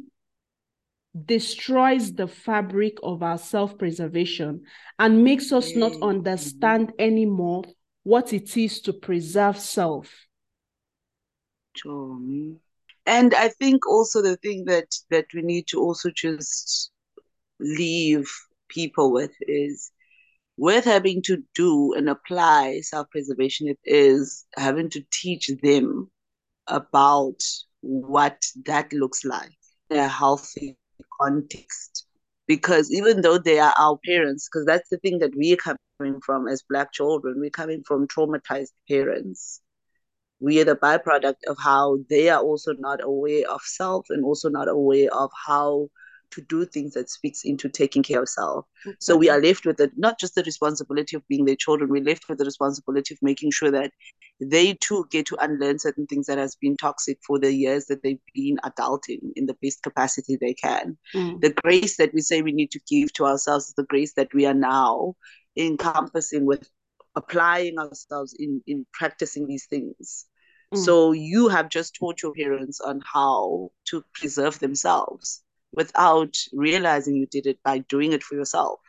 destroys 1.25 2.13
the 2.13 2.27
fabric 2.27 2.97
of 3.03 3.23
our 3.23 3.37
self-preservation 3.37 4.61
and 4.99 5.23
makes 5.23 5.51
us 5.51 5.75
not 5.75 5.93
understand 6.01 6.93
anymore 6.99 7.63
what 8.09 8.33
it 8.33 8.57
is 8.57 8.81
to 8.81 8.91
preserve 8.91 9.59
self. 9.59 10.11
And 11.85 13.35
I 13.35 13.49
think 13.49 13.87
also 13.87 14.23
the 14.23 14.35
thing 14.37 14.65
that 14.65 14.87
that 15.11 15.27
we 15.33 15.43
need 15.43 15.67
to 15.67 15.79
also 15.79 16.09
just 16.09 16.91
leave 17.59 18.27
people 18.67 19.11
with 19.11 19.31
is 19.41 19.91
with 20.57 20.85
having 20.85 21.21
to 21.21 21.43
do 21.53 21.93
and 21.93 22.09
apply 22.09 22.81
self-preservation, 22.81 23.67
it 23.67 23.79
is 23.85 24.45
having 24.57 24.89
to 24.89 25.01
teach 25.11 25.51
them 25.61 26.09
about 26.67 27.41
what 27.81 28.43
that 28.65 28.91
looks 28.91 29.23
like 29.23 29.55
in 29.91 29.97
a 29.97 30.07
healthy 30.07 30.77
context. 31.21 32.08
Because 32.49 32.91
even 32.91 33.21
though 33.21 33.37
they 33.37 33.59
are 33.59 33.75
our 33.77 33.99
parents, 34.03 34.49
because 34.49 34.65
that's 34.65 34.89
the 34.89 34.97
thing 34.97 35.19
that 35.19 35.35
we 35.37 35.53
are 35.53 35.75
coming 35.99 36.19
from 36.25 36.47
as 36.47 36.63
black 36.67 36.91
children. 36.91 37.35
We're 37.39 37.51
coming 37.51 37.83
from 37.85 38.07
traumatized 38.07 38.71
parents. 38.89 39.61
We 40.39 40.59
are 40.59 40.65
the 40.65 40.75
byproduct 40.75 41.43
of 41.47 41.57
how 41.63 41.99
they 42.09 42.29
are 42.29 42.41
also 42.41 42.73
not 42.73 43.03
aware 43.03 43.47
of 43.47 43.61
self 43.61 44.07
and 44.09 44.25
also 44.25 44.49
not 44.49 44.67
aware 44.67 45.13
of 45.13 45.29
how 45.45 45.89
to 46.31 46.41
do 46.41 46.65
things 46.65 46.93
that 46.93 47.09
speaks 47.09 47.43
into 47.43 47.69
taking 47.69 48.03
care 48.03 48.21
of 48.21 48.29
self. 48.29 48.65
Mm-hmm. 48.85 48.91
So 48.99 49.17
we 49.17 49.29
are 49.29 49.41
left 49.41 49.65
with 49.65 49.77
the, 49.77 49.91
not 49.97 50.19
just 50.19 50.35
the 50.35 50.43
responsibility 50.43 51.15
of 51.15 51.27
being 51.27 51.45
their 51.45 51.55
children, 51.55 51.89
we're 51.89 52.03
left 52.03 52.29
with 52.29 52.37
the 52.37 52.45
responsibility 52.45 53.13
of 53.13 53.19
making 53.21 53.51
sure 53.51 53.71
that 53.71 53.91
they 54.39 54.73
too 54.75 55.05
get 55.11 55.25
to 55.27 55.37
unlearn 55.41 55.79
certain 55.79 56.07
things 56.07 56.27
that 56.27 56.37
has 56.37 56.55
been 56.55 56.77
toxic 56.77 57.17
for 57.25 57.39
the 57.39 57.53
years 57.53 57.85
that 57.87 58.03
they've 58.03 58.21
been 58.33 58.57
adulting 58.63 59.31
in 59.35 59.45
the 59.45 59.57
best 59.61 59.83
capacity 59.83 60.37
they 60.39 60.53
can. 60.53 60.97
Mm. 61.13 61.41
The 61.41 61.51
grace 61.51 61.97
that 61.97 62.13
we 62.13 62.21
say 62.21 62.41
we 62.41 62.51
need 62.51 62.71
to 62.71 62.79
give 62.87 63.11
to 63.13 63.25
ourselves 63.25 63.67
is 63.69 63.73
the 63.75 63.83
grace 63.83 64.13
that 64.13 64.33
we 64.33 64.45
are 64.45 64.53
now 64.53 65.15
encompassing 65.57 66.45
with 66.45 66.69
applying 67.15 67.77
ourselves 67.77 68.35
in 68.37 68.61
in 68.67 68.85
practicing 68.93 69.47
these 69.47 69.65
things 69.65 70.25
mm. 70.73 70.77
so 70.77 71.11
you 71.11 71.47
have 71.47 71.69
just 71.69 71.95
taught 71.95 72.21
your 72.21 72.33
parents 72.33 72.79
on 72.79 73.01
how 73.13 73.69
to 73.85 74.03
preserve 74.13 74.59
themselves 74.59 75.41
without 75.73 76.35
realizing 76.53 77.15
you 77.15 77.27
did 77.27 77.45
it 77.45 77.59
by 77.63 77.79
doing 77.79 78.11
it 78.11 78.23
for 78.23 78.35
yourself. 78.35 78.79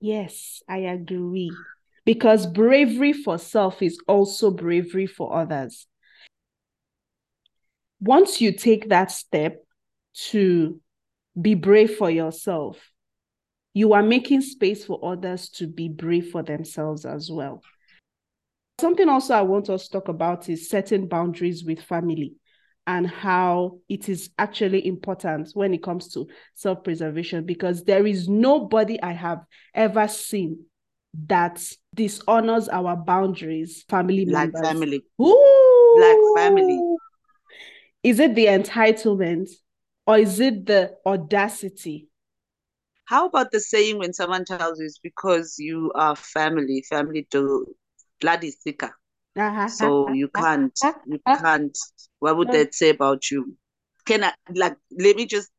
Yes 0.00 0.62
i 0.68 0.78
agree. 0.78 1.50
Because 2.04 2.46
bravery 2.46 3.12
for 3.12 3.38
self 3.38 3.80
is 3.80 3.98
also 4.08 4.50
bravery 4.50 5.06
for 5.06 5.36
others. 5.36 5.86
Once 8.00 8.40
you 8.40 8.52
take 8.52 8.88
that 8.88 9.12
step 9.12 9.64
to 10.14 10.80
be 11.40 11.54
brave 11.54 11.96
for 11.96 12.10
yourself 12.10 12.92
you 13.74 13.94
are 13.94 14.02
making 14.02 14.42
space 14.42 14.84
for 14.84 15.00
others 15.02 15.48
to 15.48 15.66
be 15.66 15.88
brave 15.88 16.30
for 16.30 16.42
themselves 16.42 17.04
as 17.04 17.30
well. 17.30 17.62
Something 18.80 19.08
also 19.08 19.34
I 19.34 19.42
want 19.42 19.70
us 19.70 19.86
to 19.86 19.92
talk 19.92 20.08
about 20.08 20.48
is 20.48 20.68
setting 20.68 21.08
boundaries 21.08 21.64
with 21.64 21.80
family 21.80 22.34
and 22.86 23.06
how 23.06 23.78
it 23.88 24.08
is 24.08 24.30
actually 24.38 24.86
important 24.86 25.50
when 25.54 25.72
it 25.72 25.82
comes 25.82 26.12
to 26.12 26.26
self 26.54 26.82
preservation 26.82 27.44
because 27.44 27.84
there 27.84 28.06
is 28.06 28.28
nobody 28.28 29.00
I 29.00 29.12
have 29.12 29.44
ever 29.74 30.08
seen 30.08 30.64
that 31.26 31.62
dishonors 31.94 32.68
our 32.68 32.96
boundaries, 32.96 33.84
family 33.88 34.24
Black 34.24 34.52
members. 34.52 34.70
family. 34.70 35.04
Ooh. 35.20 35.94
Black 35.96 36.44
family. 36.44 36.80
Is 38.02 38.18
it 38.18 38.34
the 38.34 38.46
entitlement 38.46 39.50
or 40.06 40.18
is 40.18 40.40
it 40.40 40.66
the 40.66 40.96
audacity? 41.06 42.08
How 43.04 43.26
about 43.26 43.50
the 43.52 43.60
saying 43.60 43.98
when 43.98 44.12
someone 44.12 44.44
tells 44.44 44.80
you 44.80 44.86
it's 44.86 44.98
because 44.98 45.56
you 45.58 45.92
are 45.94 46.16
family, 46.16 46.84
family 46.88 47.26
do 47.30 47.66
blood 48.20 48.42
is 48.42 48.56
thicker. 48.56 48.90
So 49.68 50.10
you 50.12 50.28
can't, 50.28 50.78
you 51.06 51.18
can't. 51.26 51.78
What 52.22 52.36
would 52.38 52.52
that 52.52 52.74
say 52.74 52.90
about 52.90 53.30
you? 53.30 53.56
Can 54.06 54.24
I 54.24 54.32
like? 54.54 54.76
Let 54.96 55.16
me 55.16 55.26
just 55.26 55.50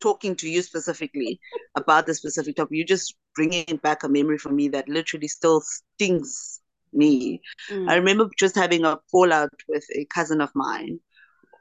talking 0.00 0.36
to 0.36 0.48
you 0.48 0.62
specifically 0.62 1.40
about 1.74 2.06
the 2.06 2.14
specific 2.14 2.56
topic. 2.56 2.76
You're 2.76 2.86
just 2.86 3.16
bringing 3.34 3.80
back 3.82 4.04
a 4.04 4.08
memory 4.08 4.38
for 4.38 4.50
me 4.50 4.68
that 4.68 4.88
literally 4.88 5.28
still 5.28 5.62
stings 5.62 6.60
me. 6.92 7.40
Mm. 7.70 7.88
I 7.90 7.96
remember 7.96 8.30
just 8.38 8.54
having 8.54 8.84
a 8.84 8.98
fallout 9.10 9.50
with 9.68 9.84
a 9.96 10.04
cousin 10.06 10.40
of 10.40 10.50
mine. 10.54 11.00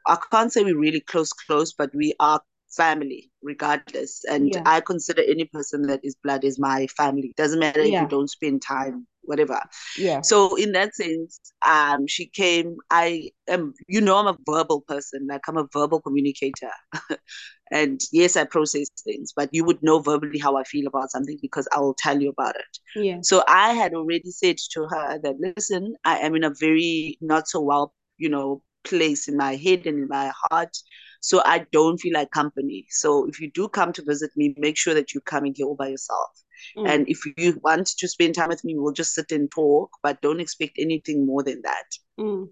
I 0.07 0.17
can't 0.31 0.53
say 0.53 0.63
we're 0.63 0.77
really 0.79 1.01
close, 1.01 1.33
close, 1.33 1.73
but 1.73 1.93
we 1.95 2.13
are 2.19 2.41
family 2.69 3.31
regardless. 3.41 4.23
And 4.25 4.53
Yeah. 4.53 4.61
I 4.65 4.81
consider 4.81 5.23
any 5.23 5.45
person 5.45 5.83
that 5.87 6.01
is 6.03 6.15
blood 6.23 6.43
is 6.43 6.59
my 6.59 6.87
family. 6.87 7.33
Doesn't 7.35 7.59
matter 7.59 7.81
if 7.81 7.99
you 7.99 8.07
don't 8.07 8.29
spend 8.29 8.61
time, 8.61 9.07
whatever. 9.25 9.61
Yeah. 9.97 10.21
So 10.21 10.55
in 10.55 10.71
that 10.73 10.95
sense, 10.95 11.39
um, 11.65 12.07
she 12.07 12.27
came. 12.27 12.77
I 12.89 13.31
am, 13.47 13.73
you 13.87 14.01
know, 14.01 14.17
I'm 14.17 14.27
a 14.27 14.37
verbal 14.45 14.81
person. 14.81 15.27
Like 15.29 15.41
I'm 15.47 15.57
a 15.57 15.67
verbal 15.73 16.01
communicator, 16.01 16.71
and 17.71 17.99
yes, 18.11 18.35
I 18.35 18.45
process 18.45 18.87
things. 19.03 19.33
But 19.35 19.49
you 19.51 19.65
would 19.65 19.81
know 19.83 19.99
verbally 19.99 20.39
how 20.39 20.57
I 20.57 20.63
feel 20.63 20.87
about 20.87 21.11
something 21.11 21.37
because 21.41 21.67
I 21.75 21.79
will 21.79 21.95
tell 21.97 22.21
you 22.21 22.29
about 22.29 22.55
it. 22.55 22.79
Yeah. 22.95 23.19
So 23.21 23.43
I 23.47 23.73
had 23.73 23.93
already 23.93 24.31
said 24.31 24.57
to 24.71 24.87
her 24.89 25.19
that, 25.19 25.35
listen, 25.39 25.95
I 26.03 26.19
am 26.19 26.35
in 26.35 26.43
a 26.43 26.53
very 26.59 27.17
not 27.21 27.47
so 27.47 27.61
well, 27.61 27.93
you 28.17 28.29
know, 28.29 28.61
place 28.85 29.27
in 29.27 29.35
my 29.35 29.55
head 29.55 29.85
and 29.85 29.99
in 29.99 30.07
my 30.07 30.31
heart. 30.49 30.77
So 31.19 31.41
I 31.43 31.65
don't 31.71 31.97
feel 31.97 32.13
like 32.13 32.31
company. 32.31 32.85
So 32.89 33.27
if 33.27 33.41
you 33.41 33.51
do 33.51 33.67
come 33.67 33.91
to 33.93 34.03
visit 34.03 34.31
me, 34.35 34.53
make 34.57 34.77
sure 34.77 34.93
that 34.93 35.13
you're 35.13 35.21
coming 35.21 35.53
here 35.55 35.65
all 35.65 35.75
by 35.75 35.87
yourself. 35.87 36.29
Mm. 36.77 36.89
And 36.89 37.09
if 37.09 37.19
you 37.37 37.59
want 37.63 37.87
to 37.87 38.07
spend 38.07 38.35
time 38.35 38.49
with 38.49 38.63
me, 38.63 38.75
we'll 38.77 38.93
just 38.93 39.13
sit 39.13 39.31
and 39.31 39.49
talk, 39.51 39.91
but 40.03 40.21
don't 40.21 40.39
expect 40.39 40.77
anything 40.77 41.25
more 41.25 41.43
than 41.43 41.61
that. 41.63 41.85
Mm. 42.19 42.49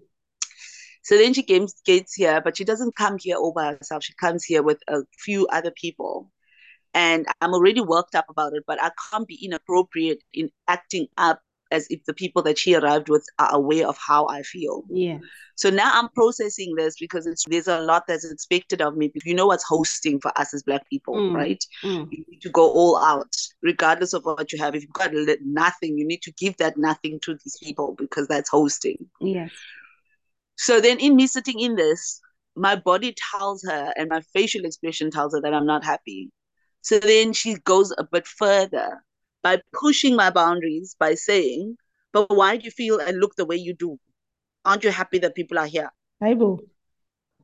So 1.02 1.18
then 1.18 1.34
she 1.34 1.42
came, 1.42 1.66
gets 1.84 2.14
here, 2.14 2.40
but 2.42 2.56
she 2.56 2.64
doesn't 2.64 2.96
come 2.96 3.18
here 3.18 3.36
all 3.36 3.52
by 3.52 3.74
herself. 3.74 4.02
She 4.04 4.14
comes 4.14 4.44
here 4.44 4.62
with 4.62 4.78
a 4.88 5.02
few 5.18 5.46
other 5.48 5.70
people. 5.70 6.30
And 6.94 7.26
I'm 7.40 7.52
already 7.52 7.80
worked 7.80 8.14
up 8.14 8.26
about 8.30 8.54
it, 8.54 8.62
but 8.66 8.82
I 8.82 8.90
can't 9.10 9.26
be 9.26 9.38
inappropriate 9.44 10.22
in 10.32 10.50
acting 10.68 11.08
up 11.18 11.40
as 11.74 11.86
if 11.90 12.04
the 12.04 12.14
people 12.14 12.42
that 12.42 12.56
she 12.58 12.74
arrived 12.74 13.08
with 13.08 13.26
are 13.38 13.52
aware 13.54 13.86
of 13.86 13.98
how 13.98 14.26
I 14.28 14.42
feel. 14.42 14.84
Yeah. 14.88 15.18
So 15.56 15.70
now 15.70 15.90
I'm 15.94 16.08
processing 16.10 16.74
this 16.76 16.96
because 16.98 17.26
it's, 17.26 17.44
there's 17.48 17.68
a 17.68 17.80
lot 17.80 18.04
that's 18.08 18.24
expected 18.24 18.80
of 18.80 18.96
me. 18.96 19.12
You 19.24 19.34
know 19.34 19.46
what's 19.46 19.64
hosting 19.68 20.20
for 20.20 20.32
us 20.38 20.54
as 20.54 20.62
Black 20.62 20.88
people, 20.88 21.14
Mm. 21.14 21.34
right? 21.34 21.64
Mm. 21.82 22.08
You 22.10 22.24
need 22.28 22.42
to 22.42 22.48
go 22.50 22.70
all 22.70 22.96
out, 22.96 23.34
regardless 23.62 24.12
of 24.14 24.24
what 24.24 24.52
you 24.52 24.58
have. 24.58 24.74
If 24.74 24.82
you've 24.82 24.92
got 24.92 25.12
nothing, 25.44 25.98
you 25.98 26.06
need 26.06 26.22
to 26.22 26.32
give 26.32 26.56
that 26.56 26.76
nothing 26.76 27.20
to 27.20 27.34
these 27.44 27.58
people 27.62 27.94
because 27.98 28.26
that's 28.26 28.50
hosting. 28.50 28.98
Yes. 29.20 29.50
So 30.56 30.80
then, 30.80 30.98
in 30.98 31.16
me 31.16 31.26
sitting 31.26 31.60
in 31.60 31.74
this, 31.76 32.20
my 32.56 32.76
body 32.76 33.14
tells 33.32 33.62
her 33.64 33.92
and 33.96 34.08
my 34.08 34.20
facial 34.32 34.64
expression 34.64 35.10
tells 35.10 35.34
her 35.34 35.40
that 35.40 35.54
I'm 35.54 35.66
not 35.66 35.84
happy. 35.84 36.30
So 36.82 36.98
then 36.98 37.32
she 37.32 37.54
goes 37.54 37.92
a 37.96 38.04
bit 38.04 38.26
further 38.26 39.02
by 39.44 39.62
pushing 39.72 40.16
my 40.16 40.30
boundaries 40.30 40.96
by 40.98 41.14
saying, 41.14 41.76
But 42.12 42.30
why 42.30 42.56
do 42.58 42.64
you 42.64 42.72
feel 42.72 42.98
and 43.00 43.20
look 43.20 43.36
the 43.36 43.46
way 43.46 43.56
you 43.56 43.74
do? 43.74 43.98
Aren't 44.64 44.84
you 44.84 44.90
happy 44.90 45.18
that 45.20 45.36
people 45.36 45.58
are 45.58 45.66
here? 45.66 45.90
Bible. 46.20 46.64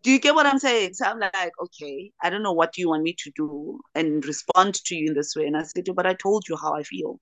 Do 0.03 0.11
you 0.11 0.19
get 0.19 0.35
what 0.35 0.47
I'm 0.47 0.59
saying? 0.59 0.95
So 0.95 1.07
I'm 1.07 1.21
like, 1.21 1.53
okay, 1.63 2.13
I 2.23 2.31
don't 2.31 2.43
know 2.43 2.53
what 2.55 2.79
you 2.79 2.89
want 2.89 3.03
me 3.03 3.15
to 3.19 3.31
do 3.37 3.81
and 3.95 4.25
respond 4.27 4.75
to 4.87 4.97
you 4.97 5.09
in 5.09 5.15
this 5.15 5.37
way. 5.37 5.47
And 5.47 5.57
I 5.57 5.63
said, 5.65 5.85
but 5.95 6.07
I 6.07 6.15
told 6.15 6.49
you 6.49 6.57
how 6.57 6.75
I 6.75 6.83
feel. 6.85 7.21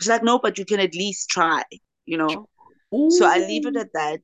She's 0.00 0.08
like, 0.10 0.22
no, 0.22 0.38
but 0.38 0.58
you 0.58 0.66
can 0.66 0.80
at 0.80 0.94
least 0.94 1.30
try, 1.30 1.62
you 2.04 2.18
know? 2.18 2.48
So 3.08 3.26
I 3.26 3.38
leave 3.38 3.66
it 3.66 3.76
at 3.76 3.92
that. 3.94 4.20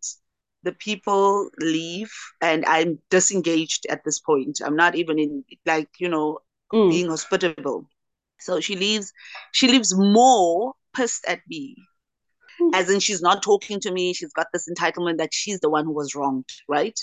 The 0.65 0.73
people 0.73 1.51
leave 1.61 2.13
and 2.43 2.65
I'm 2.67 2.99
disengaged 3.11 3.87
at 3.89 4.05
this 4.05 4.19
point. 4.21 4.61
I'm 4.65 4.77
not 4.77 4.97
even 4.97 5.19
in 5.19 5.45
like, 5.67 5.89
you 5.99 6.09
know, 6.09 6.41
Mm. 6.73 6.91
being 6.91 7.09
hospitable. 7.09 7.89
So 8.41 8.61
she 8.61 8.77
leaves, 8.77 9.13
she 9.53 9.69
leaves 9.69 9.95
more 9.97 10.75
pissed 10.95 11.25
at 11.27 11.41
me. 11.49 11.77
Hmm. 12.59 12.75
As 12.75 12.91
in 12.91 13.01
she's 13.01 13.23
not 13.23 13.43
talking 13.43 13.81
to 13.81 13.93
me, 13.93 14.13
she's 14.15 14.33
got 14.33 14.49
this 14.53 14.69
entitlement 14.69 15.19
that 15.19 15.33
she's 15.33 15.61
the 15.61 15.71
one 15.71 15.85
who 15.85 15.93
was 15.93 16.15
wronged, 16.15 16.49
right? 16.69 16.99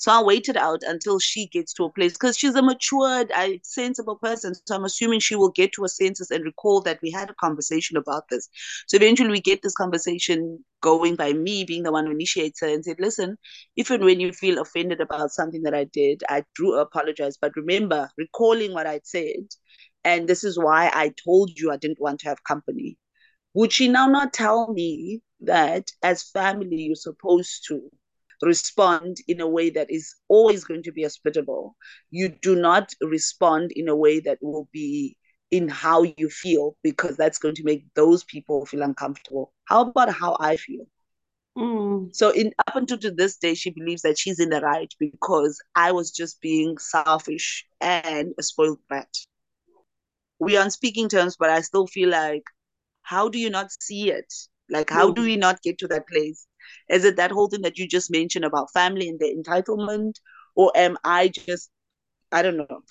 So 0.00 0.10
I 0.10 0.22
waited 0.22 0.56
out 0.56 0.80
until 0.82 1.18
she 1.18 1.46
gets 1.48 1.74
to 1.74 1.84
a 1.84 1.92
place 1.92 2.14
because 2.14 2.38
she's 2.38 2.54
a 2.54 2.62
matured, 2.62 3.30
I 3.34 3.60
sensible 3.62 4.16
person. 4.16 4.54
So 4.66 4.74
I'm 4.74 4.84
assuming 4.86 5.20
she 5.20 5.36
will 5.36 5.50
get 5.50 5.74
to 5.74 5.84
a 5.84 5.90
senses 5.90 6.30
and 6.30 6.42
recall 6.42 6.80
that 6.82 7.00
we 7.02 7.10
had 7.10 7.28
a 7.28 7.34
conversation 7.34 7.98
about 7.98 8.24
this. 8.30 8.48
So 8.88 8.96
eventually 8.96 9.28
we 9.28 9.42
get 9.42 9.60
this 9.60 9.74
conversation 9.74 10.64
going 10.80 11.16
by 11.16 11.34
me 11.34 11.64
being 11.64 11.82
the 11.82 11.92
one 11.92 12.06
who 12.06 12.12
initiates 12.12 12.62
her 12.62 12.68
and 12.68 12.82
said, 12.82 12.96
listen, 12.98 13.36
if 13.76 13.90
and 13.90 14.02
when 14.02 14.20
you 14.20 14.32
feel 14.32 14.58
offended 14.58 15.02
about 15.02 15.32
something 15.32 15.64
that 15.64 15.74
I 15.74 15.84
did, 15.84 16.22
I 16.30 16.44
do 16.56 16.76
apologize. 16.76 17.36
But 17.38 17.54
remember, 17.54 18.08
recalling 18.16 18.72
what 18.72 18.86
I'd 18.86 19.06
said, 19.06 19.48
and 20.04 20.28
this 20.28 20.44
is 20.44 20.58
why 20.58 20.90
I 20.92 21.12
told 21.24 21.50
you 21.58 21.70
I 21.70 21.76
didn't 21.76 22.00
want 22.00 22.20
to 22.20 22.28
have 22.28 22.44
company. 22.44 22.96
Would 23.54 23.72
she 23.72 23.88
now 23.88 24.06
not 24.06 24.32
tell 24.32 24.72
me 24.72 25.22
that 25.40 25.90
as 26.02 26.30
family 26.30 26.82
you're 26.82 26.94
supposed 26.94 27.64
to 27.68 27.90
respond 28.42 29.18
in 29.28 29.40
a 29.40 29.48
way 29.48 29.70
that 29.70 29.90
is 29.90 30.14
always 30.28 30.64
going 30.64 30.82
to 30.84 30.92
be 30.92 31.02
hospitable? 31.02 31.76
You 32.10 32.28
do 32.28 32.54
not 32.54 32.92
respond 33.00 33.72
in 33.72 33.88
a 33.88 33.96
way 33.96 34.20
that 34.20 34.38
will 34.40 34.68
be 34.72 35.16
in 35.50 35.68
how 35.68 36.02
you 36.02 36.28
feel 36.30 36.76
because 36.82 37.16
that's 37.16 37.38
going 37.38 37.56
to 37.56 37.64
make 37.64 37.84
those 37.94 38.22
people 38.24 38.66
feel 38.66 38.82
uncomfortable. 38.82 39.52
How 39.64 39.82
about 39.82 40.12
how 40.12 40.36
I 40.38 40.56
feel? 40.56 40.86
Mm. 41.58 42.14
So 42.14 42.30
in 42.30 42.52
up 42.66 42.76
until 42.76 42.98
to 42.98 43.10
this 43.10 43.36
day, 43.36 43.54
she 43.54 43.70
believes 43.70 44.02
that 44.02 44.18
she's 44.18 44.38
in 44.38 44.50
the 44.50 44.60
right 44.60 44.92
because 44.98 45.60
I 45.74 45.92
was 45.92 46.10
just 46.10 46.40
being 46.40 46.78
selfish 46.78 47.66
and 47.80 48.32
a 48.38 48.42
spoiled 48.42 48.78
brat. 48.88 49.08
We 50.40 50.56
are 50.56 50.64
on 50.64 50.70
speaking 50.70 51.08
terms, 51.08 51.36
but 51.38 51.50
I 51.50 51.60
still 51.60 51.86
feel 51.86 52.08
like, 52.08 52.42
how 53.02 53.28
do 53.28 53.38
you 53.38 53.50
not 53.50 53.70
see 53.80 54.10
it? 54.10 54.32
Like, 54.70 54.90
how 54.90 55.10
do 55.10 55.22
we 55.22 55.36
not 55.36 55.62
get 55.62 55.78
to 55.78 55.88
that 55.88 56.08
place? 56.08 56.46
Is 56.88 57.04
it 57.04 57.16
that 57.16 57.30
whole 57.30 57.48
thing 57.48 57.62
that 57.62 57.76
you 57.78 57.86
just 57.86 58.10
mentioned 58.10 58.44
about 58.44 58.72
family 58.72 59.08
and 59.08 59.18
the 59.18 59.34
entitlement, 59.34 60.14
or 60.54 60.72
am 60.74 60.96
I 61.04 61.28
just, 61.28 61.70
I 62.32 62.42
don't 62.42 62.56
know. 62.56 62.82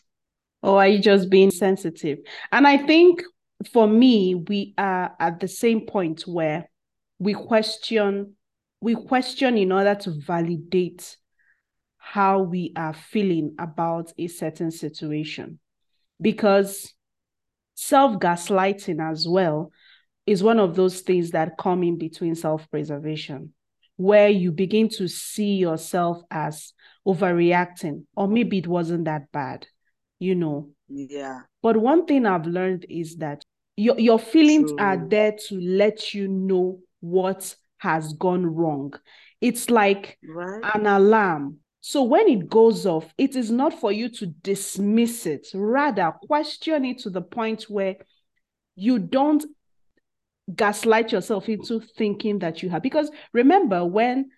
Or 0.61 0.79
are 0.79 0.87
you 0.87 0.99
just 0.99 1.29
being 1.29 1.51
sensitive? 1.51 2.19
And 2.51 2.67
I 2.67 2.77
think 2.77 3.23
for 3.71 3.87
me, 3.87 4.35
we 4.35 4.73
are 4.77 5.15
at 5.19 5.39
the 5.39 5.47
same 5.47 5.85
point 5.85 6.23
where 6.27 6.69
we 7.17 7.33
question, 7.33 8.35
we 8.81 8.95
question 8.95 9.57
in 9.57 9.71
order 9.71 9.95
to 9.95 10.11
validate 10.11 11.17
how 11.97 12.41
we 12.41 12.73
are 12.75 12.93
feeling 12.93 13.55
about 13.57 14.11
a 14.17 14.27
certain 14.27 14.71
situation. 14.71 15.59
Because 16.21 16.93
self-gaslighting 17.79 18.99
as 19.01 19.25
well 19.27 19.71
is 20.25 20.43
one 20.43 20.59
of 20.59 20.75
those 20.75 20.99
things 20.99 21.31
that 21.31 21.57
come 21.57 21.81
in 21.81 21.97
between 21.97 22.35
self-preservation, 22.35 23.53
where 23.95 24.27
you 24.27 24.51
begin 24.51 24.89
to 24.89 25.07
see 25.07 25.55
yourself 25.55 26.21
as 26.29 26.73
overreacting, 27.07 28.03
or 28.15 28.27
maybe 28.27 28.57
it 28.57 28.67
wasn't 28.67 29.05
that 29.05 29.31
bad, 29.31 29.65
you 30.19 30.35
know. 30.35 30.69
Yeah. 30.89 31.41
But 31.61 31.77
one 31.77 32.05
thing 32.05 32.25
I've 32.25 32.45
learned 32.45 32.85
is 32.89 33.15
that 33.17 33.43
your, 33.77 33.97
your 33.97 34.19
feelings 34.19 34.71
are 34.77 34.97
there 34.97 35.35
to 35.47 35.59
let 35.59 36.13
you 36.13 36.27
know 36.27 36.79
what 36.99 37.55
has 37.77 38.11
gone 38.11 38.45
wrong. 38.45 38.93
It's 39.39 39.69
like 39.69 40.19
Right. 40.27 40.61
an 40.75 40.85
alarm. 40.85 41.59
So 41.81 42.03
when 42.03 42.27
it 42.27 42.49
goes 42.49 42.85
off, 42.85 43.13
it 43.17 43.35
is 43.35 43.49
not 43.49 43.73
for 43.73 43.91
you 43.91 44.09
to 44.09 44.25
dismiss 44.25 45.25
it, 45.25 45.47
rather, 45.53 46.13
question 46.27 46.85
it 46.85 46.99
to 46.99 47.09
the 47.09 47.21
point 47.21 47.63
where 47.63 47.95
you 48.75 48.99
don't 48.99 49.45
gaslight 50.53 51.11
yourself 51.11 51.47
into 51.47 51.79
thinking 51.79 52.39
that 52.39 52.61
you 52.61 52.69
have. 52.69 52.81
Because 52.81 53.11
remember, 53.33 53.85
when 53.85 54.29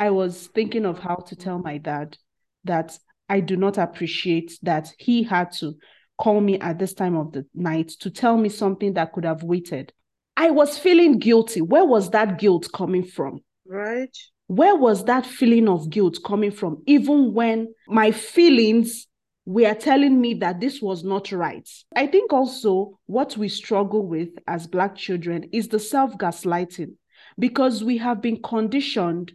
I 0.00 0.10
was 0.10 0.48
thinking 0.48 0.86
of 0.86 0.98
how 0.98 1.16
to 1.16 1.36
tell 1.36 1.58
my 1.58 1.78
dad 1.78 2.16
that 2.64 2.98
I 3.28 3.40
do 3.40 3.56
not 3.56 3.78
appreciate 3.78 4.58
that 4.62 4.92
he 4.98 5.22
had 5.22 5.52
to 5.52 5.74
call 6.18 6.40
me 6.40 6.58
at 6.58 6.78
this 6.78 6.94
time 6.94 7.16
of 7.16 7.32
the 7.32 7.46
night 7.54 7.88
to 8.00 8.10
tell 8.10 8.36
me 8.36 8.48
something 8.48 8.94
that 8.94 9.12
could 9.12 9.24
have 9.24 9.42
waited. 9.42 9.92
I 10.36 10.50
was 10.50 10.78
feeling 10.78 11.18
guilty. 11.18 11.60
Where 11.60 11.84
was 11.84 12.10
that 12.10 12.38
guilt 12.38 12.68
coming 12.72 13.04
from? 13.04 13.40
Right. 13.66 14.16
Where 14.52 14.76
was 14.76 15.06
that 15.06 15.24
feeling 15.24 15.66
of 15.66 15.88
guilt 15.88 16.18
coming 16.22 16.50
from? 16.50 16.82
Even 16.86 17.32
when 17.32 17.72
my 17.88 18.10
feelings 18.10 19.06
were 19.46 19.72
telling 19.72 20.20
me 20.20 20.34
that 20.34 20.60
this 20.60 20.82
was 20.82 21.02
not 21.02 21.32
right. 21.32 21.66
I 21.96 22.06
think 22.06 22.34
also 22.34 22.98
what 23.06 23.34
we 23.38 23.48
struggle 23.48 24.06
with 24.06 24.28
as 24.46 24.66
Black 24.66 24.94
children 24.94 25.48
is 25.54 25.68
the 25.68 25.78
self 25.78 26.18
gaslighting 26.18 26.96
because 27.38 27.82
we 27.82 27.96
have 27.96 28.20
been 28.20 28.42
conditioned 28.42 29.32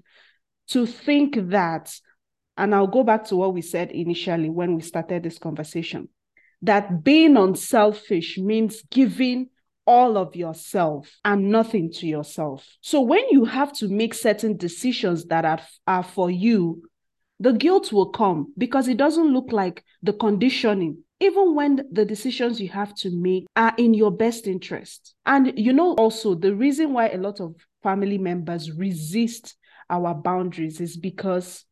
to 0.68 0.86
think 0.86 1.36
that, 1.50 1.92
and 2.56 2.76
I'll 2.76 2.86
go 2.86 3.04
back 3.04 3.26
to 3.30 3.38
what 3.38 3.56
we 3.56 3.64
said 3.64 3.90
initially 3.90 4.52
when 4.52 4.76
we 4.76 4.82
started 4.82 5.24
this 5.24 5.40
conversation, 5.40 6.10
that 6.62 7.04
being 7.04 7.38
unselfish 7.38 8.38
means 8.38 8.84
giving 8.92 9.50
all 9.88 10.18
of 10.18 10.36
yourself 10.36 11.10
and 11.26 11.50
nothing 11.50 11.92
to 11.94 12.06
yourself. 12.06 12.68
So 12.82 13.02
when 13.02 13.24
you 13.32 13.46
have 13.46 13.74
to 13.78 13.88
make 13.88 14.14
certain 14.14 14.58
decisions 14.58 15.26
that 15.26 15.46
are, 15.46 15.62
are 15.88 16.04
for 16.04 16.30
you, 16.30 16.84
the 17.40 17.54
guilt 17.54 17.92
will 17.92 18.10
come 18.10 18.54
because 18.58 18.88
it 18.88 18.98
doesn't 18.98 19.34
look 19.34 19.52
like 19.52 19.84
the 20.04 20.14
conditioning 20.14 21.04
even 21.20 21.56
when 21.56 21.82
the 21.92 22.06
decisions 22.06 22.62
you 22.62 22.70
have 22.70 22.94
to 22.94 23.10
make 23.10 23.48
are 23.56 23.74
in 23.78 23.94
your 23.94 24.12
best 24.12 24.48
interest. 24.48 25.16
And 25.26 25.58
you 25.58 25.74
know, 25.74 25.94
also, 25.96 26.36
the 26.36 26.54
reason 26.54 26.94
why 26.94 27.10
a 27.10 27.18
lot 27.18 27.40
of 27.40 27.56
family 27.82 28.18
members 28.18 28.72
resist 28.72 29.56
our 29.90 30.14
boundaries 30.14 30.80
is 30.80 30.98
because 30.98 31.66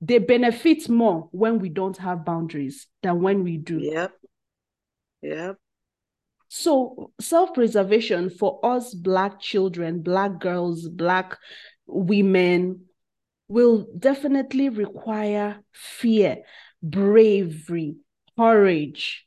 they 0.00 0.18
benefit 0.18 0.88
more 0.88 1.28
when 1.32 1.58
we 1.58 1.68
don't 1.68 1.96
have 1.98 2.24
boundaries 2.24 2.86
than 3.02 3.20
when 3.20 3.42
we 3.42 3.56
do. 3.56 3.80
Yep. 3.80 4.12
Yep. 5.22 5.56
So, 6.48 7.12
self 7.20 7.54
preservation 7.54 8.30
for 8.30 8.58
us, 8.62 8.94
Black 8.94 9.40
children, 9.40 10.00
Black 10.02 10.40
girls, 10.40 10.88
Black 10.88 11.38
women, 11.86 12.86
will 13.48 13.86
definitely 13.98 14.68
require 14.68 15.60
fear, 15.72 16.38
bravery, 16.82 17.96
courage, 18.38 19.26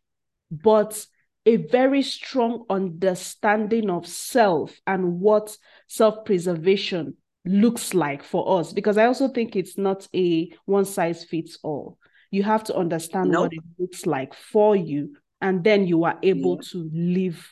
but 0.51 1.05
a 1.45 1.57
very 1.57 2.03
strong 2.03 2.65
understanding 2.69 3.89
of 3.89 4.05
self 4.07 4.79
and 4.85 5.19
what 5.19 5.57
self 5.87 6.23
preservation 6.25 7.15
looks 7.45 7.93
like 7.93 8.23
for 8.23 8.59
us. 8.59 8.73
Because 8.73 8.97
I 8.97 9.05
also 9.05 9.27
think 9.27 9.55
it's 9.55 9.77
not 9.77 10.07
a 10.15 10.51
one 10.65 10.85
size 10.85 11.23
fits 11.23 11.57
all. 11.63 11.97
You 12.29 12.43
have 12.43 12.63
to 12.65 12.75
understand 12.75 13.31
nope. 13.31 13.41
what 13.43 13.53
it 13.53 13.63
looks 13.77 14.05
like 14.05 14.33
for 14.33 14.75
you, 14.75 15.17
and 15.41 15.63
then 15.63 15.87
you 15.87 16.03
are 16.03 16.17
able 16.23 16.55
yeah. 16.61 16.69
to 16.71 16.89
live 16.93 17.49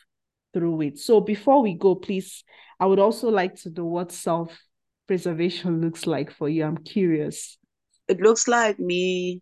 through 0.54 0.82
it. 0.82 1.00
So 1.00 1.20
before 1.20 1.62
we 1.62 1.74
go, 1.74 1.96
please, 1.96 2.44
I 2.80 2.86
would 2.86 3.00
also 3.00 3.30
like 3.30 3.56
to 3.62 3.70
know 3.70 3.86
what 3.86 4.12
self 4.12 4.58
preservation 5.08 5.82
looks 5.82 6.06
like 6.06 6.32
for 6.32 6.48
you. 6.48 6.64
I'm 6.64 6.78
curious. 6.78 7.58
It 8.08 8.22
looks 8.22 8.48
like 8.48 8.80
me 8.80 9.42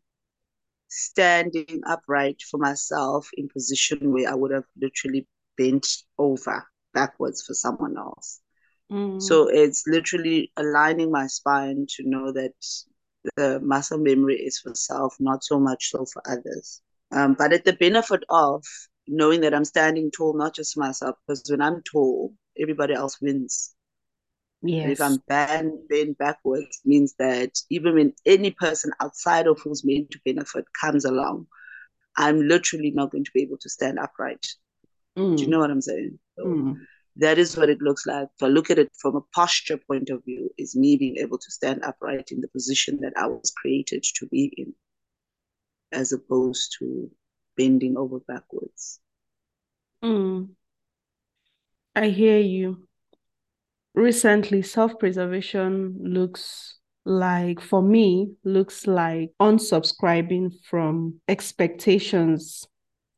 standing 0.90 1.82
upright 1.86 2.42
for 2.50 2.58
myself 2.58 3.30
in 3.36 3.50
position 3.50 4.14
where 4.14 4.30
I 4.30 4.36
would 4.36 4.52
have 4.52 4.66
literally 4.80 5.28
bent 5.58 5.88
over 6.18 6.66
backwards 6.94 7.44
for 7.46 7.54
someone 7.54 7.98
else. 7.98 8.40
Mm. 8.92 9.22
So 9.22 9.50
it's 9.50 9.84
literally 9.88 10.52
aligning 10.56 11.12
my 11.12 11.28
spine 11.28 11.86
to 11.96 12.10
know 12.10 12.32
that 12.32 12.54
the 13.36 13.60
muscle 13.60 13.98
memory 13.98 14.38
is 14.38 14.60
for 14.60 14.74
self, 14.74 15.16
not 15.20 15.44
so 15.44 15.60
much 15.60 15.90
so 15.90 16.06
for 16.06 16.22
others. 16.26 16.82
Um, 17.12 17.36
but 17.36 17.54
at 17.54 17.66
the 17.66 17.74
benefit 17.74 18.24
of 18.30 18.64
knowing 19.08 19.42
that 19.42 19.54
I'm 19.54 19.66
standing 19.66 20.12
tall, 20.12 20.38
not 20.38 20.56
just 20.56 20.78
myself, 20.78 21.16
because 21.26 21.44
when 21.50 21.62
I'm 21.62 21.82
tall, 21.84 22.34
everybody 22.60 22.94
else 22.94 23.22
wins. 23.22 23.74
Yes. 24.64 24.92
If 24.92 25.02
I'm 25.02 25.18
bent, 25.28 25.88
bent 25.88 26.18
backwards, 26.18 26.82
means 26.84 27.14
that 27.20 27.52
even 27.70 27.94
when 27.94 28.14
any 28.26 28.52
person 28.52 28.92
outside 29.00 29.48
of 29.48 29.60
who's 29.64 29.86
meant 29.86 30.12
to 30.12 30.20
benefit 30.26 30.66
comes 30.82 31.06
along, 31.06 31.48
I'm 32.18 32.48
literally 32.48 32.92
not 32.92 33.12
going 33.12 33.24
to 33.24 33.32
be 33.34 33.44
able 33.44 33.58
to 33.60 33.70
stand 33.70 34.00
upright. 34.00 34.46
Mm. 35.18 35.38
Do 35.38 35.44
you 35.44 35.48
mm. 35.48 35.52
know 35.52 35.60
what 35.60 35.72
I'm 35.72 35.82
saying? 35.82 36.20
So 36.38 36.46
mm. 36.46 36.76
That 37.20 37.40
is 37.40 37.58
what 37.58 37.70
it 37.70 37.82
looks 37.82 38.06
like. 38.06 38.28
If 38.36 38.44
I 38.44 38.48
look 38.48 38.70
at 38.70 38.78
it 38.78 38.92
from 39.00 39.16
a 39.16 39.22
posture 39.34 39.78
point 39.78 40.10
of 40.10 40.24
view, 40.24 40.52
is 40.58 40.76
me 40.76 40.98
being 40.98 41.18
able 41.18 41.40
to 41.40 41.52
stand 41.52 41.84
upright 41.84 42.32
in 42.32 42.42
the 42.42 42.48
position 42.48 43.00
that 43.02 43.14
I 43.18 43.26
was 43.26 43.52
created 43.58 44.04
to 44.16 44.28
be 44.28 44.54
in, 44.56 44.74
as 45.92 46.12
opposed 46.12 46.76
to 46.80 47.10
bending 47.56 47.98
over 47.98 48.20
backwards. 48.20 49.00
Mm. 50.04 50.50
I 51.96 52.10
hear 52.10 52.38
you 52.38 52.88
recently 53.96 54.62
self-preservation 54.62 55.98
looks 56.00 56.78
like 57.04 57.60
for 57.60 57.82
me 57.82 58.32
looks 58.44 58.86
like 58.86 59.32
unsubscribing 59.40 60.52
from 60.70 61.16
expectations 61.28 62.68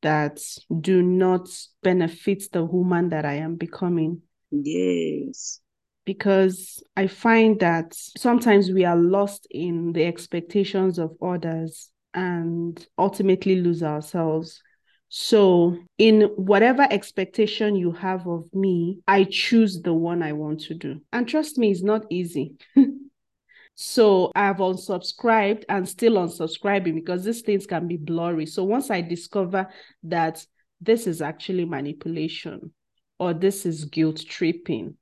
that 0.01 0.39
do 0.79 1.01
not 1.01 1.49
benefit 1.83 2.43
the 2.53 2.63
woman 2.63 3.09
that 3.09 3.25
I 3.25 3.33
am 3.35 3.55
becoming. 3.55 4.21
Yes. 4.51 5.59
Because 6.05 6.81
I 6.95 7.07
find 7.07 7.59
that 7.59 7.93
sometimes 7.93 8.71
we 8.71 8.85
are 8.85 8.95
lost 8.95 9.47
in 9.51 9.91
the 9.91 10.05
expectations 10.05 10.97
of 10.97 11.11
others 11.21 11.91
and 12.13 12.85
ultimately 12.97 13.61
lose 13.61 13.83
ourselves. 13.83 14.61
So, 15.09 15.75
in 15.97 16.21
whatever 16.35 16.87
expectation 16.89 17.75
you 17.75 17.91
have 17.93 18.27
of 18.27 18.53
me, 18.53 18.99
I 19.07 19.23
choose 19.23 19.81
the 19.81 19.93
one 19.93 20.21
I 20.21 20.33
want 20.33 20.61
to 20.61 20.75
do. 20.75 21.01
And 21.11 21.27
trust 21.27 21.57
me, 21.57 21.71
it's 21.71 21.81
not 21.81 22.05
easy. 22.11 22.57
so, 23.75 24.31
I've 24.35 24.57
unsubscribed 24.57 25.63
and 25.67 25.89
still 25.89 26.13
unsubscribing 26.13 26.93
because 26.93 27.23
these 27.23 27.41
things 27.41 27.65
can 27.65 27.87
be 27.87 27.97
blurry. 27.97 28.45
So, 28.45 28.63
once 28.63 28.91
I 28.91 29.01
discover 29.01 29.67
that 30.03 30.45
this 30.79 31.07
is 31.07 31.23
actually 31.23 31.65
manipulation, 31.65 32.71
or 33.17 33.33
this 33.33 33.65
is 33.65 33.85
guilt 33.85 34.23
tripping, 34.27 34.95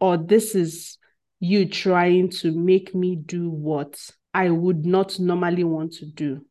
or 0.00 0.16
this 0.16 0.54
is 0.54 0.98
you 1.40 1.68
trying 1.68 2.30
to 2.30 2.52
make 2.52 2.94
me 2.94 3.16
do 3.16 3.50
what 3.50 3.98
I 4.36 4.50
would 4.50 4.84
not 4.84 5.18
normally 5.18 5.64
want 5.64 5.94
to 5.94 6.04
do, 6.04 6.44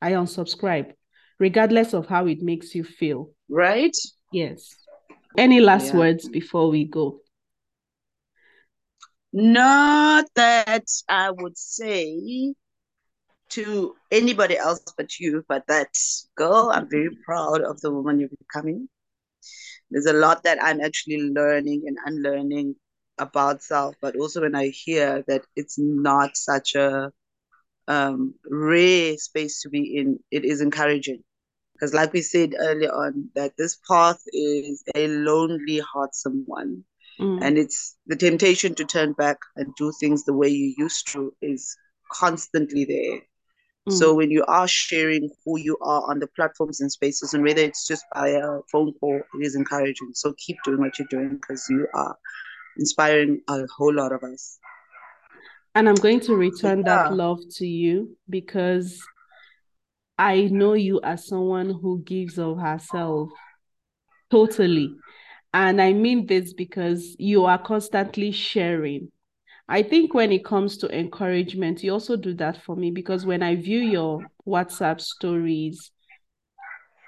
I 0.00 0.12
unsubscribe 0.12 0.92
regardless 1.38 1.92
of 1.92 2.06
how 2.06 2.26
it 2.26 2.40
makes 2.42 2.74
you 2.74 2.84
feel. 2.84 3.30
Right? 3.48 3.96
Yes. 4.32 4.74
Any 5.36 5.60
last 5.60 5.88
yeah. 5.88 5.98
words 5.98 6.28
before 6.28 6.70
we 6.70 6.84
go? 6.84 7.20
Not 9.32 10.26
that 10.36 10.86
I 11.08 11.30
would 11.30 11.58
say 11.58 12.54
to 13.50 13.94
anybody 14.10 14.56
else 14.56 14.82
but 14.96 15.18
you, 15.18 15.44
but 15.48 15.66
that 15.66 15.88
girl, 16.36 16.70
I'm 16.72 16.88
very 16.88 17.10
proud 17.24 17.62
of 17.62 17.80
the 17.80 17.90
woman 17.90 18.20
you're 18.20 18.28
becoming. 18.38 18.88
There's 19.90 20.06
a 20.06 20.12
lot 20.12 20.44
that 20.44 20.62
I'm 20.62 20.80
actually 20.80 21.20
learning 21.30 21.82
and 21.86 21.98
unlearning 22.06 22.76
about 23.18 23.62
self, 23.62 23.96
but 24.00 24.16
also 24.16 24.40
when 24.40 24.54
I 24.54 24.68
hear 24.68 25.24
that 25.26 25.42
it's 25.56 25.78
not 25.78 26.36
such 26.36 26.74
a 26.74 27.12
um, 27.88 28.34
rare 28.50 29.16
space 29.16 29.60
to 29.62 29.68
be 29.68 29.96
in, 29.96 30.18
it 30.30 30.44
is 30.44 30.60
encouraging. 30.60 31.22
Because, 31.74 31.92
like 31.92 32.12
we 32.12 32.22
said 32.22 32.54
earlier 32.58 32.90
on, 32.90 33.30
that 33.34 33.52
this 33.58 33.78
path 33.88 34.20
is 34.32 34.82
a 34.94 35.08
lonely, 35.08 35.80
heartsome 35.80 36.44
one. 36.46 36.84
Mm. 37.20 37.42
And 37.42 37.58
it's 37.58 37.96
the 38.06 38.16
temptation 38.16 38.74
to 38.76 38.84
turn 38.84 39.12
back 39.12 39.38
and 39.56 39.74
do 39.76 39.92
things 39.98 40.24
the 40.24 40.32
way 40.32 40.48
you 40.48 40.74
used 40.78 41.12
to 41.12 41.34
is 41.42 41.76
constantly 42.12 42.84
there. 42.84 43.20
Mm. 43.88 43.98
So 43.98 44.14
when 44.14 44.30
you 44.30 44.44
are 44.46 44.68
sharing 44.68 45.30
who 45.44 45.58
you 45.58 45.76
are 45.80 46.08
on 46.08 46.20
the 46.20 46.28
platforms 46.28 46.80
and 46.80 46.90
spaces, 46.90 47.34
and 47.34 47.42
whether 47.42 47.62
it's 47.62 47.86
just 47.86 48.04
by 48.14 48.28
a 48.28 48.60
phone 48.70 48.92
call, 49.00 49.16
it 49.16 49.44
is 49.44 49.56
encouraging. 49.56 50.10
So 50.14 50.34
keep 50.38 50.56
doing 50.64 50.78
what 50.78 50.98
you're 50.98 51.08
doing 51.10 51.36
because 51.40 51.66
you 51.68 51.86
are 51.94 52.16
inspiring 52.78 53.40
a 53.48 53.66
whole 53.76 53.94
lot 53.94 54.12
of 54.12 54.22
us. 54.22 54.58
And 55.74 55.88
I'm 55.88 55.96
going 55.96 56.20
to 56.20 56.36
return 56.36 56.78
yeah. 56.78 57.04
that 57.04 57.14
love 57.14 57.40
to 57.56 57.66
you 57.66 58.16
because 58.28 59.02
I 60.16 60.42
know 60.42 60.74
you 60.74 61.00
as 61.02 61.26
someone 61.26 61.70
who 61.70 62.02
gives 62.02 62.38
of 62.38 62.58
herself 62.58 63.30
totally. 64.30 64.94
And 65.52 65.80
I 65.80 65.92
mean 65.92 66.26
this 66.26 66.52
because 66.52 67.16
you 67.18 67.44
are 67.44 67.58
constantly 67.58 68.32
sharing. 68.32 69.10
I 69.68 69.82
think 69.82 70.12
when 70.12 70.32
it 70.32 70.44
comes 70.44 70.76
to 70.78 70.98
encouragement, 70.98 71.82
you 71.82 71.92
also 71.92 72.16
do 72.16 72.34
that 72.34 72.62
for 72.62 72.76
me 72.76 72.90
because 72.90 73.24
when 73.24 73.42
I 73.42 73.56
view 73.56 73.78
your 73.78 74.24
WhatsApp 74.46 75.00
stories, 75.00 75.90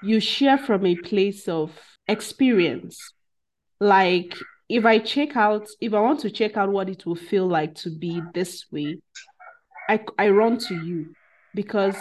you 0.01 0.19
share 0.19 0.57
from 0.57 0.85
a 0.85 0.95
place 0.95 1.47
of 1.47 1.71
experience. 2.07 2.97
Like 3.79 4.35
if 4.69 4.85
I 4.85 4.99
check 4.99 5.35
out, 5.35 5.67
if 5.79 5.93
I 5.93 5.99
want 5.99 6.19
to 6.21 6.29
check 6.29 6.57
out 6.57 6.71
what 6.71 6.89
it 6.89 7.05
will 7.05 7.15
feel 7.15 7.47
like 7.47 7.75
to 7.75 7.89
be 7.89 8.21
this 8.33 8.65
way, 8.71 8.99
I, 9.89 10.01
I 10.17 10.29
run 10.29 10.57
to 10.57 10.75
you 10.75 11.13
because 11.55 11.95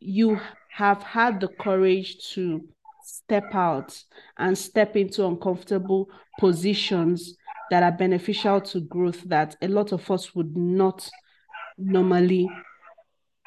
you 0.00 0.40
have 0.70 1.02
had 1.02 1.40
the 1.40 1.48
courage 1.48 2.32
to 2.32 2.66
step 3.04 3.54
out 3.54 3.96
and 4.38 4.56
step 4.56 4.96
into 4.96 5.26
uncomfortable 5.26 6.08
positions 6.38 7.36
that 7.70 7.82
are 7.82 7.92
beneficial 7.92 8.60
to 8.60 8.80
growth 8.80 9.22
that 9.24 9.56
a 9.62 9.68
lot 9.68 9.92
of 9.92 10.10
us 10.10 10.34
would 10.34 10.56
not 10.56 11.08
normally 11.76 12.48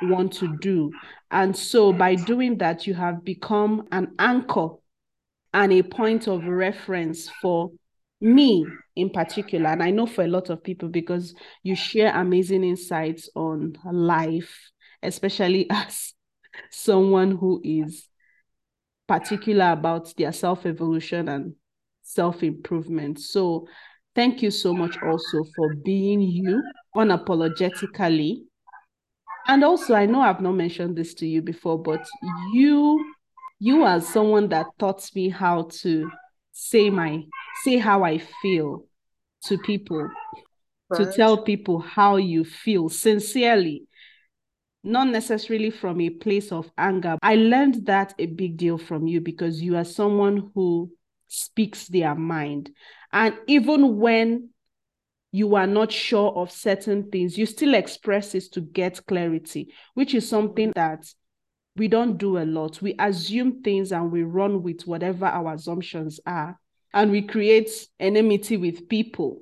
want 0.03 0.33
to 0.33 0.57
do. 0.57 0.91
And 1.29 1.55
so 1.55 1.91
by 1.91 2.15
doing 2.15 2.57
that, 2.59 2.87
you 2.87 2.93
have 2.93 3.23
become 3.23 3.87
an 3.91 4.13
anchor 4.19 4.69
and 5.53 5.73
a 5.73 5.83
point 5.83 6.27
of 6.27 6.45
reference 6.45 7.29
for 7.41 7.71
me 8.21 8.65
in 8.95 9.09
particular. 9.09 9.69
And 9.69 9.83
I 9.83 9.89
know 9.91 10.05
for 10.05 10.23
a 10.23 10.27
lot 10.27 10.49
of 10.49 10.63
people 10.63 10.89
because 10.89 11.33
you 11.63 11.75
share 11.75 12.15
amazing 12.15 12.63
insights 12.63 13.29
on 13.35 13.77
life, 13.91 14.71
especially 15.01 15.67
as 15.71 16.13
someone 16.69 17.31
who 17.31 17.61
is 17.63 18.07
particular 19.07 19.71
about 19.71 20.13
their 20.17 20.31
self 20.31 20.65
evolution 20.65 21.27
and 21.27 21.55
self 22.03 22.43
improvement. 22.43 23.19
So, 23.19 23.67
thank 24.15 24.41
you 24.41 24.51
so 24.51 24.73
much 24.73 24.97
also 25.01 25.43
for 25.55 25.75
being 25.83 26.21
you 26.21 26.61
unapologetically. 26.95 28.43
And 29.47 29.63
also, 29.63 29.95
I 29.95 30.05
know 30.05 30.21
I've 30.21 30.41
not 30.41 30.53
mentioned 30.53 30.95
this 30.95 31.13
to 31.15 31.27
you 31.27 31.41
before, 31.41 31.81
but 31.81 32.05
you, 32.53 33.03
you 33.59 33.83
are 33.83 33.99
someone 33.99 34.47
that 34.49 34.67
taught 34.77 35.09
me 35.15 35.29
how 35.29 35.63
to 35.81 36.09
say 36.61 36.89
my 36.89 37.23
say 37.63 37.77
how 37.77 38.03
I 38.03 38.19
feel 38.41 38.85
to 39.45 39.57
people, 39.57 40.09
right. 40.89 40.97
to 40.97 41.11
tell 41.11 41.43
people 41.43 41.79
how 41.79 42.17
you 42.17 42.43
feel 42.43 42.89
sincerely 42.89 43.87
not 44.83 45.07
necessarily 45.07 45.69
from 45.69 46.01
a 46.01 46.09
place 46.09 46.51
of 46.51 46.71
anger. 46.77 47.17
I 47.21 47.35
learned 47.35 47.85
that 47.85 48.15
a 48.17 48.25
big 48.25 48.57
deal 48.57 48.77
from 48.77 49.05
you 49.05 49.21
because 49.21 49.61
you 49.61 49.77
are 49.77 49.83
someone 49.83 50.51
who 50.55 50.91
speaks 51.27 51.87
their 51.87 52.15
mind. 52.15 52.71
And 53.13 53.37
even 53.47 53.97
when 53.97 54.49
you 55.31 55.55
are 55.55 55.67
not 55.67 55.91
sure 55.91 56.33
of 56.33 56.51
certain 56.51 57.09
things, 57.11 57.37
you 57.37 57.45
still 57.45 57.73
express 57.73 58.35
it 58.35 58.45
to 58.53 58.61
get 58.61 59.05
clarity, 59.05 59.71
which 59.93 60.13
is 60.13 60.27
something 60.27 60.71
that 60.75 61.05
we 61.75 61.87
don't 61.87 62.17
do 62.17 62.37
a 62.37 62.45
lot. 62.45 62.81
We 62.81 62.95
assume 62.99 63.61
things 63.61 63.91
and 63.91 64.11
we 64.11 64.23
run 64.23 64.63
with 64.63 64.81
whatever 64.85 65.25
our 65.25 65.53
assumptions 65.53 66.19
are, 66.25 66.59
and 66.93 67.11
we 67.11 67.21
create 67.21 67.69
enmity 67.99 68.57
with 68.57 68.89
people. 68.89 69.41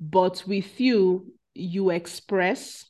But 0.00 0.44
with 0.46 0.80
you, 0.80 1.32
you 1.54 1.90
express 1.90 2.86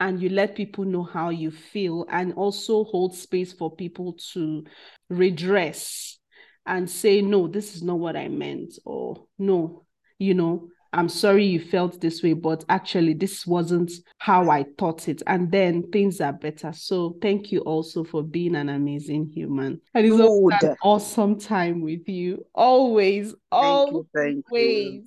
and 0.00 0.20
you 0.20 0.28
let 0.28 0.56
people 0.56 0.84
know 0.84 1.02
how 1.02 1.30
you 1.30 1.50
feel 1.50 2.06
and 2.10 2.34
also 2.34 2.84
hold 2.84 3.14
space 3.14 3.52
for 3.52 3.74
people 3.74 4.16
to 4.32 4.64
redress 5.08 6.18
and 6.66 6.90
say 6.90 7.22
no 7.22 7.46
this 7.46 7.74
is 7.74 7.82
not 7.82 7.98
what 7.98 8.16
i 8.16 8.28
meant 8.28 8.74
or 8.84 9.26
no 9.38 9.84
you 10.18 10.34
know 10.34 10.68
i'm 10.96 11.08
sorry 11.08 11.44
you 11.44 11.60
felt 11.60 12.00
this 12.00 12.22
way 12.22 12.32
but 12.32 12.64
actually 12.68 13.14
this 13.14 13.46
wasn't 13.46 13.92
how 14.18 14.50
i 14.50 14.64
thought 14.78 15.08
it. 15.08 15.22
And 15.26 15.50
then 15.50 15.90
things 15.90 16.20
are 16.20 16.32
better. 16.32 16.72
So 16.72 17.16
thank 17.20 17.52
you 17.52 17.60
also 17.60 18.04
for 18.04 18.22
being 18.22 18.56
an 18.56 18.68
amazing 18.68 19.30
human. 19.34 19.80
And 19.94 20.06
it's 20.06 20.62
an 20.62 20.76
awesome 20.82 21.38
time 21.38 21.80
with 21.80 22.08
you. 22.08 22.44
Always 22.54 23.28
thank 23.28 23.36
always 23.52 23.92
you, 23.92 24.08
thank 24.14 24.44
you. 24.52 25.04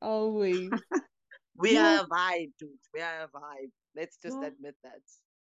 always 0.00 0.70
we 1.56 1.76
are 1.76 2.02
a 2.02 2.06
vibe 2.06 2.52
dude. 2.58 2.70
We 2.94 3.00
are 3.00 3.24
a 3.24 3.28
vibe. 3.28 3.70
Let's 3.94 4.16
just 4.22 4.36
admit 4.36 4.74
that. 4.82 5.00